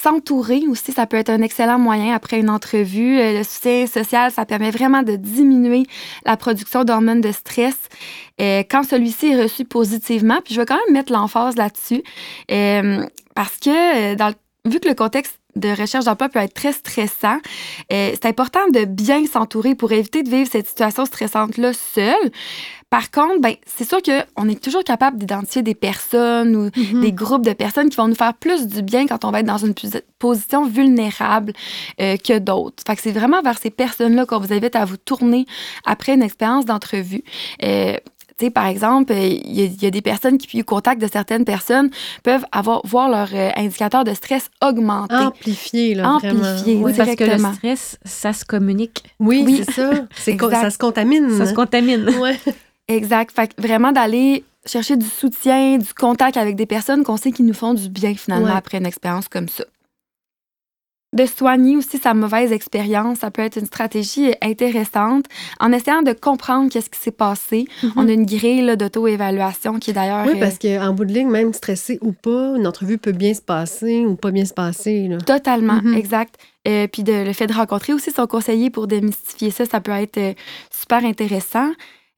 S'entourer 0.01 0.63
aussi, 0.69 0.91
ça 0.93 1.05
peut 1.05 1.17
être 1.17 1.29
un 1.29 1.41
excellent 1.41 1.77
moyen 1.79 2.13
après 2.13 2.39
une 2.39 2.49
entrevue. 2.49 3.19
Euh, 3.19 3.39
Le 3.39 3.43
soutien 3.43 3.85
social, 3.85 4.31
ça 4.31 4.45
permet 4.45 4.71
vraiment 4.71 5.03
de 5.03 5.15
diminuer 5.15 5.83
la 6.25 6.37
production 6.37 6.83
d'hormones 6.85 7.21
de 7.21 7.31
stress 7.31 7.75
euh, 8.39 8.63
quand 8.69 8.83
celui-ci 8.83 9.27
est 9.31 9.41
reçu 9.41 9.65
positivement. 9.65 10.39
Puis 10.43 10.53
je 10.53 10.61
vais 10.61 10.65
quand 10.65 10.79
même 10.85 10.93
mettre 10.93 11.11
l'emphase 11.11 11.55
là-dessus 11.57 12.01
euh, 12.51 13.05
parce 13.35 13.57
que 13.57 14.15
dans 14.15 14.29
le- 14.29 14.71
vu 14.71 14.79
que 14.79 14.87
le 14.87 14.95
contexte 14.95 15.35
de 15.55 15.69
recherche 15.69 16.05
d'emploi 16.05 16.29
peut 16.29 16.39
être 16.39 16.53
très 16.53 16.71
stressant, 16.71 17.37
c'est 17.89 18.25
important 18.25 18.65
de 18.71 18.85
bien 18.85 19.25
s'entourer 19.25 19.73
pour 19.75 19.91
éviter 19.91 20.21
de 20.23 20.29
vivre 20.29 20.47
cette 20.49 20.67
situation 20.67 21.05
stressante-là 21.05 21.73
seule. 21.73 22.31
Par 22.89 23.11
contre, 23.11 23.39
ben, 23.39 23.53
c'est 23.67 23.87
sûr 23.87 23.99
qu'on 24.01 24.49
est 24.49 24.59
toujours 24.63 24.83
capable 24.83 25.17
d'identifier 25.19 25.61
des 25.61 25.75
personnes 25.75 26.55
ou 26.55 26.69
Mhm. 26.75 27.01
des 27.01 27.11
groupes 27.11 27.45
de 27.45 27.53
personnes 27.53 27.89
qui 27.89 27.97
vont 27.97 28.07
nous 28.07 28.15
faire 28.15 28.33
plus 28.33 28.65
du 28.67 28.81
bien 28.81 29.05
quand 29.05 29.25
on 29.25 29.31
va 29.31 29.41
être 29.41 29.45
dans 29.45 29.57
une 29.59 29.73
posi- 29.73 30.01
position 30.17 30.65
vulnérable 30.65 31.53
euh, 32.01 32.17
que 32.17 32.39
d'autres. 32.39 32.83
Fait 32.87 32.95
que 32.95 33.01
c'est 33.03 33.11
vraiment 33.11 33.41
vers 33.43 33.59
ces 33.59 33.69
personnes-là 33.69 34.25
qu'on 34.25 34.39
vous 34.39 34.53
invite 34.53 34.75
à 34.75 34.85
vous 34.85 34.97
tourner 34.97 35.45
après 35.85 36.13
une 36.15 36.23
expérience 36.23 36.65
d'entrevue. 36.65 37.23
Euh, 37.63 37.95
tu 38.39 38.45
sais, 38.45 38.51
par 38.51 38.65
exemple, 38.65 39.11
euh, 39.13 39.19
il 39.19 39.51
y, 39.53 39.61
a- 39.61 39.65
il 39.65 39.83
y 39.83 39.85
a 39.85 39.91
des 39.91 40.01
personnes 40.01 40.37
qui, 40.39 40.59
au 40.61 40.63
contact 40.63 40.99
de 40.99 41.07
certaines 41.11 41.45
personnes, 41.45 41.91
peuvent 42.23 42.45
avoir, 42.51 42.81
voir 42.87 43.07
leur 43.09 43.27
euh, 43.33 43.49
indicateur 43.55 44.03
de 44.03 44.13
stress 44.15 44.49
augmenter. 44.63 45.13
Amplifié, 45.13 45.93
là. 45.93 46.09
Amplifié, 46.13 46.75
Oui, 46.75 46.81
Oui, 46.85 46.93
parce 46.97 47.09
que 47.15 47.23
le 47.23 47.29
directement. 47.29 47.53
stress, 47.53 47.99
ça 48.05 48.33
se 48.33 48.45
communique. 48.45 49.03
Oui, 49.19 49.43
Oui. 49.45 49.61
c'est 49.65 49.73
ça. 49.73 49.91
Ça 50.61 50.69
se 50.71 50.77
contamine. 50.79 51.37
Ça 51.37 51.45
se 51.45 51.53
contamine. 51.53 52.09
Ouais. 52.19 52.39
Exact. 52.89 53.31
Fait 53.33 53.53
que 53.53 53.61
vraiment 53.61 53.91
d'aller 53.93 54.43
chercher 54.65 54.97
du 54.97 55.05
soutien, 55.07 55.77
du 55.77 55.93
contact 55.93 56.35
avec 56.35 56.55
des 56.57 56.65
personnes 56.65 57.03
qu'on 57.03 57.17
sait 57.17 57.31
qui 57.31 57.43
nous 57.43 57.53
font 57.53 57.73
du 57.73 57.87
bien 57.89 58.13
finalement 58.15 58.47
Ouais. 58.47 58.51
après 58.57 58.77
une 58.79 58.85
expérience 58.85 59.27
comme 59.29 59.47
ça. 59.47 59.63
De 61.11 61.25
soigner 61.25 61.75
aussi 61.75 61.97
sa 61.97 62.13
mauvaise 62.13 62.51
expérience, 62.51 63.19
ça 63.19 63.31
peut 63.31 63.41
être 63.41 63.57
une 63.57 63.65
stratégie 63.65 64.31
intéressante 64.43 65.25
en 65.59 65.71
essayant 65.71 66.03
de 66.03 66.13
comprendre 66.13 66.69
qu'est-ce 66.71 66.91
qui 66.91 66.99
s'est 66.99 67.09
passé. 67.09 67.65
On 67.95 68.07
a 68.07 68.11
une 68.11 68.27
grille 68.27 68.77
d'auto-évaluation 68.77 69.79
qui 69.79 69.89
est 69.89 69.93
d'ailleurs 69.93 70.27
Oui, 70.27 70.39
parce 70.39 70.59
qu'en 70.59 70.93
bout 70.93 71.05
de 71.05 71.13
ligne, 71.13 71.29
même 71.31 71.51
stressé 71.51 71.97
ou 72.01 72.11
pas, 72.11 72.53
une 72.57 72.67
entrevue 72.67 72.99
peut 72.99 73.11
bien 73.11 73.33
se 73.33 73.41
passer 73.41 74.05
ou 74.05 74.17
pas 74.17 74.29
bien 74.29 74.45
se 74.45 74.53
passer. 74.53 75.07
Là. 75.07 75.17
Totalement, 75.17 75.81
Mhm. 75.83 75.95
exact. 75.95 76.35
Euh, 76.67 76.85
puis 76.85 77.01
de, 77.03 77.23
le 77.25 77.33
fait 77.33 77.47
de 77.47 77.53
rencontrer 77.53 77.93
aussi 77.93 78.11
son 78.11 78.27
conseiller 78.27 78.69
pour 78.69 78.85
démystifier 78.85 79.49
ça, 79.49 79.65
ça 79.65 79.81
peut 79.81 79.91
être 79.93 80.17
euh, 80.19 80.33
super 80.69 81.03
intéressant. 81.03 81.71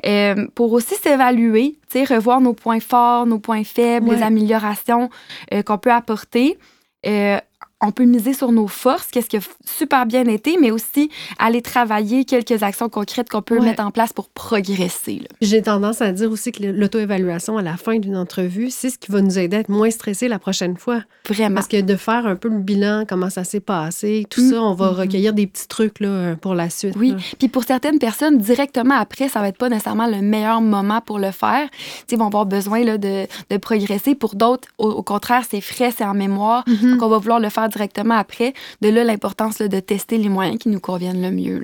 Euh, 0.05 0.47
pour 0.55 0.73
aussi 0.73 0.95
s'évaluer, 0.95 1.77
revoir 2.05 2.41
nos 2.41 2.53
points 2.53 2.79
forts, 2.79 3.25
nos 3.25 3.39
points 3.39 3.63
faibles, 3.63 4.09
les 4.09 4.23
améliorations 4.23 5.09
euh, 5.53 5.61
qu'on 5.61 5.77
peut 5.77 5.91
apporter. 5.91 6.57
Euh, 7.05 7.39
on 7.81 7.91
peut 7.91 8.05
miser 8.05 8.33
sur 8.33 8.51
nos 8.51 8.67
forces, 8.67 9.07
qu'est-ce 9.07 9.27
qui 9.27 9.37
a 9.37 9.41
super 9.65 10.05
bien 10.05 10.25
été, 10.25 10.57
mais 10.59 10.71
aussi 10.71 11.09
aller 11.39 11.61
travailler 11.61 12.25
quelques 12.25 12.63
actions 12.63 12.89
concrètes 12.89 13.29
qu'on 13.29 13.41
peut 13.41 13.59
mettre 13.59 13.83
en 13.83 13.91
place 13.91 14.13
pour 14.13 14.29
progresser. 14.29 15.23
J'ai 15.41 15.61
tendance 15.61 16.01
à 16.01 16.11
dire 16.11 16.31
aussi 16.31 16.51
que 16.51 16.63
l'auto-évaluation 16.63 17.57
à 17.57 17.61
la 17.61 17.77
fin 17.77 17.97
d'une 17.97 18.15
entrevue, 18.15 18.69
c'est 18.69 18.91
ce 18.91 18.97
qui 18.97 19.11
va 19.11 19.21
nous 19.21 19.39
aider 19.39 19.57
à 19.57 19.59
être 19.61 19.69
moins 19.69 19.89
stressés 19.89 20.27
la 20.27 20.39
prochaine 20.39 20.77
fois. 20.77 21.01
Vraiment. 21.27 21.55
Parce 21.55 21.67
que 21.67 21.81
de 21.81 21.95
faire 21.95 22.25
un 22.27 22.35
peu 22.35 22.49
le 22.49 22.59
bilan, 22.59 23.05
comment 23.07 23.29
ça 23.29 23.43
s'est 23.43 23.59
passé, 23.59 24.25
tout 24.29 24.41
ça, 24.41 24.61
on 24.61 24.73
va 24.73 24.87
mm-hmm. 24.91 24.95
recueillir 24.95 25.33
des 25.33 25.47
petits 25.47 25.67
trucs 25.67 25.99
là, 25.99 26.35
pour 26.35 26.53
la 26.53 26.69
suite. 26.69 26.95
Oui, 26.97 27.15
puis 27.39 27.47
pour 27.47 27.63
certaines 27.63 27.99
personnes, 27.99 28.37
directement 28.37 28.95
après, 28.95 29.27
ça 29.27 29.39
va 29.39 29.47
être 29.47 29.57
pas 29.57 29.69
nécessairement 29.69 30.07
le 30.07 30.21
meilleur 30.21 30.61
moment 30.61 31.01
pour 31.01 31.19
le 31.19 31.31
faire. 31.31 31.67
Ils 32.11 32.17
vont 32.17 32.27
avoir 32.27 32.45
besoin 32.45 32.83
là, 32.83 32.97
de, 32.97 33.25
de 33.49 33.57
progresser. 33.57 34.13
Pour 34.13 34.35
d'autres, 34.35 34.67
au, 34.77 35.01
contraire, 35.01 35.43
c'est 35.49 35.61
frais, 35.61 35.91
c'est 35.95 36.03
en 36.03 36.13
mémoire. 36.13 36.63
Mm-hmm. 36.67 36.91
Donc, 36.91 37.01
on 37.01 37.09
va 37.09 37.17
vouloir 37.17 37.39
le 37.39 37.49
faire 37.49 37.69
directement 37.71 38.15
après. 38.15 38.53
De 38.81 38.89
là, 38.89 39.03
l'importance 39.03 39.59
de 39.59 39.79
tester 39.79 40.17
les 40.17 40.29
moyens 40.29 40.59
qui 40.59 40.69
nous 40.69 40.79
conviennent 40.79 41.21
le 41.21 41.31
mieux. 41.31 41.63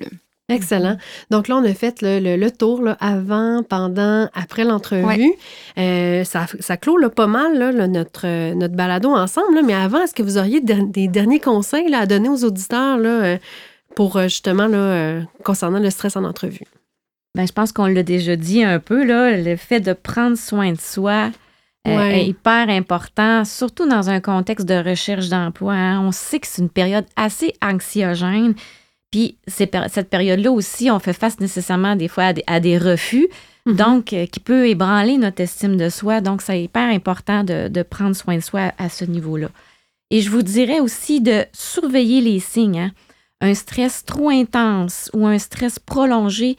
Excellent. 0.50 0.96
Donc 1.30 1.50
là, 1.50 1.58
on 1.58 1.66
a 1.66 1.74
fait 1.74 2.02
le, 2.02 2.50
tour 2.50 2.82
avant, 3.02 3.64
pendant, 3.64 4.30
après 4.34 4.64
l'entrevue. 4.64 5.34
Euh, 5.78 6.24
ça, 6.24 6.46
ça 6.62 6.78
clôt 6.78 6.98
pas 7.10 7.28
mal 7.28 7.76
notre, 7.88 8.54
notre 8.54 8.74
balado 8.74 9.10
ensemble. 9.10 9.62
mais 9.66 9.74
avant, 9.74 10.02
est-ce 10.02 10.14
que 10.14 10.24
vous 10.24 10.38
auriez 10.38 10.62
des 10.62 11.10
derniers 11.10 11.42
conseils 11.42 11.94
à 11.94 12.06
donner 12.06 12.30
aux 12.30 12.46
auditeurs 12.46 12.98
euh, 13.04 13.38
pour 13.96 14.16
euh, 14.16 14.24
justement 14.24 14.68
là, 14.68 15.22
concernant 15.44 15.80
le 15.80 15.90
stress 15.90 16.16
en 16.16 16.24
entrevue? 16.24 16.66
Bien, 17.36 17.46
je 17.46 17.52
pense 17.52 17.74
qu'on 17.74 17.88
l'a 17.88 18.04
déjà 18.04 18.38
dit 18.38 18.64
un 18.64 18.80
peu, 18.80 19.04
là, 19.04 19.36
le 19.36 19.58
fait 19.58 19.82
de 19.82 19.92
prendre 19.92 20.38
soin 20.38 20.72
de 20.72 20.80
soi, 20.80 21.30
euh, 21.88 22.10
est 22.10 22.28
hyper 22.28 22.70
important, 22.70 23.46
surtout 23.46 23.88
dans 23.88 24.10
un 24.10 24.20
contexte 24.20 24.68
de 24.68 24.76
recherche 24.76 25.30
d'emploi. 25.30 25.74
Hein. 25.74 26.02
On 26.02 26.12
sait 26.12 26.40
que 26.40 26.48
c'est 26.48 26.62
une 26.62 26.70
période 26.70 27.06
assez 27.16 27.54
anxiogène. 27.62 28.56
Puis 29.12 29.38
cette 29.48 30.10
période-là 30.10 30.52
aussi, 30.52 30.92
on 30.92 31.00
fait 31.00 31.14
face 31.14 31.40
nécessairement 31.40 31.96
des 31.96 32.10
fois 32.10 32.34
à 32.46 32.60
des, 32.60 32.78
refus, 32.78 33.28
mm-hmm. 33.66 33.76
donc 33.76 34.14
euh, 34.14 34.26
qui 34.26 34.42
peut 34.42 34.68
ébranler 34.68 35.18
notre 35.18 35.42
estime 35.42 35.78
de 35.78 35.90
soi. 35.90 36.20
Donc, 36.20 36.42
c'est 36.42 36.62
hyper 36.62 36.90
important 36.90 37.44
de, 37.44 37.84
prendre 37.84 38.16
soin 38.16 38.36
de 38.36 38.42
soi 38.42 38.74
à 38.78 38.90
ce 38.90 39.06
niveau-là. 39.06 39.50
Et 40.10 40.22
je 40.22 40.30
vous 40.30 40.42
dirais 40.42 40.80
aussi 40.80 41.22
de 41.22 41.46
surveiller 41.54 42.22
les 42.22 42.40
signes. 42.40 42.80
Hein. 42.80 42.92
Un 43.40 43.54
stress 43.54 44.04
trop 44.04 44.30
intense 44.30 45.10
ou 45.14 45.26
un 45.28 45.38
stress 45.38 45.80
prolongé 45.80 46.58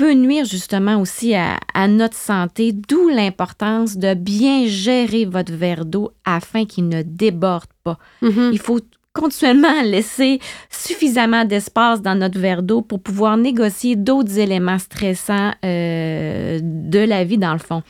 peut 0.00 0.14
nuire 0.14 0.46
justement 0.46 0.98
aussi 0.98 1.34
à, 1.34 1.58
notre 1.86 2.16
santé, 2.16 2.72
d'où 2.72 3.10
l'importance 3.10 3.98
de 3.98 4.14
bien 4.14 4.66
gérer 4.66 5.26
votre 5.26 5.52
verre 5.52 5.84
d'eau 5.84 6.10
afin 6.24 6.64
qu'il 6.64 6.88
ne 6.88 7.02
déborde 7.02 7.68
pas. 7.84 7.98
Mm-hmm. 8.22 8.50
Il 8.50 8.58
faut 8.58 8.80
continuellement 9.12 9.82
laisser 9.82 10.40
suffisamment 10.70 11.44
d'espace 11.44 12.00
dans 12.00 12.14
notre 12.14 12.38
verre 12.38 12.62
d'eau 12.62 12.80
pour 12.80 13.02
pouvoir 13.02 13.36
négocier 13.36 13.94
d'autres 13.94 14.38
éléments 14.38 14.78
stressants 14.78 15.52
euh, 15.66 16.60
de 16.62 16.98
la 17.00 17.24
vie 17.24 17.36
dans 17.36 17.52
le 17.52 17.58
fond. 17.58 17.82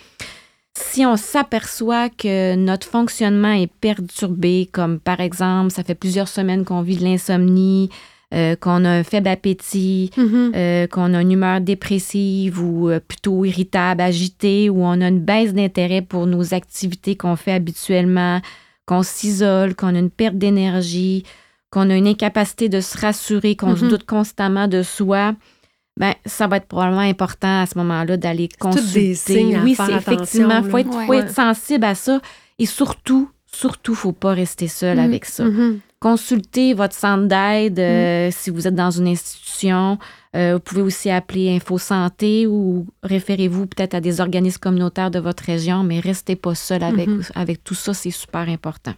Si 0.77 1.07
on 1.07 1.16
s'aperçoit 1.16 2.09
que 2.09 2.57
notre 2.57 2.88
fonctionnement 2.88 3.53
est 3.53 3.70
perturbé, 3.81 4.68
comme 4.73 4.99
par 4.99 5.20
exemple, 5.20 5.70
ça 5.70 5.85
fait 5.85 5.94
plusieurs 5.94 6.27
semaines 6.27 6.64
qu'on 6.64 6.83
vit 6.83 6.96
de 6.96 7.05
l'insomnie, 7.05 7.88
euh, 8.32 8.54
qu'on 8.54 8.84
a 8.84 8.90
un 8.90 9.02
faible 9.02 9.26
appétit, 9.26 10.12
mm-hmm. 10.16 10.52
euh, 10.54 10.86
qu'on 10.86 11.14
a 11.14 11.20
une 11.20 11.32
humeur 11.32 11.60
dépressive 11.60 12.62
ou 12.62 12.88
euh, 12.88 13.00
plutôt 13.00 13.44
irritable, 13.44 14.00
agitée, 14.00 14.70
ou 14.70 14.84
on 14.84 15.00
a 15.00 15.08
une 15.08 15.18
baisse 15.18 15.52
d'intérêt 15.52 16.00
pour 16.00 16.28
nos 16.28 16.54
activités 16.54 17.16
qu'on 17.16 17.34
fait 17.34 17.50
habituellement, 17.50 18.40
qu'on 18.86 19.02
s'isole, 19.02 19.74
qu'on 19.74 19.96
a 19.96 19.98
une 19.98 20.10
perte 20.10 20.36
d'énergie, 20.36 21.24
qu'on 21.72 21.90
a 21.90 21.96
une 21.96 22.06
incapacité 22.06 22.68
de 22.68 22.80
se 22.80 22.96
rassurer, 22.98 23.56
qu'on 23.56 23.74
se 23.74 23.84
mm-hmm. 23.84 23.88
doute 23.88 24.06
constamment 24.06 24.68
de 24.68 24.84
soi. 24.84 25.34
Ben, 25.98 26.14
ça 26.24 26.46
va 26.46 26.58
être 26.58 26.68
probablement 26.68 27.00
important 27.00 27.62
à 27.62 27.66
ce 27.66 27.76
moment-là 27.78 28.16
d'aller 28.16 28.48
consulter. 28.60 29.58
oui, 29.64 29.74
c'est 29.74 29.92
effectivement, 29.92 30.62
il 30.64 30.70
faut, 30.70 30.78
être, 30.78 31.06
faut 31.06 31.14
être 31.14 31.34
sensible 31.34 31.84
à 31.84 31.96
ça. 31.96 32.20
Et 32.60 32.66
surtout, 32.66 33.28
surtout, 33.52 33.90
il 33.90 33.96
ne 33.96 33.98
faut 33.98 34.12
pas 34.12 34.34
rester 34.34 34.68
seul 34.68 34.98
mm-hmm. 34.98 35.04
avec 35.04 35.24
ça 35.24 35.44
consultez 36.00 36.72
votre 36.74 36.94
centre 36.94 37.26
d'aide 37.28 37.78
euh, 37.78 38.28
mm. 38.28 38.30
si 38.32 38.50
vous 38.50 38.66
êtes 38.66 38.74
dans 38.74 38.90
une 38.90 39.06
institution. 39.06 39.98
Euh, 40.34 40.54
vous 40.54 40.60
pouvez 40.60 40.82
aussi 40.82 41.10
appeler 41.10 41.54
Info 41.54 41.76
Santé 41.78 42.46
ou 42.46 42.86
référez-vous 43.02 43.66
peut-être 43.66 43.94
à 43.94 44.00
des 44.00 44.20
organismes 44.20 44.60
communautaires 44.60 45.10
de 45.10 45.18
votre 45.18 45.44
région, 45.44 45.82
mais 45.82 46.00
restez 46.00 46.36
pas 46.36 46.54
seul 46.54 46.82
avec, 46.82 47.08
mm-hmm. 47.08 47.32
avec 47.34 47.62
tout 47.62 47.74
ça, 47.74 47.94
c'est 47.94 48.10
super 48.10 48.48
important. 48.48 48.94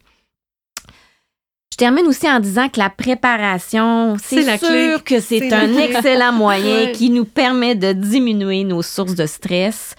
Je 1.73 1.79
termine 1.79 2.07
aussi 2.07 2.31
en 2.31 2.39
disant 2.39 2.69
que 2.69 2.79
la 2.79 2.91
préparation, 2.91 4.17
c'est 4.23 4.59
sûr 4.59 5.03
que 5.03 5.21
c'est 5.21 5.51
un 5.55 5.75
excellent 5.79 6.33
moyen 6.33 6.89
qui 6.93 7.09
nous 7.09 7.25
permet 7.25 7.75
de 7.75 7.93
diminuer 7.93 8.63
nos 8.65 8.83
sources 8.83 9.15
de 9.15 9.25
stress. 9.25 9.97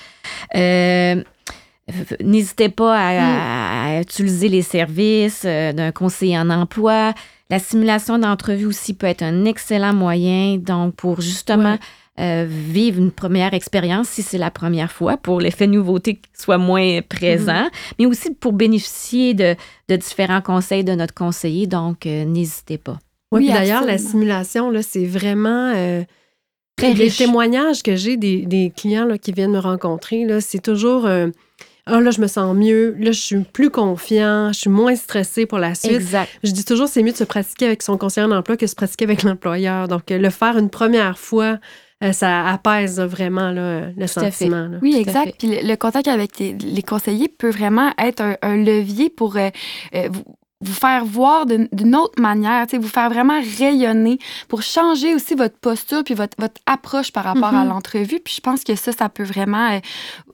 Euh, 0.55 1.23
N'hésitez 2.21 2.69
pas 2.69 2.95
à, 2.97 3.99
utiliser 4.01 4.47
les 4.47 4.61
services 4.61 5.43
euh, 5.45 5.73
d'un 5.73 5.91
conseiller 5.91 6.37
en 6.37 6.49
emploi. 6.49 7.13
La 7.49 7.59
simulation 7.59 8.17
d'entrevue 8.17 8.65
aussi 8.65 8.93
peut 8.93 9.07
être 9.07 9.21
un 9.21 9.45
excellent 9.45 9.93
moyen, 9.93 10.57
donc 10.57 10.95
pour 10.95 11.19
justement 11.19 11.77
euh, 12.19 12.45
vivre 12.47 12.99
une 12.99 13.11
première 13.11 13.53
expérience, 13.53 14.07
si 14.07 14.21
c'est 14.21 14.37
la 14.37 14.49
première 14.49 14.91
fois, 14.91 15.17
pour 15.17 15.41
l'effet 15.41 15.67
nouveauté 15.67 16.21
soit 16.33 16.57
moins 16.57 17.01
présent, 17.01 17.65
mm-hmm. 17.65 17.93
mais 17.99 18.05
aussi 18.05 18.31
pour 18.31 18.53
bénéficier 18.53 19.33
de, 19.33 19.55
différents 19.89 20.41
conseils 20.41 20.85
de 20.85 20.93
notre 20.93 21.13
conseiller. 21.13 21.67
Donc, 21.67 22.05
euh, 22.05 22.23
n'hésitez 22.23 22.77
pas. 22.77 22.97
oui, 23.31 23.49
d'ailleurs, 23.49 23.85
la 23.85 23.97
simulation, 23.97 24.71
c'est 24.81 25.05
vraiment... 25.05 25.73
les 26.81 27.11
témoignages 27.11 27.83
que 27.83 27.97
j'ai 27.97 28.15
des, 28.15 28.71
clients 28.75 29.07
qui 29.21 29.33
viennent 29.33 29.51
me 29.51 29.59
rencontrer, 29.59 30.25
c'est 30.39 30.61
toujours 30.61 31.07
ah 31.85 31.99
là, 31.99 32.11
je 32.11 32.21
me 32.21 32.27
sens 32.27 32.55
mieux, 32.55 32.95
là, 32.97 33.11
je 33.11 33.19
suis 33.19 33.39
plus 33.39 33.69
confiant, 33.69 34.53
je 34.53 34.59
suis 34.59 34.69
moins 34.69 34.95
stressé 34.95 35.45
pour 35.45 35.57
la 35.57 35.75
suite. 35.75 35.91
Exact. 35.91 36.29
Je 36.41 36.51
dis 36.51 36.63
toujours, 36.63 36.87
c'est 36.87 37.03
mieux 37.03 37.11
de 37.11 37.17
se 37.17 37.25
pratiquer 37.25 37.65
avec 37.65 37.83
son 37.83 37.97
conseiller 37.97 38.27
d'emploi 38.27 38.55
que 38.55 38.63
de 38.63 38.69
se 38.69 38.75
pratiquer 38.75 39.03
avec 39.03 39.23
l'employeur. 39.23 39.89
Donc, 39.89 40.09
euh, 40.09 40.17
le 40.17 40.29
faire 40.29 40.57
une 40.57 40.69
première 40.69 41.19
fois, 41.19 41.59
euh, 42.01 42.13
ça 42.13 42.47
apaise 42.47 43.01
vraiment 43.01 43.51
là, 43.51 43.89
le 43.97 44.07
sentiment. 44.07 44.69
Oui, 44.81 44.95
exact. 44.97 45.35
Puis 45.37 45.61
le, 45.61 45.75
contact 45.75 46.07
avec 46.07 46.39
les, 46.39 46.83
conseillers 46.83 47.27
peut 47.27 47.49
vraiment 47.49 47.91
être 47.97 48.37
un, 48.41 48.55
levier 48.55 49.09
pour 49.09 49.35
euh, 49.35 49.49
vous 50.09 50.23
faire 50.71 51.05
voir 51.05 51.45
d'une 51.45 51.95
autre 51.95 52.21
manière, 52.21 52.65
vous 52.71 52.87
faire 52.87 53.09
vraiment 53.09 53.39
rayonner 53.59 54.19
pour 54.47 54.61
changer 54.61 55.13
aussi 55.13 55.35
votre 55.35 55.57
posture 55.57 56.03
puis 56.03 56.13
votre, 56.13 56.35
votre 56.39 56.61
approche 56.65 57.11
par 57.11 57.23
rapport 57.23 57.53
à 57.53 57.63
mm-hmm. 57.63 57.69
l'entrevue. 57.69 58.19
Puis 58.19 58.35
je 58.37 58.41
pense 58.41 58.63
que 58.63 58.75
ça, 58.75 58.91
ça 58.91 59.09
peut 59.09 59.23
vraiment 59.23 59.71
euh, 59.71 59.79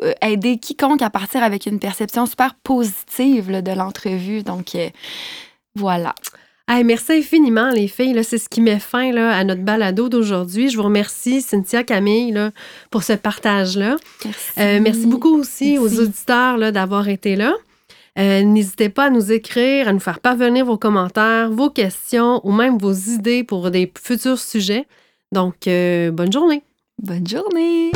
euh, 0.02 0.14
aider 0.22 0.58
quiconque 0.58 1.02
à 1.02 1.10
partir 1.10 1.44
avec 1.44 1.66
une 1.66 1.80
perception 1.80 2.26
super 2.26 2.56
positive 2.56 3.62
de 3.62 3.72
l'entrevue. 3.72 4.44
Donc, 4.44 4.76
euh, 4.76 4.90
voilà. 5.76 6.14
merci 6.68 7.14
infiniment, 7.14 7.72
les 7.72 7.88
filles. 7.88 8.24
C'est 8.24 8.38
ce 8.38 8.50
qui 8.50 8.62
met 8.62 8.80
fin 8.80 9.12
là, 9.12 9.36
à 9.36 9.44
notre 9.44 9.64
balado 9.64 10.10
d'aujourd'hui. 10.10 10.70
Je 10.70 10.78
vous 10.78 10.84
remercie, 10.84 11.42
Cynthia, 11.42 11.84
Camille, 11.84 12.32
là, 12.32 12.52
pour 12.92 13.04
ce 13.04 13.14
partage-là. 13.14 13.96
Merci. 14.26 14.82
merci 14.82 15.06
beaucoup 15.06 15.36
aussi 15.40 15.78
aux 15.78 16.00
auditeurs 16.00 16.72
d'avoir 16.72 17.08
été 17.08 17.36
là. 17.36 17.54
Euh, 18.20 18.44
n'hésitez 18.44 18.90
pas 18.90 19.06
à 19.06 19.10
nous 19.10 19.32
écrire, 19.32 19.88
à 19.88 19.94
nous 19.94 20.00
faire 20.00 20.20
parvenir 20.20 20.66
vos 20.66 20.78
commentaires, 20.78 21.50
vos 21.50 21.70
questions 21.70 22.42
ou 22.44 22.52
même 22.52 22.78
vos 22.78 22.94
idées 22.94 23.46
pour 23.46 23.72
des 23.72 23.92
futurs 23.98 24.40
sujets. 24.40 24.88
Donc, 25.32 25.68
euh, 25.68 26.12
bonne 26.12 26.32
journée. 26.32 26.64
Bonne 27.02 27.26
journée. 27.26 27.92